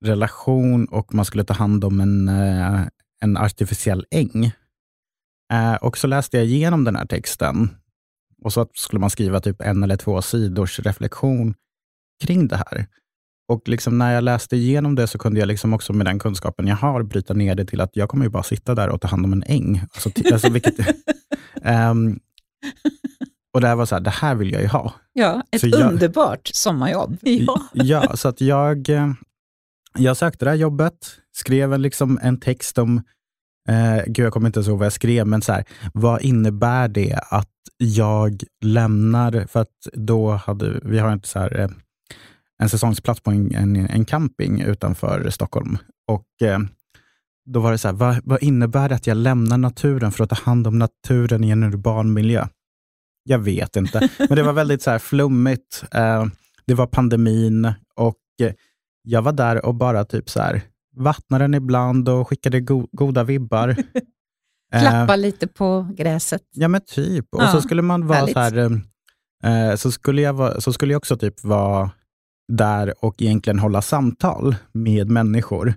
relation 0.06 0.86
och 0.86 1.14
man 1.14 1.26
skulle 1.26 1.44
ta 1.44 1.54
hand 1.54 1.84
om 1.84 2.00
en, 2.00 2.28
eh, 2.28 2.88
en 3.22 3.38
artificiell 3.38 4.06
äng. 4.12 4.52
och 5.82 5.98
så 5.98 6.08
läste 6.08 6.38
jag 6.38 6.46
igenom 6.46 6.84
den 6.84 6.96
här 6.96 7.06
texten 7.06 7.70
och 8.44 8.54
så 8.54 8.68
skulle 8.74 9.00
man 9.00 9.10
skriva 9.10 9.40
typ 9.40 9.62
en 9.62 9.84
eller 9.84 9.98
två 9.98 10.22
sidors 10.22 10.80
reflektion 10.80 11.54
kring 12.24 12.48
det 12.48 12.56
här. 12.56 12.88
Och 13.50 13.70
liksom 13.70 13.98
när 13.98 14.14
jag 14.14 14.24
läste 14.24 14.56
igenom 14.56 14.96
det 14.96 15.08
så 15.08 15.18
kunde 15.18 15.40
jag 15.40 15.48
liksom 15.48 15.74
också 15.74 15.94
med 15.94 16.06
den 16.06 16.20
kunskapen 16.20 16.68
jag 16.68 16.76
har 16.76 17.04
bryta 17.04 17.34
ner 17.34 17.56
det 17.56 17.66
till 17.66 17.82
att 17.82 17.96
jag 17.96 18.10
kommer 18.10 18.26
ju 18.26 18.30
bara 18.30 18.44
sitta 18.44 18.76
där 18.76 18.90
och 18.90 19.02
ta 19.02 19.08
hand 19.08 19.26
om 19.26 19.34
en 19.34 19.44
äng. 19.48 19.82
Alltså, 19.94 20.10
alltså 20.34 20.50
vilket, 20.50 20.80
um, 21.90 22.20
och 23.54 23.62
det 23.62 23.68
här 23.68 23.76
var 23.76 23.86
så 23.86 23.96
här, 23.96 24.02
det 24.02 24.10
här 24.10 24.36
vill 24.36 24.52
jag 24.52 24.62
ju 24.62 24.68
ha. 24.68 24.94
Ja, 25.14 25.44
ett 25.52 25.62
så 25.62 25.68
underbart 25.68 26.42
jag, 26.44 26.56
sommarjobb. 26.56 27.18
Ja. 27.22 27.62
ja, 27.74 28.16
så 28.16 28.28
att 28.28 28.42
jag, 28.42 28.90
eh, 28.90 29.14
jag 29.98 30.18
sökte 30.18 30.46
det 30.46 30.52
här 30.52 30.58
jobbet, 30.58 31.20
skrev 31.32 31.74
en, 31.74 31.82
liksom 31.82 32.20
en 32.22 32.40
text 32.40 32.78
om 32.78 33.02
Eh, 33.70 34.04
gud, 34.08 34.26
jag 34.26 34.34
kommer 34.34 34.48
inte 34.48 34.60
ihåg 34.60 34.80
vad 34.80 34.86
jag 34.86 34.94
skrev, 34.94 35.28
men 35.28 35.42
så 35.42 35.54
här, 35.54 35.66
vad 35.94 36.22
innebär 36.22 36.88
det 36.88 37.20
att 37.30 37.50
jag 37.78 38.44
lämnar, 38.62 39.48
för 39.48 39.60
att 39.60 39.88
då 39.94 40.32
hade 40.32 40.80
vi 40.84 41.00
har 41.00 41.14
inte 41.14 41.28
så 41.28 41.40
här, 41.40 41.60
eh, 41.60 41.70
en 42.60 42.70
säsongsplats 42.70 43.22
på 43.22 43.32
en, 43.32 43.56
en, 43.56 43.76
en, 43.76 44.06
camping 44.06 44.62
utanför 44.62 45.30
Stockholm. 45.30 45.78
Och 46.08 46.48
eh, 46.48 46.60
Då 47.46 47.60
var 47.60 47.72
det 47.72 47.78
så 47.78 47.88
här, 47.88 47.96
vad, 47.96 48.20
vad, 48.24 48.44
innebär 48.44 48.90
det 48.90 48.96
att 48.96 49.08
jag 49.08 49.18
lämnar 49.18 49.58
naturen 49.58 50.12
för 50.12 50.24
att 50.24 50.30
ta 50.30 50.36
hand 50.36 50.68
om 50.68 50.80
naturen 50.80 51.44
i 51.44 51.50
en 51.50 51.64
urban 51.64 52.14
miljö? 52.14 52.48
Jag 53.24 53.40
vet 53.40 53.76
inte, 53.76 54.10
men 54.20 54.36
det 54.36 54.44
var 54.44 54.54
väldigt 54.54 54.82
så 54.82 54.92
här 54.92 55.00
flummigt. 55.00 55.84
Eh, 55.92 56.26
det 56.66 56.74
var 56.74 56.88
pandemin 56.88 57.74
och 57.96 58.18
jag 59.04 59.22
var 59.22 59.32
där 59.32 59.66
och 59.66 59.76
bara 59.76 60.06
typ 60.06 60.30
så 60.30 60.42
här, 60.42 60.62
vattnade 60.96 61.44
den 61.44 61.54
ibland 61.54 62.10
och 62.10 62.28
skickade 62.30 62.60
go 62.60 62.88
goda 62.92 63.24
vibbar. 63.24 63.76
Klappa 64.72 65.14
eh, 65.14 65.20
lite 65.20 65.48
på 65.48 65.88
gräset. 65.98 66.42
Ja, 66.54 66.68
men 66.68 66.82
typ. 66.82 67.26
Och 67.32 67.44
ja, 67.44 67.52
så 67.52 67.62
skulle 67.62 67.82
man 67.82 68.08
vara 68.08 68.28
så 68.28 68.40
här, 68.40 68.82
eh, 69.44 69.76
så, 69.76 69.92
skulle 69.92 70.22
jag 70.22 70.34
vara, 70.34 70.62
så 70.62 70.74
skulle 70.74 70.94
jag 70.94 70.98
också 70.98 71.18
typ 71.18 71.44
vara 71.44 71.92
där 72.48 73.06
och 73.06 73.22
egentligen 73.22 73.60
hålla 73.60 73.82
samtal 73.82 74.56
med 74.74 75.10
människor. 75.10 75.74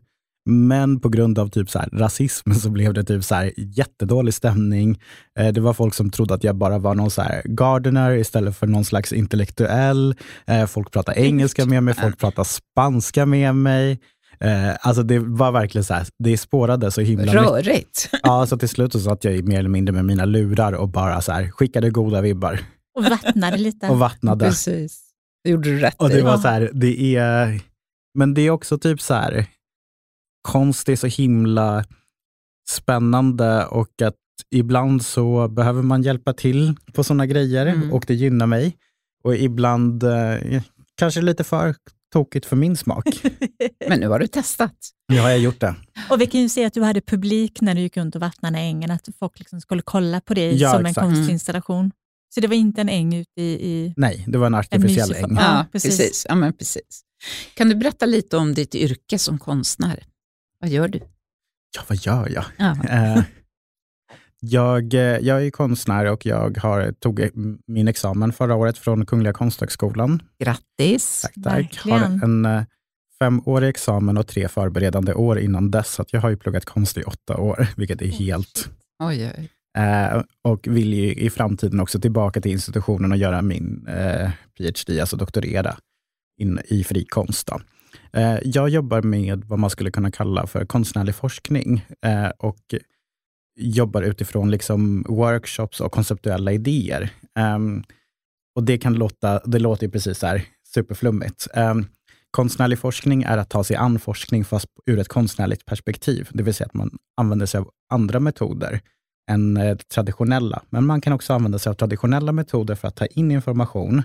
Men 0.46 1.00
på 1.00 1.08
grund 1.08 1.38
av 1.38 1.48
typ 1.48 1.70
så 1.70 1.78
här, 1.78 1.88
rasism 1.92 2.52
så 2.62 2.70
blev 2.70 2.94
det 2.94 3.04
typ 3.04 3.24
så 3.24 3.34
här, 3.34 3.52
jättedålig 3.56 4.34
stämning. 4.34 5.00
Eh, 5.38 5.52
det 5.52 5.60
var 5.60 5.72
folk 5.72 5.94
som 5.94 6.10
trodde 6.10 6.34
att 6.34 6.44
jag 6.44 6.56
bara 6.56 6.78
var 6.78 6.94
någon 6.94 7.10
så 7.10 7.22
här 7.22 7.42
gardener 7.44 8.12
istället 8.12 8.56
för 8.56 8.66
någon 8.66 8.84
slags 8.84 9.12
intellektuell. 9.12 10.14
Eh, 10.46 10.66
folk 10.66 10.90
pratade 10.90 11.20
engelska 11.20 11.66
med 11.66 11.82
mig, 11.82 11.94
folk 11.94 12.18
pratade 12.18 12.48
spanska 12.48 13.26
med 13.26 13.54
mig. 13.54 14.00
Eh, 14.44 14.76
alltså 14.80 15.02
det 15.02 15.18
var 15.18 15.52
verkligen 15.52 15.84
så 15.84 15.94
här, 15.94 16.06
det 16.18 16.38
spårade 16.38 16.90
så 16.90 17.00
himla 17.00 17.34
Rörigt. 17.34 18.08
Mycket. 18.12 18.20
Ja, 18.22 18.46
så 18.46 18.58
till 18.58 18.68
slut 18.68 18.92
så 18.92 19.00
satt 19.00 19.24
jag 19.24 19.48
mer 19.48 19.58
eller 19.58 19.68
mindre 19.68 19.92
med 19.92 20.04
mina 20.04 20.24
lurar 20.24 20.72
och 20.72 20.88
bara 20.88 21.20
så 21.20 21.32
här, 21.32 21.50
skickade 21.50 21.90
goda 21.90 22.20
vibbar. 22.20 22.60
Och 22.94 23.04
vattnade 23.04 23.56
lite. 23.56 23.88
och 23.88 23.98
vattnade. 23.98 24.44
Precis. 24.44 25.02
Det 25.44 25.50
gjorde 25.50 25.68
du 25.68 25.78
rätt 25.78 25.94
Och 25.98 26.08
det 26.08 26.22
var 26.22 26.38
så 26.38 26.48
här, 26.48 26.70
det 26.74 27.16
är, 27.16 27.60
men 28.14 28.34
det 28.34 28.42
är 28.42 28.50
också 28.50 28.78
typ 28.78 29.00
så 29.00 29.14
här, 29.14 29.46
konst 30.42 30.88
är 30.88 30.96
så 30.96 31.06
himla 31.06 31.84
spännande 32.70 33.66
och 33.66 34.02
att 34.02 34.16
ibland 34.50 35.04
så 35.04 35.48
behöver 35.48 35.82
man 35.82 36.02
hjälpa 36.02 36.32
till 36.32 36.76
på 36.92 37.04
sådana 37.04 37.26
grejer 37.26 37.66
mm. 37.66 37.92
och 37.92 38.04
det 38.06 38.14
gynnar 38.14 38.46
mig. 38.46 38.76
Och 39.24 39.36
ibland 39.36 40.02
eh, 40.02 40.62
kanske 40.94 41.20
lite 41.20 41.44
för 41.44 41.74
tokigt 42.12 42.46
för 42.46 42.56
min 42.56 42.76
smak. 42.76 43.04
Men 43.88 44.00
nu 44.00 44.08
har 44.08 44.18
du 44.18 44.26
testat. 44.26 44.74
Nu 45.08 45.20
har 45.20 45.30
jag 45.30 45.38
gjort 45.38 45.60
det. 45.60 45.74
Och 46.10 46.20
vi 46.20 46.26
kan 46.26 46.40
ju 46.40 46.48
se 46.48 46.64
att 46.64 46.74
du 46.74 46.82
hade 46.82 47.00
publik 47.00 47.60
när 47.60 47.74
du 47.74 47.80
gick 47.80 47.96
runt 47.96 48.14
och 48.14 48.20
vattnade 48.20 48.58
ängen, 48.58 48.90
att 48.90 49.08
folk 49.18 49.38
liksom 49.38 49.60
skulle 49.60 49.82
kolla 49.82 50.20
på 50.20 50.34
dig 50.34 50.56
ja, 50.56 50.72
som 50.72 50.86
exakt. 50.86 51.06
en 51.06 51.14
konstinstallation. 51.14 51.90
Så 52.34 52.40
det 52.40 52.46
var 52.46 52.54
inte 52.54 52.80
en 52.80 52.88
äng 52.88 53.14
ute 53.14 53.40
i... 53.40 53.44
i 53.44 53.94
Nej, 53.96 54.24
det 54.28 54.38
var 54.38 54.46
en 54.46 54.54
artificiell 54.54 55.14
en 55.14 55.24
äng. 55.24 55.36
Ja, 55.36 55.42
ja 55.42 55.66
precis. 55.72 55.98
precis. 55.98 56.26
Ja, 56.28 56.34
men 56.34 56.52
precis. 56.52 57.02
Kan 57.54 57.68
du 57.68 57.74
berätta 57.74 58.06
lite 58.06 58.36
om 58.36 58.54
ditt 58.54 58.74
yrke 58.74 59.18
som 59.18 59.38
konstnär? 59.38 60.04
Vad 60.60 60.70
gör 60.70 60.88
du? 60.88 61.00
Ja, 61.76 61.82
vad 61.88 61.98
gör 61.98 62.28
jag? 62.28 62.44
Ja. 62.56 63.24
Eh, 64.42 64.48
Jag, 64.48 64.94
eh, 64.94 65.00
jag 65.00 65.46
är 65.46 65.50
konstnär 65.50 66.04
och 66.04 66.26
jag 66.26 66.58
har, 66.58 66.92
tog 66.92 67.28
min 67.66 67.88
examen 67.88 68.32
förra 68.32 68.54
året 68.54 68.78
från 68.78 69.06
Kungliga 69.06 69.32
Konsthögskolan. 69.32 70.22
Grattis! 70.38 71.22
Tack, 71.22 71.34
tack. 71.44 71.78
Har 71.78 72.00
en 72.00 72.46
uh, 72.46 72.62
femårig 73.18 73.68
examen 73.68 74.16
och 74.16 74.26
tre 74.26 74.48
förberedande 74.48 75.14
år 75.14 75.38
innan 75.38 75.70
dess. 75.70 75.94
Så 75.94 76.04
jag 76.10 76.20
har 76.20 76.30
ju 76.30 76.36
pluggat 76.36 76.64
konst 76.64 76.98
i 76.98 77.02
åtta 77.02 77.36
år, 77.36 77.66
vilket 77.76 78.02
är 78.02 78.06
helt... 78.06 78.70
Oj, 79.02 79.32
oj. 79.38 79.50
Uh, 79.78 80.22
och 80.42 80.68
vill 80.68 80.94
ju 80.94 81.14
i 81.14 81.30
framtiden 81.30 81.80
också 81.80 82.00
tillbaka 82.00 82.40
till 82.40 82.52
institutionen 82.52 83.12
och 83.12 83.18
göra 83.18 83.42
min 83.42 83.88
uh, 83.88 84.30
PhD, 84.58 85.00
alltså 85.00 85.16
doktorera 85.16 85.76
in, 86.40 86.60
i 86.64 86.84
fri 86.84 87.04
konst. 87.04 87.46
Då. 87.46 87.60
jag 88.42 88.68
jobbar 88.68 89.02
med 89.02 89.44
vad 89.44 89.58
man 89.58 89.70
skulle 89.70 89.90
kunna 89.90 90.10
kalla 90.10 90.46
för 90.46 90.64
konstnärlig 90.64 91.14
forskning. 91.14 91.86
och 92.38 92.74
jobbar 93.60 94.02
utifrån 94.02 94.50
liksom 94.50 95.04
workshops 95.08 95.80
och 95.80 95.92
konceptuella 95.92 96.52
idéer. 96.52 97.10
Um, 97.38 97.84
och 98.54 98.64
Det 98.64 98.78
kan 98.78 98.94
låta, 98.94 99.40
det 99.44 99.58
låter 99.58 99.86
ju 99.86 99.90
precis 99.90 100.18
så 100.18 100.26
här 100.26 100.42
superflummigt. 100.74 101.46
Um, 101.54 101.86
konstnärlig 102.30 102.78
forskning 102.78 103.22
är 103.22 103.38
att 103.38 103.50
ta 103.50 103.64
sig 103.64 103.76
an 103.76 103.98
forskning 103.98 104.44
fast 104.44 104.66
ur 104.86 104.98
ett 104.98 105.08
konstnärligt 105.08 105.64
perspektiv. 105.64 106.28
Det 106.32 106.42
vill 106.42 106.54
säga 106.54 106.66
att 106.66 106.74
man 106.74 106.98
använder 107.16 107.46
sig 107.46 107.60
av 107.60 107.70
andra 107.92 108.20
metoder 108.20 108.80
än 109.30 109.56
eh, 109.56 109.76
traditionella. 109.76 110.62
Men 110.70 110.86
man 110.86 111.00
kan 111.00 111.12
också 111.12 111.32
använda 111.32 111.58
sig 111.58 111.70
av 111.70 111.74
traditionella 111.74 112.32
metoder 112.32 112.74
för 112.74 112.88
att 112.88 112.96
ta 112.96 113.06
in 113.06 113.30
information. 113.30 114.02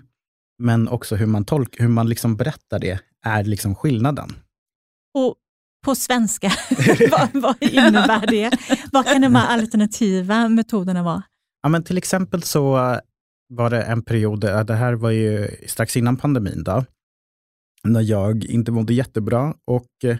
Men 0.64 0.88
också 0.88 1.16
hur 1.16 1.26
man, 1.26 1.46
tolk, 1.46 1.76
hur 1.80 1.88
man 1.88 2.10
liksom 2.10 2.36
berättar 2.36 2.80
det 2.80 3.00
är 3.26 3.44
liksom 3.44 3.76
skillnaden. 3.76 4.34
Och 5.14 5.36
på 5.86 5.96
svenska. 5.96 6.52
vad, 7.12 7.30
vad 7.34 7.56
innebär 7.60 8.28
det? 8.28 8.52
Vad 8.96 9.06
kan 9.06 9.22
de 9.22 9.36
här 9.36 9.48
alternativa 9.48 10.50
metoderna 10.50 11.04
vara? 11.04 11.24
Ja, 11.64 11.70
men 11.70 11.84
till 11.84 11.98
exempel 11.98 12.44
så 12.44 12.72
var 13.48 13.70
det 13.70 13.82
en 13.82 14.02
period, 14.02 14.40
det 14.42 14.74
här 14.74 14.94
var 14.94 15.12
ju 15.12 15.48
strax 15.68 15.98
innan 15.98 16.18
pandemin, 16.18 16.64
då, 16.64 16.86
när 17.84 18.02
jag 18.02 18.46
inte 18.46 18.72
mådde 18.72 18.94
jättebra 18.94 19.56
och 19.66 19.88
eh, 20.04 20.18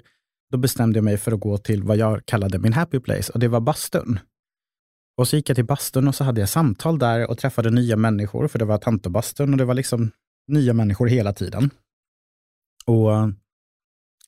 då 0.52 0.58
bestämde 0.58 0.98
jag 0.98 1.04
mig 1.04 1.18
för 1.18 1.32
att 1.32 1.40
gå 1.40 1.58
till 1.58 1.84
vad 1.84 1.98
jag 1.98 2.26
kallade 2.26 2.60
min 2.60 2.74
happy 2.74 3.00
place 3.00 3.32
och 3.34 3.40
det 3.40 3.48
var 3.48 3.60
bastun. 3.60 4.20
Och 5.18 5.28
så 5.28 5.36
gick 5.36 5.50
jag 5.50 5.56
till 5.56 5.66
bastun 5.66 6.08
och 6.08 6.16
så 6.16 6.24
hade 6.24 6.40
jag 6.40 6.50
samtal 6.50 7.00
där 7.00 7.30
och 7.30 7.38
träffade 7.38 7.70
nya 7.70 7.98
människor, 7.98 8.48
för 8.48 8.60
det 8.60 8.66
var 8.66 8.78
tantobastun 8.78 9.52
och 9.52 9.58
det 9.58 9.66
var 9.66 9.74
liksom 9.74 10.12
nya 10.48 10.74
människor 10.74 11.08
hela 11.08 11.34
tiden. 11.34 11.70
Och 12.86 13.14
eh, 13.14 13.30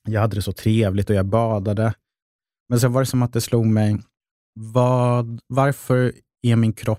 jag 0.04 0.20
hade 0.20 0.36
det 0.36 0.42
så 0.42 0.52
trevligt 0.52 1.10
och 1.10 1.16
jag 1.16 1.26
badade. 1.26 1.94
Men 2.68 2.80
sen 2.80 2.92
var 2.92 3.02
det 3.02 3.06
som 3.06 3.22
att 3.22 3.32
det 3.32 3.40
slog 3.40 3.66
mig, 3.66 3.98
vad, 4.58 5.40
varför 5.46 6.12
är 6.42 6.56
min 6.56 6.72
kropp 6.72 6.98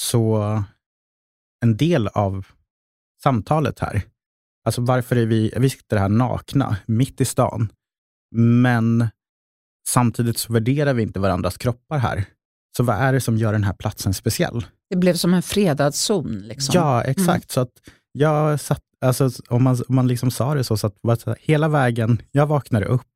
så 0.00 0.42
en 1.64 1.76
del 1.76 2.08
av 2.08 2.46
samtalet 3.22 3.78
här? 3.78 4.02
Alltså 4.64 4.80
varför 4.80 5.16
är 5.16 5.26
vi, 5.26 5.52
vi 5.56 5.70
sitter 5.70 5.96
här 5.96 6.08
nakna, 6.08 6.76
mitt 6.86 7.20
i 7.20 7.24
stan, 7.24 7.72
men 8.34 9.08
samtidigt 9.88 10.38
så 10.38 10.52
värderar 10.52 10.94
vi 10.94 11.02
inte 11.02 11.20
varandras 11.20 11.58
kroppar 11.58 11.98
här. 11.98 12.24
Så 12.76 12.82
vad 12.82 12.96
är 12.96 13.12
det 13.12 13.20
som 13.20 13.36
gör 13.36 13.52
den 13.52 13.64
här 13.64 13.72
platsen 13.72 14.14
speciell? 14.14 14.66
Det 14.90 14.96
blev 14.96 15.14
som 15.14 15.34
en 15.34 15.42
fredad 15.42 15.94
zon. 15.94 16.38
Liksom. 16.38 16.72
Ja, 16.74 17.02
exakt. 17.02 17.28
Mm. 17.28 17.48
Så 17.48 17.60
att 17.60 17.72
jag 18.12 18.60
satt 18.60 18.82
alltså, 19.00 19.30
om 19.48 19.62
man, 19.62 19.76
om 19.88 19.94
man 19.94 20.08
liksom 20.08 20.30
sa 20.30 20.54
det 20.54 20.64
så, 20.64 20.76
så 20.76 20.86
att 20.86 21.38
hela 21.38 21.68
vägen 21.68 22.22
jag 22.30 22.46
vaknar 22.46 22.82
upp 22.82 23.09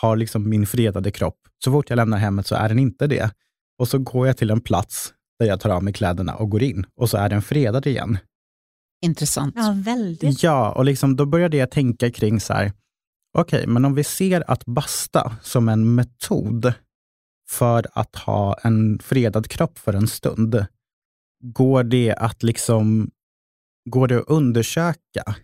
har 0.00 0.16
liksom 0.16 0.48
min 0.48 0.66
fredade 0.66 1.10
kropp. 1.10 1.38
Så 1.64 1.72
fort 1.72 1.90
jag 1.90 1.96
lämnar 1.96 2.18
hemmet 2.18 2.46
så 2.46 2.54
är 2.54 2.68
den 2.68 2.78
inte 2.78 3.06
det. 3.06 3.30
Och 3.78 3.88
så 3.88 3.98
går 3.98 4.26
jag 4.26 4.36
till 4.36 4.50
en 4.50 4.60
plats 4.60 5.14
där 5.38 5.46
jag 5.46 5.60
tar 5.60 5.70
av 5.70 5.82
mig 5.84 5.92
kläderna 5.92 6.34
och 6.34 6.50
går 6.50 6.62
in 6.62 6.86
och 6.96 7.10
så 7.10 7.16
är 7.16 7.28
den 7.28 7.42
fredad 7.42 7.86
igen. 7.86 8.18
Intressant. 9.04 9.54
Ja, 9.56 9.74
väldigt. 9.76 10.42
Ja, 10.42 10.72
och 10.72 10.84
liksom, 10.84 11.16
då 11.16 11.26
började 11.26 11.56
jag 11.56 11.70
tänka 11.70 12.10
kring 12.10 12.40
så 12.40 12.52
här, 12.52 12.72
okej, 13.38 13.58
okay, 13.58 13.72
men 13.72 13.84
om 13.84 13.94
vi 13.94 14.04
ser 14.04 14.50
att 14.50 14.64
basta 14.64 15.36
som 15.42 15.68
en 15.68 15.94
metod 15.94 16.72
för 17.48 17.86
att 17.92 18.16
ha 18.16 18.54
en 18.62 18.98
fredad 18.98 19.48
kropp 19.48 19.78
för 19.78 19.92
en 19.94 20.08
stund, 20.08 20.66
går 21.44 21.84
det 21.84 22.14
att 22.14 22.42
liksom 22.42 23.10
går 23.90 24.08
det 24.08 24.18
att 24.18 24.28
undersöka? 24.28 25.36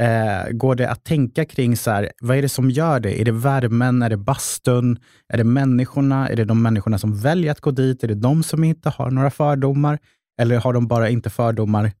Eh, 0.00 0.50
går 0.50 0.74
det 0.74 0.90
att 0.90 1.04
tänka 1.04 1.44
kring 1.44 1.76
så 1.76 1.90
här, 1.90 2.12
vad 2.20 2.36
är 2.36 2.42
det 2.42 2.48
som 2.48 2.70
gör 2.70 3.00
det? 3.00 3.20
Är 3.20 3.24
det 3.24 3.32
värmen? 3.32 4.02
Är 4.02 4.10
det 4.10 4.16
bastun? 4.16 4.98
Är 5.28 5.36
det 5.36 5.44
människorna? 5.44 6.28
Är 6.28 6.36
det 6.36 6.44
de 6.44 6.62
människorna 6.62 6.98
som 6.98 7.16
väljer 7.16 7.52
att 7.52 7.60
gå 7.60 7.70
dit? 7.70 8.04
Är 8.04 8.08
det 8.08 8.14
de 8.14 8.42
som 8.42 8.64
inte 8.64 8.90
har 8.90 9.10
några 9.10 9.30
fördomar? 9.30 9.98
Eller 10.40 10.56
har 10.56 10.72
de 10.72 10.86
bara 10.88 11.08
inte 11.08 11.30
fördomar 11.30 11.92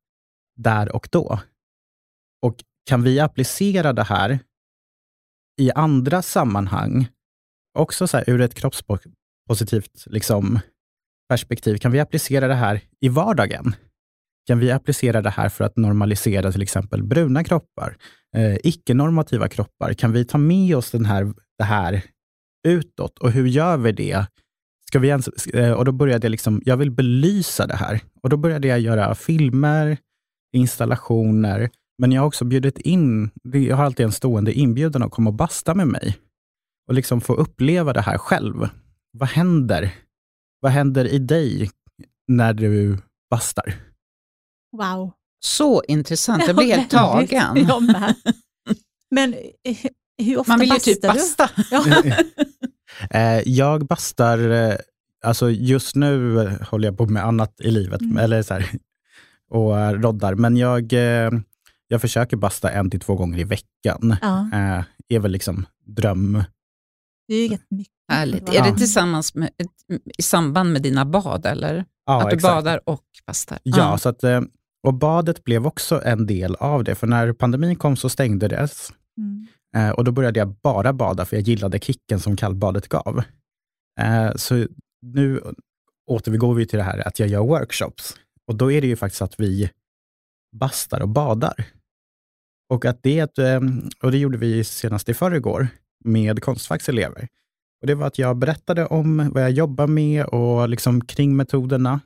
där 0.56 0.96
och 0.96 1.08
då? 1.12 1.40
Och 2.42 2.56
kan 2.86 3.02
vi 3.02 3.20
applicera 3.20 3.92
det 3.92 4.02
här 4.02 4.38
i 5.60 5.72
andra 5.72 6.22
sammanhang, 6.22 7.08
också 7.78 8.06
så 8.06 8.16
här, 8.16 8.30
ur 8.30 8.40
ett 8.40 8.54
kroppspositivt 8.54 10.04
liksom, 10.06 10.60
perspektiv, 11.28 11.76
kan 11.76 11.92
vi 11.92 12.00
applicera 12.00 12.48
det 12.48 12.54
här 12.54 12.80
i 13.00 13.08
vardagen? 13.08 13.74
Kan 14.46 14.58
vi 14.58 14.70
applicera 14.70 15.22
det 15.22 15.30
här 15.30 15.48
för 15.48 15.64
att 15.64 15.76
normalisera 15.76 16.52
till 16.52 16.62
exempel 16.62 17.02
bruna 17.02 17.44
kroppar, 17.44 17.96
eh, 18.36 18.56
icke-normativa 18.62 19.48
kroppar? 19.48 19.92
Kan 19.92 20.12
vi 20.12 20.24
ta 20.24 20.38
med 20.38 20.76
oss 20.76 20.90
den 20.90 21.04
här, 21.04 21.32
det 21.58 21.64
här 21.64 22.02
utåt? 22.68 23.18
Och 23.18 23.32
hur 23.32 23.46
gör 23.46 23.76
vi 23.76 23.92
det? 23.92 24.26
Ska 24.88 24.98
vi 24.98 25.08
ens, 25.08 25.46
eh, 25.46 25.72
och 25.72 25.84
då 25.84 25.92
började 25.92 26.26
jag 26.26 26.30
liksom, 26.30 26.62
jag 26.64 26.76
vill 26.76 26.90
belysa 26.90 27.66
det 27.66 27.76
här. 27.76 28.00
Och 28.22 28.28
då 28.28 28.36
började 28.36 28.68
jag 28.68 28.80
göra 28.80 29.14
filmer, 29.14 29.96
installationer, 30.52 31.70
men 31.98 32.12
jag 32.12 32.22
har 32.22 32.26
också 32.26 32.44
bjudit 32.44 32.78
in, 32.78 33.30
jag 33.42 33.76
har 33.76 33.84
alltid 33.84 34.06
en 34.06 34.12
stående 34.12 34.52
inbjudan 34.52 35.02
att 35.02 35.10
komma 35.10 35.30
och 35.30 35.36
basta 35.36 35.74
med 35.74 35.88
mig. 35.88 36.16
Och 36.88 36.94
liksom 36.94 37.20
få 37.20 37.34
uppleva 37.34 37.92
det 37.92 38.00
här 38.00 38.18
själv. 38.18 38.68
Vad 39.12 39.28
händer? 39.28 39.94
Vad 40.60 40.72
händer 40.72 41.04
i 41.04 41.18
dig 41.18 41.70
när 42.28 42.52
du 42.54 42.98
bastar? 43.30 43.74
Wow. 44.72 45.12
Så 45.40 45.82
intressant, 45.88 46.44
jag 46.46 46.56
blir 46.56 46.76
helt 46.76 46.90
tagen. 46.90 47.66
Men 49.10 49.34
eh, 49.34 49.76
hur 50.18 50.38
ofta 50.38 50.52
Man 50.52 50.60
vill 50.60 50.72
ju 50.72 50.78
typ 50.78 51.02
basta. 51.02 51.50
Eh, 53.10 53.48
jag 53.48 53.86
bastar, 53.86 54.50
eh, 54.50 54.76
alltså 55.24 55.50
just 55.50 55.96
nu 55.96 56.48
håller 56.70 56.88
jag 56.88 56.98
på 56.98 57.06
med 57.06 57.24
annat 57.24 57.60
i 57.60 57.70
livet, 57.70 58.00
mm. 58.00 58.16
eller 58.16 58.42
så 58.42 58.54
här, 58.54 58.70
och 59.50 60.02
roddar, 60.02 60.34
men 60.34 60.56
jag, 60.56 60.92
jag 61.88 62.00
försöker 62.00 62.36
basta 62.36 62.70
en 62.70 62.90
till 62.90 63.00
två 63.00 63.14
gånger 63.14 63.38
i 63.38 63.44
veckan. 63.44 64.16
Ja. 64.22 64.48
är 65.08 65.18
väl 65.18 65.32
liksom 65.32 65.66
dröm. 65.86 66.44
Det 67.28 67.34
är 67.34 67.48
jättemycket. 67.48 67.94
Härligt. 68.08 68.48
Är 68.48 68.62
det 68.64 68.76
tillsammans 68.76 69.34
med, 69.34 69.50
i 70.18 70.22
samband 70.22 70.72
med 70.72 70.82
dina 70.82 71.04
bad, 71.04 71.46
eller? 71.46 71.84
Ja, 72.06 72.22
att 72.22 72.30
du 72.30 72.36
exakt. 72.36 72.54
badar 72.54 72.80
och 72.88 73.04
bastar? 73.26 73.58
Ja, 73.62 73.76
ja. 73.78 73.98
så 73.98 74.08
att 74.08 74.24
och 74.82 74.94
badet 74.94 75.44
blev 75.44 75.66
också 75.66 76.02
en 76.04 76.26
del 76.26 76.54
av 76.54 76.84
det, 76.84 76.94
för 76.94 77.06
när 77.06 77.32
pandemin 77.32 77.76
kom 77.76 77.96
så 77.96 78.08
stängde 78.08 78.48
det. 78.48 78.68
Mm. 79.18 79.46
Eh, 79.76 79.90
och 79.90 80.04
då 80.04 80.12
började 80.12 80.38
jag 80.38 80.48
bara 80.48 80.92
bada, 80.92 81.24
för 81.24 81.36
jag 81.36 81.42
gillade 81.42 81.78
kicken 81.78 82.20
som 82.20 82.36
kallbadet 82.36 82.88
gav. 82.88 83.22
Eh, 84.00 84.32
så 84.36 84.66
nu 85.02 85.40
återgår 86.06 86.54
vi 86.54 86.66
till 86.66 86.76
det 86.76 86.82
här 86.82 87.08
att 87.08 87.18
jag 87.18 87.28
gör 87.28 87.40
workshops. 87.40 88.16
Och 88.46 88.56
då 88.56 88.72
är 88.72 88.80
det 88.80 88.86
ju 88.86 88.96
faktiskt 88.96 89.22
att 89.22 89.40
vi 89.40 89.70
bastar 90.56 91.00
och 91.00 91.08
badar. 91.08 91.66
Och, 92.68 92.84
att 92.84 93.02
det, 93.02 93.38
eh, 93.38 93.60
och 94.02 94.10
det 94.10 94.18
gjorde 94.18 94.38
vi 94.38 94.64
senast 94.64 95.08
i 95.08 95.14
förrgår 95.14 95.68
med 96.04 96.42
Konstfackselever. 96.42 97.28
Och 97.80 97.86
det 97.86 97.94
var 97.94 98.06
att 98.06 98.18
jag 98.18 98.36
berättade 98.36 98.86
om 98.86 99.30
vad 99.32 99.42
jag 99.42 99.50
jobbar 99.50 99.86
med 99.86 100.24
och 100.24 100.68
liksom 100.68 101.04
kring 101.04 101.36
metoderna. 101.36 102.00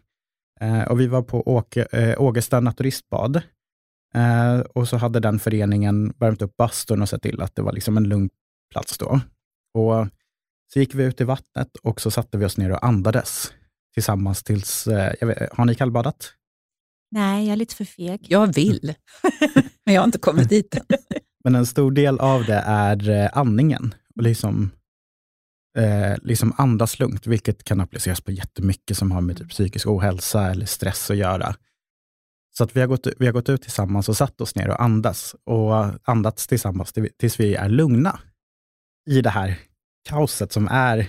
Eh, 0.60 0.82
och 0.82 1.00
vi 1.00 1.06
var 1.06 1.22
på 1.22 1.48
Åke, 1.48 1.86
eh, 1.92 2.20
Ågesta 2.20 2.60
naturistbad. 2.60 3.36
Eh, 4.14 4.60
och 4.60 4.88
så 4.88 4.96
hade 4.96 5.20
den 5.20 5.38
föreningen 5.38 6.14
värmt 6.18 6.42
upp 6.42 6.56
bastun 6.56 7.02
och 7.02 7.08
sett 7.08 7.22
till 7.22 7.42
att 7.42 7.54
det 7.54 7.62
var 7.62 7.72
liksom 7.72 7.96
en 7.96 8.08
lugn 8.08 8.30
plats 8.72 8.98
då. 8.98 9.20
Och 9.74 10.08
så 10.72 10.78
gick 10.78 10.94
vi 10.94 11.04
ut 11.04 11.20
i 11.20 11.24
vattnet 11.24 11.76
och 11.82 12.00
så 12.00 12.10
satte 12.10 12.38
vi 12.38 12.44
oss 12.44 12.56
ner 12.56 12.72
och 12.72 12.86
andades 12.86 13.52
tillsammans 13.94 14.42
tills, 14.42 14.86
eh, 14.86 15.26
vet, 15.26 15.52
har 15.52 15.64
ni 15.64 15.74
kallbadat? 15.74 16.32
Nej, 17.10 17.46
jag 17.46 17.52
är 17.52 17.56
lite 17.56 17.74
för 17.74 17.84
feg. 17.84 18.26
Jag 18.28 18.54
vill, 18.54 18.94
men 19.84 19.94
jag 19.94 20.02
har 20.02 20.06
inte 20.06 20.18
kommit 20.18 20.48
dit 20.48 20.78
Men 21.44 21.54
en 21.54 21.66
stor 21.66 21.90
del 21.90 22.20
av 22.20 22.44
det 22.44 22.62
är 22.66 23.30
andningen. 23.38 23.94
Och 24.16 24.22
liksom 24.22 24.70
eh, 25.76 26.16
liksom 26.22 26.52
andas 26.56 26.98
lugnt, 26.98 27.26
vilket 27.26 27.64
kan 27.64 27.80
appliceras 27.80 28.20
på 28.20 28.32
jättemycket 28.32 28.96
som 28.96 29.12
har 29.12 29.20
med 29.20 29.36
typ 29.36 29.50
psykisk 29.50 29.86
ohälsa 29.86 30.50
eller 30.50 30.66
stress 30.66 31.10
att 31.10 31.16
göra. 31.16 31.54
Så 32.58 32.64
att 32.64 32.76
vi, 32.76 32.80
har 32.80 32.86
gått, 32.86 33.06
vi 33.18 33.26
har 33.26 33.32
gått 33.32 33.48
ut 33.48 33.62
tillsammans 33.62 34.08
och 34.08 34.16
satt 34.16 34.40
oss 34.40 34.54
ner 34.54 34.68
och 34.68 34.82
andas 34.82 35.36
och 35.44 35.74
andats 36.04 36.46
tillsammans 36.46 36.92
tills 37.18 37.40
vi 37.40 37.54
är 37.54 37.68
lugna 37.68 38.20
i 39.10 39.20
det 39.20 39.30
här 39.30 39.58
kaoset 40.08 40.52
som 40.52 40.68
är 40.68 41.06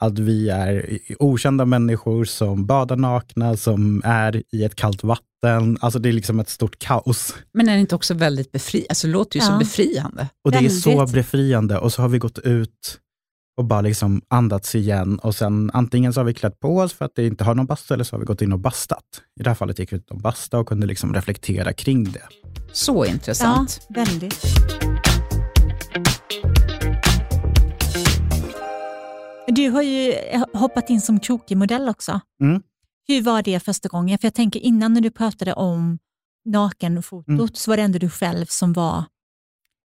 att 0.00 0.18
vi 0.18 0.48
är 0.48 0.98
okända 1.18 1.64
människor 1.64 2.24
som 2.24 2.66
badar 2.66 2.96
nakna, 2.96 3.56
som 3.56 4.02
är 4.04 4.42
i 4.52 4.64
ett 4.64 4.74
kallt 4.74 5.04
vatten. 5.04 5.78
Alltså 5.80 5.98
det 5.98 6.08
är 6.08 6.12
liksom 6.12 6.40
ett 6.40 6.48
stort 6.48 6.78
kaos. 6.78 7.34
Men 7.52 7.68
är 7.68 7.74
det 7.74 7.80
inte 7.80 7.94
också 7.94 8.14
väldigt 8.14 8.52
befriande? 8.52 8.86
Alltså 8.88 9.06
det 9.06 9.12
låter 9.12 9.38
ju 9.38 9.44
ja. 9.44 9.52
så 9.52 9.58
befriande. 9.58 10.28
Och 10.44 10.52
det 10.52 10.58
är 10.58 10.68
så 10.68 11.06
befriande. 11.06 11.78
Och 11.78 11.92
så 11.92 12.02
har 12.02 12.08
vi 12.08 12.18
gått 12.18 12.38
ut 12.38 13.00
och 13.58 13.64
bara 13.64 13.80
liksom 13.80 14.22
andats 14.28 14.74
igen. 14.74 15.18
Och 15.18 15.34
sen 15.34 15.70
antingen 15.74 16.12
så 16.12 16.20
har 16.20 16.24
vi 16.24 16.34
klätt 16.34 16.60
på 16.60 16.78
oss 16.78 16.92
för 16.92 17.04
att 17.04 17.14
det 17.14 17.26
inte 17.26 17.44
har 17.44 17.54
någon 17.54 17.66
bastu, 17.66 17.94
eller 17.94 18.04
så 18.04 18.16
har 18.16 18.20
vi 18.20 18.26
gått 18.26 18.42
in 18.42 18.52
och 18.52 18.58
bastat. 18.58 19.04
I 19.40 19.42
det 19.42 19.50
här 19.50 19.54
fallet 19.54 19.78
gick 19.78 19.92
vi 19.92 19.96
ut 19.96 20.10
och 20.10 20.20
basta 20.20 20.58
och 20.58 20.68
kunde 20.68 20.86
liksom 20.86 21.14
reflektera 21.14 21.72
kring 21.72 22.04
det. 22.04 22.22
Så 22.72 23.04
intressant. 23.04 23.80
Ja, 23.88 23.94
väldigt. 23.94 24.44
Du 29.46 29.70
har 29.70 29.82
ju 29.82 30.14
hoppat 30.54 30.90
in 30.90 31.00
som 31.00 31.20
krokig-modell 31.20 31.88
också. 31.88 32.20
Mm. 32.42 32.62
Hur 33.08 33.22
var 33.22 33.42
det 33.42 33.60
första 33.60 33.88
gången? 33.88 34.18
För 34.18 34.26
jag 34.26 34.34
tänker 34.34 34.60
innan 34.60 34.92
när 34.92 35.00
du 35.00 35.10
pratade 35.10 35.52
om 35.52 35.98
nakenfotot 36.44 37.28
mm. 37.28 37.48
så 37.52 37.70
var 37.70 37.76
det 37.76 37.82
ändå 37.82 37.98
du 37.98 38.10
själv 38.10 38.46
som 38.46 38.72
var 38.72 39.04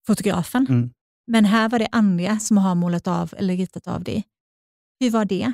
fotografen. 0.06 0.66
Mm. 0.68 0.90
Men 1.30 1.44
här 1.44 1.68
var 1.68 1.78
det 1.78 1.88
andra 1.92 2.38
som 2.38 2.56
har 2.56 2.74
målat 2.74 3.06
av 3.06 3.34
eller 3.36 3.56
ritat 3.56 3.88
av 3.88 4.04
dig. 4.04 4.24
Hur 5.00 5.10
var 5.10 5.24
det? 5.24 5.52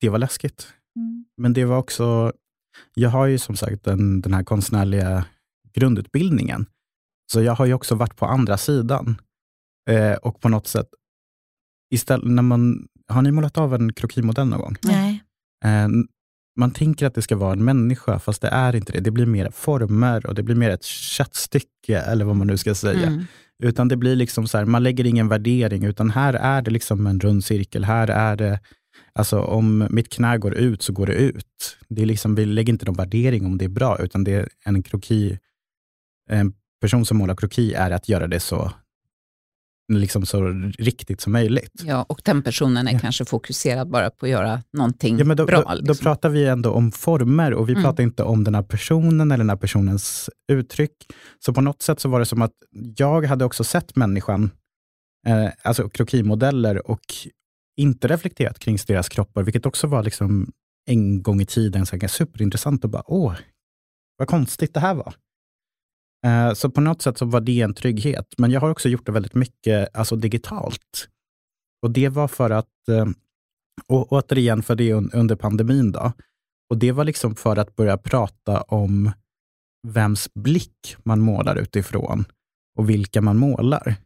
Det 0.00 0.08
var 0.08 0.18
läskigt. 0.18 0.72
Mm. 0.96 1.24
Men 1.36 1.52
det 1.52 1.64
var 1.64 1.78
också, 1.78 2.32
jag 2.94 3.10
har 3.10 3.26
ju 3.26 3.38
som 3.38 3.56
sagt 3.56 3.84
den, 3.84 4.20
den 4.20 4.34
här 4.34 4.44
konstnärliga 4.44 5.24
grundutbildningen. 5.72 6.66
Så 7.32 7.42
jag 7.42 7.54
har 7.54 7.66
ju 7.66 7.74
också 7.74 7.94
varit 7.94 8.16
på 8.16 8.26
andra 8.26 8.56
sidan. 8.56 9.16
Eh, 9.90 10.12
och 10.12 10.40
på 10.40 10.48
något 10.48 10.66
sätt, 10.66 10.88
istället, 11.94 12.26
när 12.26 12.42
man, 12.42 12.88
har 13.08 13.22
ni 13.22 13.32
målat 13.32 13.58
av 13.58 13.74
en 13.74 13.92
krokimodell 13.92 14.46
någon 14.46 14.60
gång? 14.60 14.76
Nej. 14.82 15.24
Eh, 15.64 15.88
man 16.58 16.70
tänker 16.70 17.06
att 17.06 17.14
det 17.14 17.22
ska 17.22 17.36
vara 17.36 17.52
en 17.52 17.64
människa, 17.64 18.18
fast 18.18 18.42
det 18.42 18.48
är 18.48 18.76
inte 18.76 18.92
det. 18.92 19.00
Det 19.00 19.10
blir 19.10 19.26
mer 19.26 19.50
former 19.50 20.26
och 20.26 20.34
det 20.34 20.42
blir 20.42 20.56
mer 20.56 20.70
ett 20.70 20.84
köttstycke, 20.84 21.98
eller 21.98 22.24
vad 22.24 22.36
man 22.36 22.46
nu 22.46 22.56
ska 22.56 22.74
säga. 22.74 23.06
Mm. 23.06 23.24
Utan 23.62 23.88
det 23.88 23.96
blir 23.96 24.16
liksom 24.16 24.46
så 24.48 24.58
här, 24.58 24.64
man 24.64 24.82
lägger 24.82 25.06
ingen 25.06 25.28
värdering, 25.28 25.84
utan 25.84 26.10
här 26.10 26.34
är 26.34 26.62
det 26.62 26.70
liksom 26.70 27.06
en 27.06 27.20
rund 27.20 27.44
cirkel. 27.44 27.84
Här 27.84 28.08
är 28.08 28.36
det, 28.36 28.60
alltså 29.12 29.40
om 29.40 29.86
mitt 29.90 30.08
knä 30.08 30.38
går 30.38 30.54
ut, 30.54 30.82
så 30.82 30.92
går 30.92 31.06
det 31.06 31.14
ut. 31.14 31.76
Det 31.88 32.02
är 32.02 32.06
liksom, 32.06 32.34
vi 32.34 32.46
lägger 32.46 32.72
inte 32.72 32.86
någon 32.86 32.96
värdering 32.96 33.46
om 33.46 33.58
det 33.58 33.64
är 33.64 33.68
bra, 33.68 33.98
utan 33.98 34.24
det 34.24 34.32
är 34.32 34.48
en 34.64 34.82
kroki, 34.82 35.38
en 36.30 36.52
person 36.80 37.06
som 37.06 37.16
målar 37.16 37.36
kroki 37.36 37.74
är 37.74 37.90
att 37.90 38.08
göra 38.08 38.26
det 38.26 38.40
så 38.40 38.72
liksom 39.92 40.26
så 40.26 40.42
riktigt 40.78 41.20
som 41.20 41.32
möjligt. 41.32 41.82
Ja, 41.84 42.02
och 42.02 42.20
den 42.24 42.42
personen 42.42 42.88
är 42.88 42.92
ja. 42.92 42.98
kanske 42.98 43.24
fokuserad 43.24 43.90
bara 43.90 44.10
på 44.10 44.26
att 44.26 44.30
göra 44.30 44.62
någonting 44.72 45.18
ja, 45.18 45.24
men 45.24 45.36
då, 45.36 45.46
bra. 45.46 45.62
Då, 45.62 45.74
liksom. 45.74 45.86
då, 45.86 45.94
pratar 45.94 46.28
vi 46.28 46.46
ändå 46.46 46.70
om 46.70 46.92
former 46.92 47.54
och 47.54 47.68
vi 47.68 47.72
mm. 47.72 47.84
pratar 47.84 48.02
inte 48.02 48.22
om 48.22 48.44
den 48.44 48.54
här 48.54 48.62
personen 48.62 49.30
eller 49.30 49.44
den 49.44 49.50
här 49.50 49.56
personens 49.56 50.30
uttryck. 50.52 51.06
Så 51.44 51.52
på 51.52 51.60
något 51.60 51.82
sätt 51.82 52.00
så 52.00 52.08
var 52.08 52.20
det 52.20 52.26
som 52.26 52.42
att 52.42 52.52
jag 52.96 53.24
hade 53.26 53.44
också 53.44 53.64
sett 53.64 53.96
människan, 53.96 54.50
eh, 55.26 55.48
alltså 55.62 55.88
krokimodeller 55.88 56.90
och 56.90 57.14
inte 57.76 58.08
reflekterat 58.08 58.58
kring 58.58 58.78
deras 58.86 59.08
kroppar, 59.08 59.42
vilket 59.42 59.66
också 59.66 59.86
var 59.86 60.02
liksom 60.02 60.52
en 60.86 61.22
gång 61.22 61.40
i 61.40 61.46
tiden 61.46 61.86
så 61.86 61.98
superintressant 62.08 62.84
och 62.84 62.90
bara, 62.90 63.02
åh, 63.06 63.34
vad 64.18 64.28
konstigt 64.28 64.74
det 64.74 64.80
här 64.80 64.94
var. 64.94 65.14
Eh, 66.24 66.52
så 66.54 66.70
på 66.70 66.80
något 66.80 67.02
sätt 67.02 67.18
så 67.18 67.24
var 67.24 67.40
det 67.40 67.60
en 67.60 67.74
trygghet. 67.74 68.34
Men 68.38 68.50
jag 68.50 68.60
har 68.60 68.70
också 68.70 68.88
gjort 68.88 69.06
det 69.06 69.12
väldigt 69.12 69.34
mycket 69.34 69.96
alltså 69.96 70.16
digitalt. 70.16 71.08
Och 71.82 71.90
det 71.90 72.08
var 72.08 72.28
för 72.28 72.50
att, 72.50 72.88
eh, 72.88 73.06
och 73.86 74.12
återigen 74.12 74.62
för 74.62 74.74
det 74.74 74.92
under 74.92 75.36
pandemin, 75.36 75.92
då. 75.92 76.12
och 76.70 76.78
det 76.78 76.92
var 76.92 77.04
liksom 77.04 77.34
för 77.34 77.56
att 77.56 77.76
börja 77.76 77.98
prata 77.98 78.62
om 78.62 79.12
vems 79.86 80.34
blick 80.34 80.96
man 81.02 81.20
målar 81.20 81.56
utifrån 81.56 82.24
och 82.78 82.90
vilka 82.90 83.20
man 83.20 83.36
målar. 83.36 83.96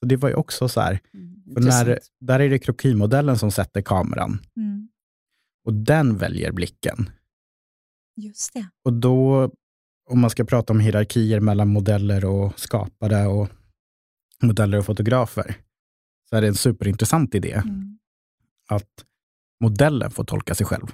Så 0.00 0.08
det 0.08 0.16
var 0.16 0.28
ju 0.28 0.34
också 0.34 0.68
så 0.68 0.80
här, 0.80 1.00
mm, 1.14 1.42
när, 1.46 1.98
där 2.20 2.40
är 2.40 2.50
det 2.50 2.58
krokimodellen 2.58 3.38
som 3.38 3.50
sätter 3.50 3.82
kameran. 3.82 4.38
Mm. 4.56 4.88
Och 5.66 5.74
den 5.74 6.18
väljer 6.18 6.52
blicken. 6.52 7.10
Just 8.16 8.54
det. 8.54 8.68
Och 8.84 8.92
då 8.92 9.50
om 10.10 10.20
man 10.20 10.30
ska 10.30 10.44
prata 10.44 10.72
om 10.72 10.80
hierarkier 10.80 11.40
mellan 11.40 11.68
modeller 11.68 12.24
och 12.24 12.60
skapare 12.60 13.26
och 13.26 13.48
modeller 14.42 14.78
och 14.78 14.86
fotografer, 14.86 15.56
så 16.30 16.36
är 16.36 16.40
det 16.40 16.48
en 16.48 16.54
superintressant 16.54 17.34
idé 17.34 17.52
mm. 17.52 17.98
att 18.68 18.90
modellen 19.60 20.10
får 20.10 20.24
tolka 20.24 20.54
sig 20.54 20.66
själv. 20.66 20.86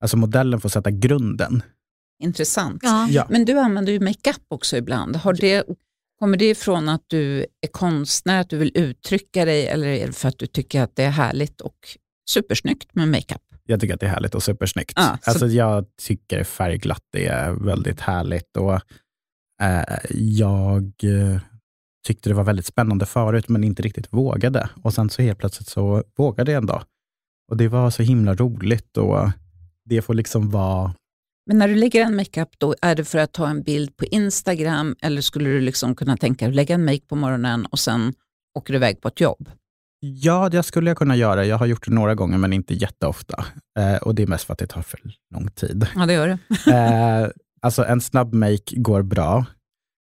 Alltså 0.00 0.16
modellen 0.16 0.60
får 0.60 0.68
sätta 0.68 0.90
grunden. 0.90 1.62
Intressant. 2.22 2.80
Ja. 2.82 3.08
Ja. 3.10 3.26
Men 3.30 3.44
du 3.44 3.58
använder 3.58 3.92
ju 3.92 4.00
makeup 4.00 4.42
också 4.48 4.76
ibland. 4.76 5.16
Har 5.16 5.32
det, 5.32 5.64
kommer 6.18 6.36
det 6.36 6.50
ifrån 6.50 6.88
att 6.88 7.04
du 7.06 7.38
är 7.38 7.68
konstnär, 7.70 8.40
att 8.40 8.50
du 8.50 8.56
vill 8.56 8.72
uttrycka 8.74 9.44
dig 9.44 9.66
eller 9.66 9.88
är 9.88 10.06
det 10.06 10.12
för 10.12 10.28
att 10.28 10.38
du 10.38 10.46
tycker 10.46 10.82
att 10.82 10.96
det 10.96 11.02
är 11.02 11.10
härligt 11.10 11.60
och 11.60 11.78
supersnyggt 12.30 12.94
med 12.94 13.08
makeup? 13.08 13.47
Jag 13.70 13.80
tycker 13.80 13.94
att 13.94 14.00
det 14.00 14.06
är 14.06 14.10
härligt 14.10 14.34
och 14.34 14.42
supersnyggt. 14.42 14.92
Ah, 14.96 15.16
alltså, 15.24 15.46
jag 15.46 15.84
tycker 16.02 16.44
färgglatt 16.44 17.14
är 17.14 17.50
väldigt 17.50 18.00
härligt. 18.00 18.56
Och, 18.56 18.74
eh, 19.62 19.98
jag 20.14 20.92
eh, 21.02 21.40
tyckte 22.06 22.30
det 22.30 22.34
var 22.34 22.44
väldigt 22.44 22.66
spännande 22.66 23.06
förut, 23.06 23.48
men 23.48 23.64
inte 23.64 23.82
riktigt 23.82 24.12
vågade. 24.12 24.68
Och 24.82 24.94
sen 24.94 25.10
så 25.10 25.22
helt 25.22 25.38
plötsligt 25.38 25.68
så 25.68 26.04
vågade 26.16 26.52
jag 26.52 26.60
en 26.60 26.66
dag. 26.66 26.82
Och 27.50 27.56
det 27.56 27.68
var 27.68 27.90
så 27.90 28.02
himla 28.02 28.34
roligt 28.34 28.96
och 28.96 29.30
det 29.84 30.02
får 30.02 30.14
liksom 30.14 30.50
vara 30.50 30.94
men 31.48 31.58
när 31.58 31.68
du 31.68 31.74
lägger 31.74 32.04
en 32.04 32.16
makeup, 32.16 32.48
då 32.58 32.74
är 32.82 32.94
det 32.94 33.04
för 33.04 33.18
att 33.18 33.32
ta 33.32 33.48
en 33.48 33.62
bild 33.62 33.96
på 33.96 34.04
Instagram 34.04 34.96
eller 35.00 35.20
skulle 35.20 35.48
du 35.50 35.60
liksom 35.60 35.94
kunna 35.94 36.16
tänka 36.16 36.44
dig 36.44 36.52
att 36.52 36.56
lägga 36.56 36.74
en 36.74 36.84
make 36.84 37.06
på 37.08 37.16
morgonen 37.16 37.66
och 37.66 37.78
sen 37.78 38.14
åker 38.58 38.72
du 38.72 38.76
iväg 38.76 39.00
på 39.00 39.08
ett 39.08 39.20
jobb? 39.20 39.50
Ja, 40.00 40.48
det 40.48 40.62
skulle 40.62 40.90
jag 40.90 40.96
kunna 40.96 41.16
göra. 41.16 41.44
Jag 41.44 41.58
har 41.58 41.66
gjort 41.66 41.86
det 41.86 41.94
några 41.94 42.14
gånger, 42.14 42.38
men 42.38 42.52
inte 42.52 42.74
jätteofta. 42.74 43.44
Eh, 43.78 43.96
och 43.96 44.14
det 44.14 44.22
är 44.22 44.26
mest 44.26 44.44
för 44.44 44.52
att 44.52 44.58
det 44.58 44.66
tar 44.66 44.82
för 44.82 45.00
lång 45.34 45.50
tid. 45.50 45.86
Ja, 45.94 46.06
det 46.06 46.12
gör 46.12 46.28
det. 46.28 46.38
eh, 46.72 47.30
alltså 47.60 47.84
en 47.84 48.00
snabb 48.00 48.34
make 48.34 48.76
går 48.76 49.02
bra, 49.02 49.46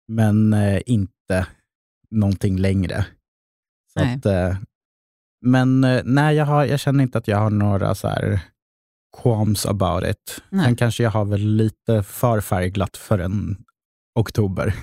men 0.08 0.52
eh, 0.52 0.80
inte 0.86 1.46
någonting 2.10 2.58
längre. 2.58 3.06
Så 3.92 4.04
nej. 4.04 4.14
Att, 4.14 4.26
eh, 4.26 4.56
men 5.46 5.84
eh, 5.84 6.02
nej, 6.04 6.36
jag, 6.36 6.46
har, 6.46 6.64
jag 6.64 6.80
känner 6.80 7.04
inte 7.04 7.18
att 7.18 7.28
jag 7.28 7.38
har 7.38 7.50
några 7.50 7.94
så 7.94 8.08
här 8.08 8.40
qualms 9.22 9.66
about 9.66 10.04
it. 10.04 10.42
Nej. 10.50 10.64
Sen 10.64 10.76
kanske 10.76 11.02
jag 11.02 11.10
har 11.10 11.24
väl 11.24 11.40
lite 11.40 12.02
för 12.02 12.40
färgglatt 12.40 12.96
för 12.96 13.18
en 13.18 13.56
oktoberdag. 14.14 14.74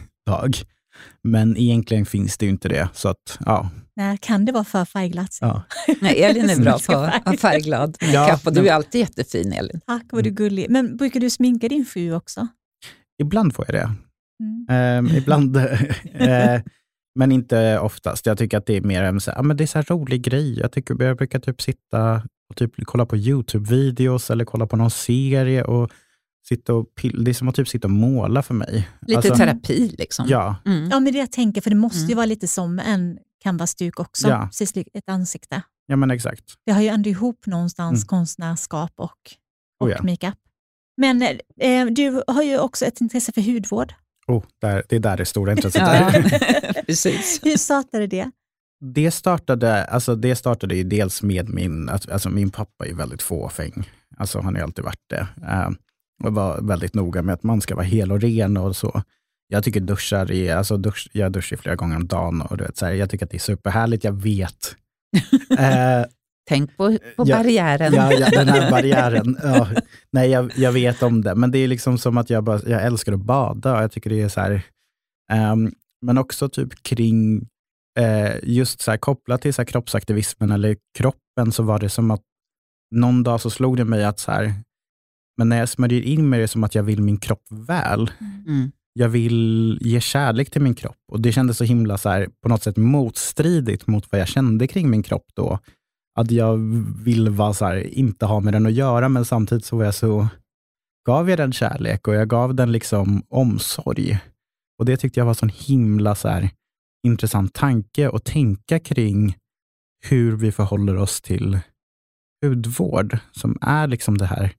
Men 1.24 1.58
egentligen 1.58 2.06
finns 2.06 2.38
det 2.38 2.46
ju 2.46 2.52
inte 2.52 2.70
det. 2.70 2.90
Så 2.94 3.10
att, 3.10 3.38
ja. 3.46 3.70
Nej, 3.96 4.18
kan 4.22 4.46
det 4.46 4.52
vara 4.52 4.64
för 4.64 4.86
färgglatt? 4.86 5.38
Ja. 5.42 5.64
Nej, 6.02 6.24
Elin 6.24 6.50
är 6.50 6.62
bra 6.62 6.80
på 6.88 6.94
att 6.94 7.26
vara 7.26 7.38
färgglad. 7.38 7.98
Ja, 8.00 8.40
och 8.46 8.54
du 8.54 8.68
är 8.68 8.74
alltid 8.74 9.02
jättefin, 9.02 9.54
Elin. 9.54 9.82
Tack, 9.88 10.06
vad 10.12 10.24
du 10.24 10.30
är 10.30 10.34
gullig. 10.34 10.70
Men 10.70 10.98
brukar 10.98 11.20
du 11.20 11.30
sminka 11.30 11.68
din 11.68 11.86
fru 11.86 12.14
också? 12.14 12.48
Ibland 13.22 13.56
får 13.56 13.66
jag 13.68 13.76
det. 13.76 13.92
Mm. 14.44 15.08
Eh, 15.08 15.18
ibland, 15.18 15.58
eh, 16.14 16.62
men 17.16 17.32
inte 17.32 17.80
oftast. 17.80 18.26
Jag 18.26 18.38
tycker 18.38 18.58
att 18.58 18.66
det 18.66 18.78
är 18.78 18.82
mer 18.82 19.04
en 19.04 19.22
så, 19.22 19.32
men 19.44 19.58
det 19.58 19.64
är 19.64 19.84
så 19.84 19.96
rolig 19.96 20.22
grej. 20.22 20.60
Jag, 20.60 20.72
tycker, 20.72 21.04
jag 21.04 21.18
brukar 21.18 21.40
typ 21.40 21.62
sitta 21.62 22.22
och 22.50 22.56
typ 22.56 22.72
kolla 22.86 23.06
på 23.06 23.16
YouTube-videos 23.16 24.32
eller 24.32 24.46
kolla 24.46 24.68
på 24.68 24.76
någon 24.76 24.92
serie 24.92 25.64
och 25.64 25.92
sitta 26.48 26.74
och 26.74 26.96
pill, 26.96 27.24
det 27.24 27.32
är 27.32 27.34
som 27.34 27.48
att 27.48 27.56
typ 27.56 27.68
sitta 27.68 27.88
och 27.88 27.92
måla 27.92 28.42
för 28.42 28.54
mig. 28.54 28.90
Lite 29.02 29.18
alltså, 29.18 29.36
terapi 29.36 29.96
liksom. 29.98 30.26
Ja. 30.30 30.56
Mm. 30.66 30.90
ja, 30.90 31.00
men 31.00 31.14
det 31.14 31.20
jag 31.20 31.32
tänker, 31.32 31.62
för 31.62 31.70
det 31.70 31.76
måste 31.76 32.00
mm. 32.00 32.10
ju 32.10 32.16
vara 32.16 32.26
lite 32.26 32.48
som 32.48 32.80
en 32.80 33.18
canvasduk 33.44 34.00
också, 34.00 34.28
ja. 34.28 34.48
precis 34.48 34.74
ett 34.94 35.10
ansikte. 35.10 35.62
Ja, 35.86 35.96
men 35.96 36.12
exakt. 36.12 36.44
Det 36.66 36.72
har 36.72 36.82
ju 36.82 36.88
ändå 36.88 37.10
ihop 37.10 37.46
någonstans 37.46 38.00
mm. 38.00 38.08
konstnärskap 38.08 38.92
och, 38.96 39.12
och 39.80 39.88
oh, 39.88 39.92
ja. 39.92 40.04
makeup. 40.04 40.36
Men 40.98 41.22
eh, 41.60 41.86
du 41.86 42.24
har 42.28 42.44
ju 42.44 42.60
också 42.60 42.86
ett 42.86 43.02
intresse 43.02 43.32
för 43.32 43.42
hudvård. 43.42 43.94
Oh, 44.28 44.44
där, 44.62 44.84
det 44.90 44.96
är 44.96 45.00
där 45.00 45.18
det 45.18 45.26
stora 45.26 45.52
intresset 45.52 45.82
är. 45.82 46.84
precis. 46.86 47.40
Hur 47.44 47.58
startade 47.58 48.08
det? 48.08 48.32
Det 48.80 49.12
startade, 49.12 49.84
alltså 49.86 50.16
det 50.16 50.36
startade 50.36 50.76
ju 50.76 50.84
dels 50.84 51.22
med 51.24 51.50
min, 51.50 51.90
alltså 51.90 52.30
min 52.30 52.50
pappa 52.50 52.86
är 52.86 52.94
väldigt 52.94 53.22
fåfäng. 53.22 53.90
Alltså 54.18 54.40
han 54.40 54.56
har 54.56 54.64
alltid 54.64 54.86
varit 54.86 55.10
det. 55.10 55.28
Uh, 55.42 55.70
och 56.24 56.34
var 56.34 56.62
väldigt 56.62 56.96
noga 56.96 57.22
med 57.22 57.34
att 57.34 57.44
man 57.44 57.62
ska 57.62 57.76
vara 57.76 57.86
hel 57.86 58.12
och 58.12 58.22
ren 58.22 58.58
och 58.58 58.76
så. 58.76 59.02
Jag 59.48 59.64
tycker 59.64 59.80
duschar 59.80 60.32
är, 60.32 60.56
alltså 60.56 60.78
dusch, 60.78 61.10
jag 61.12 61.32
duschar 61.32 61.58
flera 61.58 61.76
gånger 61.76 61.96
om 61.96 62.08
dagen 62.08 62.42
och 62.42 62.58
du 62.58 62.64
vet, 62.64 62.78
så 62.78 62.86
här, 62.86 62.94
jag 62.94 63.10
tycker 63.10 63.26
att 63.26 63.32
det 63.32 63.38
är 63.38 63.40
superhärligt. 63.40 64.04
Jag 64.04 64.14
vet. 64.14 64.76
eh, 65.60 66.06
Tänk 66.50 66.78
på, 66.78 66.98
på 67.16 67.24
ja, 67.28 67.38
barriären. 67.38 67.94
Ja, 67.94 68.14
ja, 68.14 68.30
den 68.30 68.48
här 68.48 68.72
barriären. 68.72 69.38
Ja, 69.44 69.68
nej, 70.12 70.30
jag, 70.30 70.52
jag 70.56 70.72
vet 70.72 71.04
om 71.04 71.22
det. 71.22 71.36
Men 71.36 71.52
det 71.52 71.58
är 71.58 71.68
liksom 71.68 71.98
som 71.98 72.18
att 72.18 72.30
jag, 72.30 72.44
bara, 72.44 72.60
jag 72.66 72.84
älskar 72.84 73.14
att 73.14 73.20
bada. 73.20 73.82
Jag 73.82 73.92
tycker 73.92 74.10
det 74.10 74.22
är 74.22 74.30
så 74.30 74.42
här, 74.42 74.62
um, 75.52 75.72
men 76.02 76.18
också 76.18 76.50
typ 76.50 76.84
kring 76.84 77.48
eh, 78.00 78.32
just 78.44 78.82
så 78.82 78.92
här, 78.92 78.98
kopplat 78.98 79.42
till 79.42 79.54
så 79.54 79.62
här, 79.62 79.68
kroppsaktivismen 79.68 80.52
eller 80.52 80.78
kroppen 80.98 81.52
så 81.52 81.64
var 81.64 81.80
det 81.80 81.90
som 81.90 82.12
att 82.12 82.22
någon 82.96 83.24
dag 83.24 83.42
så 83.42 83.50
slog 83.50 83.78
det 83.78 83.86
mig 83.86 84.04
att 84.04 84.20
så 84.20 84.32
här, 84.32 84.54
men 85.42 85.50
när 85.50 85.60
jag 85.60 85.70
smörjer 85.70 86.02
in 86.02 86.30
mig 86.30 86.38
är 86.38 86.42
det 86.42 86.48
som 86.48 86.64
att 86.64 86.76
jag 86.76 86.84
vill 86.84 87.02
min 87.02 87.18
kropp 87.18 87.44
väl. 87.50 88.12
Mm. 88.48 88.72
Jag 88.94 89.10
vill 89.10 89.78
ge 89.82 90.02
kärlek 90.02 90.52
till 90.52 90.62
min 90.62 90.76
kropp 90.76 90.98
och 91.12 91.22
det 91.22 91.32
kändes 91.32 91.58
så 91.58 91.64
himla 91.64 91.98
så 91.98 92.10
här, 92.10 92.30
på 92.44 92.50
något 92.50 92.64
sätt 92.64 92.78
motstridigt 92.78 93.88
mot 93.88 94.12
vad 94.12 94.22
jag 94.22 94.28
kände 94.28 94.68
kring 94.68 94.90
min 94.90 95.04
kropp 95.04 95.26
då. 95.34 95.60
Att 96.20 96.32
jag 96.32 96.58
vill 97.04 97.30
vara 97.30 97.54
så 97.54 97.66
här, 97.66 97.76
inte 97.76 98.26
ha 98.26 98.40
med 98.40 98.54
den 98.54 98.66
att 98.66 98.74
göra, 98.74 99.10
men 99.10 99.26
samtidigt 99.26 99.66
så 99.66 99.78
var 99.78 99.86
jag 99.86 99.96
så 99.96 100.28
gav 101.06 101.30
jag 101.30 101.40
den 101.40 101.54
kärlek 101.54 102.08
och 102.08 102.16
jag 102.16 102.30
gav 102.30 102.56
den 102.56 102.72
liksom 102.72 103.24
omsorg. 103.30 104.20
Och 104.80 104.86
Det 104.86 104.98
tyckte 104.98 105.20
jag 105.20 105.26
var 105.26 105.38
en 105.42 105.50
himla 105.50 106.16
så 106.16 106.28
här, 106.28 106.50
intressant 107.08 107.54
tanke 107.54 108.10
att 108.10 108.26
tänka 108.26 108.80
kring 108.80 109.36
hur 110.04 110.36
vi 110.36 110.52
förhåller 110.52 110.98
oss 110.98 111.22
till 111.22 111.60
hudvård, 112.46 113.18
som 113.32 113.58
är 113.62 113.88
liksom 113.88 114.18
det 114.18 114.26
här 114.26 114.54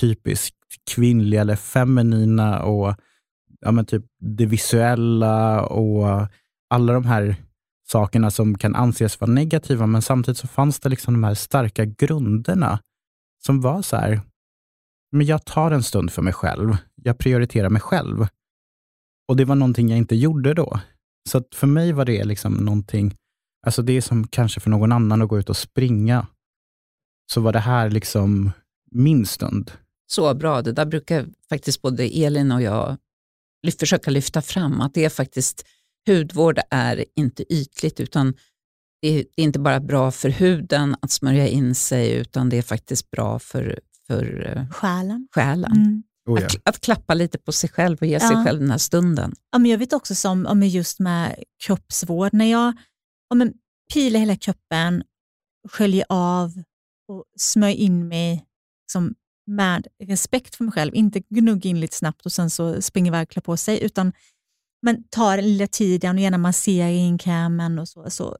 typiskt 0.00 0.56
kvinnliga 0.90 1.40
eller 1.40 1.56
feminina 1.56 2.62
och 2.62 2.94
ja, 3.60 3.70
men 3.70 3.86
typ 3.86 4.04
det 4.20 4.46
visuella 4.46 5.62
och 5.66 6.28
alla 6.70 6.92
de 6.92 7.04
här 7.04 7.36
sakerna 7.88 8.30
som 8.30 8.58
kan 8.58 8.74
anses 8.74 9.20
vara 9.20 9.30
negativa, 9.30 9.86
men 9.86 10.02
samtidigt 10.02 10.38
så 10.38 10.48
fanns 10.48 10.80
det 10.80 10.88
liksom 10.88 11.14
de 11.14 11.24
här 11.24 11.34
starka 11.34 11.84
grunderna 11.84 12.80
som 13.46 13.60
var 13.60 13.82
så 13.82 13.96
här, 13.96 14.20
men 15.12 15.26
jag 15.26 15.44
tar 15.44 15.70
en 15.70 15.82
stund 15.82 16.12
för 16.12 16.22
mig 16.22 16.32
själv. 16.32 16.76
Jag 16.94 17.18
prioriterar 17.18 17.70
mig 17.70 17.80
själv. 17.80 18.26
Och 19.28 19.36
det 19.36 19.44
var 19.44 19.54
någonting 19.54 19.88
jag 19.88 19.98
inte 19.98 20.16
gjorde 20.16 20.54
då. 20.54 20.80
Så 21.28 21.44
för 21.54 21.66
mig 21.66 21.92
var 21.92 22.04
det 22.04 22.24
liksom 22.24 22.52
någonting, 22.52 23.14
alltså 23.66 23.82
det 23.82 23.92
är 23.92 24.00
som 24.00 24.26
kanske 24.28 24.60
för 24.60 24.70
någon 24.70 24.92
annan 24.92 25.22
att 25.22 25.28
gå 25.28 25.38
ut 25.38 25.50
och 25.50 25.56
springa. 25.56 26.26
Så 27.32 27.40
var 27.40 27.52
det 27.52 27.58
här 27.58 27.90
liksom 27.90 28.50
min 28.90 29.26
stund. 29.26 29.72
Så 30.10 30.34
bra, 30.34 30.62
det 30.62 30.72
där 30.72 30.86
brukar 30.86 31.26
faktiskt 31.48 31.82
både 31.82 32.04
Elin 32.04 32.52
och 32.52 32.62
jag 32.62 32.96
försöka 33.78 34.10
lyfta 34.10 34.42
fram, 34.42 34.80
att 34.80 34.94
det 34.94 35.04
är 35.04 35.08
faktiskt, 35.08 35.64
hudvård 36.06 36.58
är 36.70 37.04
inte 37.16 37.52
ytligt, 37.52 38.00
utan 38.00 38.34
det 39.02 39.08
är, 39.08 39.24
inte 39.36 39.58
bara 39.58 39.80
bra 39.80 40.10
för 40.10 40.28
huden 40.28 40.96
att 41.00 41.10
smörja 41.10 41.48
in 41.48 41.74
sig, 41.74 42.12
utan 42.12 42.48
det 42.48 42.58
är 42.58 42.62
faktiskt 42.62 43.10
bra 43.10 43.38
för, 43.38 43.80
för 44.06 44.56
eh, 44.56 44.70
själen. 44.70 45.28
själen. 45.30 45.72
Mm. 45.72 46.02
Oh 46.28 46.40
ja. 46.40 46.46
att, 46.46 46.68
att, 46.68 46.80
klappa 46.80 47.14
lite 47.14 47.38
på 47.38 47.52
sig 47.52 47.70
själv 47.70 47.98
och 48.00 48.06
ge 48.06 48.12
ja. 48.12 48.28
sig 48.28 48.44
själv 48.44 48.60
den 48.60 48.70
här 48.70 48.78
stunden. 48.78 49.34
Ja, 49.50 49.58
men 49.58 49.70
jag 49.70 49.78
vet 49.78 49.92
också 49.92 50.14
som 50.14 50.46
om 50.46 50.62
just 50.62 50.98
med 50.98 51.44
kroppsvård, 51.64 52.32
när 52.32 52.50
jag 52.50 52.72
om 53.34 53.52
pilar 53.94 54.20
hela 54.20 54.36
kroppen, 54.36 55.02
sköljer 55.68 56.04
av 56.08 56.62
och 57.08 57.24
smörjer 57.36 57.76
in 57.76 58.08
mig 58.08 58.44
som 58.92 59.14
med 59.48 59.86
respekt 60.04 60.56
för 60.56 60.64
mig 60.64 60.72
själv, 60.72 60.94
inte 60.94 61.20
gnugga 61.20 61.70
in 61.70 61.80
lite 61.80 61.96
snabbt 61.96 62.26
och 62.26 62.32
sen 62.32 62.50
så 62.50 62.82
springer 62.82 63.10
iväg 63.10 63.22
och 63.22 63.30
klär 63.30 63.42
på 63.42 63.56
sig, 63.56 63.84
utan 63.84 64.12
men 64.82 65.04
tar 65.08 65.36
den 65.36 65.46
lilla 65.46 65.66
tiden 65.66 66.16
och 66.16 66.22
gärna 66.22 66.38
masserar 66.38 66.88
in 66.88 67.18
krämen 67.18 67.78
och 67.78 67.88
så, 67.88 68.10
så 68.10 68.38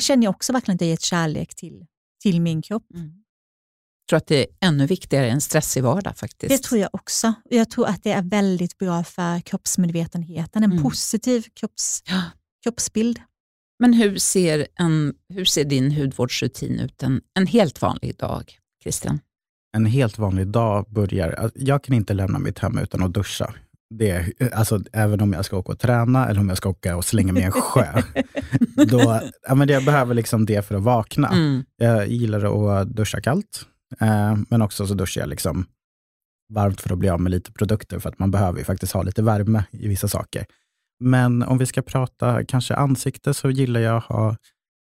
känner 0.00 0.24
jag 0.24 0.30
också 0.30 0.52
verkligen 0.52 0.76
att 0.76 0.80
jag 0.80 0.90
gett 0.90 1.02
kärlek 1.02 1.54
till, 1.54 1.86
till 2.22 2.40
min 2.40 2.62
kropp. 2.62 2.86
Mm 2.94 3.26
tror 4.08 4.16
att 4.16 4.26
det 4.26 4.40
är 4.40 4.46
ännu 4.60 4.86
viktigare 4.86 5.30
än 5.30 5.40
stressig 5.40 5.82
vardag 5.82 6.16
faktiskt. 6.16 6.62
Det 6.62 6.68
tror 6.68 6.80
jag 6.80 6.90
också. 6.92 7.34
Jag 7.50 7.70
tror 7.70 7.86
att 7.86 8.02
det 8.02 8.12
är 8.12 8.22
väldigt 8.22 8.78
bra 8.78 9.04
för 9.04 9.40
kroppsmedvetenheten, 9.40 10.62
en 10.62 10.72
mm. 10.72 10.82
positiv 10.82 11.46
kropps, 11.54 12.02
ja. 12.06 12.22
kroppsbild. 12.62 13.20
Men 13.78 13.92
hur 13.92 14.18
ser, 14.18 14.66
en, 14.74 15.14
hur 15.28 15.44
ser 15.44 15.64
din 15.64 15.92
hudvårdsrutin 15.92 16.80
ut 16.80 17.02
en, 17.02 17.20
en 17.34 17.46
helt 17.46 17.82
vanlig 17.82 18.16
dag, 18.16 18.58
Christian? 18.82 19.20
En 19.76 19.86
helt 19.86 20.18
vanlig 20.18 20.46
dag 20.46 20.86
börjar... 20.88 21.50
Jag 21.54 21.84
kan 21.84 21.94
inte 21.94 22.14
lämna 22.14 22.38
mitt 22.38 22.58
hem 22.58 22.78
utan 22.78 23.02
att 23.02 23.12
duscha. 23.12 23.54
Det, 23.90 24.32
alltså, 24.52 24.80
även 24.92 25.20
om 25.20 25.32
jag 25.32 25.44
ska 25.44 25.56
åka 25.56 25.72
och 25.72 25.78
träna 25.78 26.28
eller 26.28 26.40
om 26.40 26.48
jag 26.48 26.58
ska 26.58 26.68
åka 26.68 26.96
och 26.96 27.04
slänga 27.04 27.32
mig 27.32 27.42
i 27.42 27.44
en 27.44 27.52
sjö. 27.52 28.02
då, 28.90 29.20
ja, 29.48 29.54
men 29.54 29.68
jag 29.68 29.84
behöver 29.84 30.14
liksom 30.14 30.46
det 30.46 30.66
för 30.66 30.74
att 30.74 30.82
vakna. 30.82 31.28
Mm. 31.28 31.64
Jag 31.76 32.08
gillar 32.08 32.78
att 32.80 32.88
duscha 32.88 33.20
kallt. 33.20 33.66
Eh, 34.00 34.36
men 34.50 34.62
också 34.62 34.86
så 34.86 34.94
duschar 34.94 35.20
jag 35.20 35.28
liksom 35.28 35.66
varmt 36.54 36.80
för 36.80 36.92
att 36.92 36.98
bli 36.98 37.08
av 37.08 37.20
med 37.20 37.30
lite 37.30 37.52
produkter, 37.52 37.98
för 37.98 38.08
att 38.08 38.18
man 38.18 38.30
behöver 38.30 38.58
ju 38.58 38.64
faktiskt 38.64 38.92
ha 38.92 39.02
lite 39.02 39.22
värme 39.22 39.64
i 39.70 39.88
vissa 39.88 40.08
saker. 40.08 40.46
Men 41.00 41.42
om 41.42 41.58
vi 41.58 41.66
ska 41.66 41.82
prata 41.82 42.44
kanske 42.44 42.74
ansikte, 42.74 43.34
så 43.34 43.50
gillar 43.50 43.80
jag 43.80 43.96
att 43.96 44.04
ha 44.04 44.36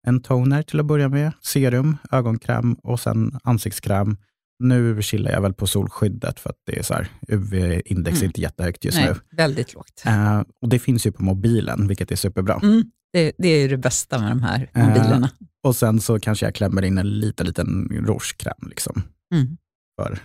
en 0.08 0.22
toner 0.22 0.64
till 0.64 0.80
att 0.80 0.86
börja 0.86 1.10
med, 1.10 1.32
serum, 1.42 1.98
ögonkräm 2.12 2.74
och 2.74 3.00
sen 3.00 3.40
ansiktskräm. 3.44 4.18
Nu 4.62 5.02
chillar 5.02 5.32
jag 5.32 5.42
väl 5.42 5.54
på 5.54 5.68
solskyddet 5.68 6.40
för 6.40 6.50
att 6.50 6.58
det 6.66 6.80
är 6.80 6.84
så 6.84 6.94
här, 6.94 7.08
UV-index 7.28 8.12
mm. 8.12 8.22
är 8.22 8.26
inte 8.26 8.42
jättehögt 8.42 8.86
just 8.86 8.98
Nej, 8.98 9.08
nu. 9.08 9.38
Väldigt 9.38 9.74
lågt. 9.74 10.04
Uh, 10.08 10.42
och 10.62 10.70
Det 10.70 10.80
finns 10.80 11.06
ju 11.06 11.12
på 11.12 11.24
mobilen, 11.24 11.88
vilket 11.88 12.12
är 12.12 12.16
superbra. 12.16 12.60
Mm, 12.64 12.84
det, 13.14 13.32
det, 13.38 13.48
är 13.48 13.70
det 13.70 13.78
bästa 13.78 14.20
med 14.20 14.32
de 14.32 14.44
här 14.44 14.70
mobilerna. 14.74 15.30
Uh, 15.42 15.48
och 15.64 15.76
sen 15.76 16.02
så 16.02 16.20
kanske 16.20 16.46
jag 16.46 16.56
klämmer 16.56 16.82
in 16.82 16.98
en 16.98 17.20
liten, 17.20 17.48
liten 17.48 17.88
rouge-kräm. 18.08 18.70
Liksom, 18.70 19.04
mm. 19.34 19.58
för, 20.02 20.20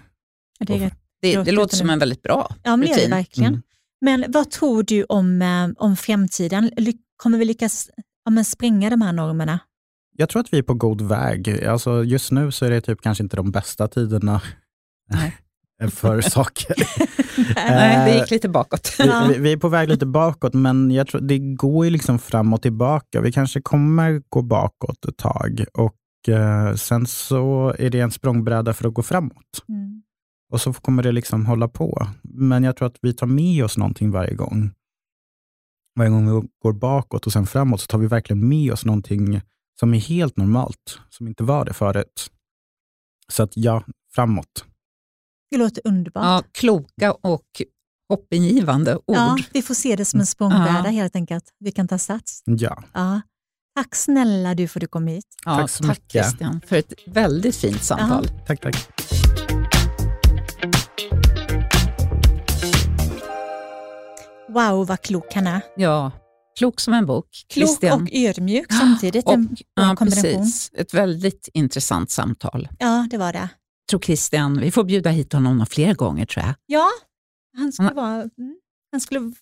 det, 0.59 0.79
det, 0.79 0.91
det, 1.21 1.43
det 1.43 1.53
låter 1.53 1.77
som 1.77 1.91
en 1.91 1.99
väldigt 1.99 2.23
bra 2.23 2.55
Ja, 2.63 2.77
men 2.77 2.89
det 2.89 2.95
är 2.95 3.09
det 3.09 3.15
verkligen. 3.15 3.53
Mm. 3.53 3.63
Men 4.01 4.25
vad 4.29 4.51
tror 4.51 4.83
du 4.83 5.05
om, 5.05 5.43
eh, 5.43 5.69
om 5.77 5.97
framtiden? 5.97 6.71
Kommer 7.17 7.39
vi 7.39 7.45
lyckas 7.45 7.91
ja, 8.25 8.45
spränga 8.45 8.91
de 8.91 9.03
här 9.03 9.13
normerna? 9.13 9.61
Jag 10.17 10.29
tror 10.29 10.41
att 10.41 10.53
vi 10.53 10.59
är 10.59 10.63
på 10.63 10.75
god 10.75 11.01
väg. 11.01 11.65
Alltså, 11.65 12.05
just 12.05 12.33
nu 12.33 12.53
så 12.53 12.65
är 12.65 12.71
det 12.71 12.81
typ 12.81 13.01
kanske 13.01 13.25
inte 13.25 13.37
de 13.37 13.51
bästa 13.51 13.89
tiderna. 13.89 14.43
Nej. 15.11 15.37
för 15.91 16.21
saker. 16.21 16.75
Nej, 17.55 18.13
det 18.13 18.19
gick 18.19 18.31
lite 18.31 18.49
bakåt. 18.49 18.97
vi, 18.99 19.39
vi, 19.39 19.53
är 19.53 19.57
på 19.57 19.69
väg 19.69 19.89
lite 19.89 20.07
bakåt, 20.07 20.55
men 20.55 20.91
jag 20.91 21.07
tror 21.07 21.21
det 21.21 21.39
går 21.39 21.85
ju 21.85 21.91
liksom 21.91 22.19
fram 22.19 22.53
och 22.53 22.63
tillbaka. 22.63 23.21
Vi 23.21 23.33
kanske 23.33 23.61
kommer 23.61 24.23
gå 24.29 24.43
bakåt 24.43 25.05
ett 25.05 25.17
tag 25.17 25.65
och 25.73 26.29
eh, 26.29 26.75
sen 26.75 27.07
så 27.07 27.75
är 27.79 27.91
det 27.91 28.01
en 28.01 28.11
språngbräda 28.11 28.75
för 28.75 28.89
att 28.89 28.95
gå 28.95 29.03
framåt. 29.03 29.65
Mm. 29.69 30.03
Och 30.53 30.61
så 30.61 30.73
kommer 30.73 31.03
det 31.03 31.13
liksom 31.13 31.47
hålla 31.47 31.69
på. 31.69 32.07
Men 32.23 32.65
jag 32.65 32.77
tror 32.77 32.89
att 32.89 32.99
vi 33.03 33.15
tar 33.15 33.27
med 33.27 33.65
oss 33.65 33.77
någonting 33.77 34.11
varje 34.11 34.35
gång. 34.35 34.71
Varje 35.99 36.11
gång 36.11 36.27
vi 36.27 36.49
går 36.63 36.73
bakåt 36.73 37.27
och 37.27 37.33
sen 37.33 37.47
framåt 37.47 37.81
så 37.81 37.87
tar 37.87 37.99
vi 37.99 38.07
verkligen 38.07 38.49
med 38.49 38.73
oss 38.73 38.85
någonting 38.85 39.41
som 39.81 39.95
är 39.95 39.99
helt 39.99 40.37
normalt, 40.37 41.01
som 41.11 41.29
inte 41.29 41.43
var 41.43 41.65
det 41.65 41.73
förut. 41.73 42.31
Så 43.33 43.43
att 43.43 43.53
ja, 43.55 43.85
framåt. 44.15 44.65
Det 45.51 45.57
låter 45.57 45.83
underbart. 45.85 46.25
Ja, 46.25 46.43
kloka 46.53 47.13
och 47.13 47.63
hoppingivande 48.09 48.97
ord. 48.97 49.03
Ja, 49.07 49.39
vi 49.53 49.63
får 49.63 49.75
se 49.75 49.97
det 49.97 50.05
som 50.05 50.21
en 50.21 50.27
språngbräda 50.27 50.83
ja. 50.85 50.91
helt 50.91 51.17
enkelt. 51.17 51.45
Vi 51.59 51.73
kan 51.73 51.89
ta 51.89 51.99
sats. 51.99 52.43
Ja. 52.45 52.83
ja. 52.93 53.21
Tack 53.77 53.95
snälla 53.95 54.55
du 54.55 54.69
för 54.69 54.81
att 54.81 54.81
du 54.81 54.87
kom 54.87 55.07
hit. 55.07 55.27
Ja, 55.45 55.59
tack 55.59 55.71
så 55.71 55.85
tack 55.85 55.89
mycket. 55.89 56.13
Christian 56.13 56.61
för 56.67 56.77
ett 56.77 56.93
väldigt 57.07 57.57
fint 57.57 57.83
samtal. 57.83 58.29
Ja. 58.33 58.45
Tack, 58.47 58.61
tack. 58.61 58.89
Wow, 64.49 64.87
vad 64.87 65.01
klok 65.01 65.35
han 65.35 65.47
är. 65.47 65.61
Ja, 65.77 66.13
klok 66.59 66.81
som 66.81 66.95
en 66.95 67.07
bok. 67.07 67.29
Klok 67.49 67.69
Christian. 67.69 68.03
och 68.03 68.09
ödmjuk 68.13 68.73
samtidigt. 68.73 69.27
Och, 69.27 69.33
en 69.33 69.57
ja, 69.75 69.97
kombination. 69.97 70.43
Precis. 70.43 70.71
Ett 70.75 70.95
väldigt 70.95 71.49
intressant 71.53 72.11
samtal. 72.11 72.69
Ja, 72.79 73.07
det 73.11 73.19
var 73.19 73.33
det 73.33 73.49
tror 73.91 74.01
Christian, 74.01 74.61
vi 74.61 74.71
får 74.71 74.85
bjuda 74.85 75.11
hit 75.11 75.33
honom 75.33 75.67
fler 75.67 75.95
gånger 75.95 76.27
tror 76.27 76.47
jag. 76.47 76.55
Ja, 76.67 76.89
han 77.57 77.73
skulle, 77.73 77.91
vara, 77.91 78.15
mm, 78.15 78.57
han 78.93 79.01
skulle 79.01 79.33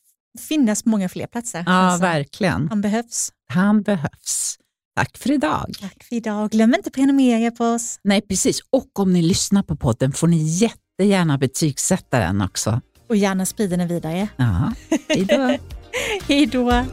finnas 0.41 0.83
på 0.83 0.89
många 0.89 1.09
fler 1.09 1.27
platser. 1.27 1.65
Ja, 1.67 1.73
alltså, 1.73 2.03
verkligen. 2.03 2.69
Han 2.69 2.81
behövs. 2.81 3.33
Han 3.49 3.83
behövs. 3.83 4.59
Tack 4.97 5.19
för 5.19 5.31
idag. 5.31 5.67
Tack 5.81 6.05
för 6.05 6.17
idag. 6.17 6.51
Glöm 6.51 6.75
inte 6.75 6.89
att 6.89 6.95
prenumerera 6.95 7.51
på 7.51 7.65
oss. 7.65 7.99
Nej, 8.05 8.21
precis. 8.21 8.61
Och 8.71 8.99
om 8.99 9.13
ni 9.13 9.23
lyssnar 9.23 9.63
på 9.63 9.77
podden 9.77 10.13
får 10.13 10.27
ni 10.27 10.43
jättegärna 10.43 11.39
betygsätta 11.39 12.19
den 12.19 12.41
också. 12.41 12.81
Och 13.09 13.17
gärna 13.17 13.47
sprida 13.47 13.77
den 13.77 13.89
vidare. 13.89 14.29
Ja, 14.37 14.73
hej 15.09 15.25
då. 15.25 15.57
hej 16.29 16.47
då. 16.47 16.85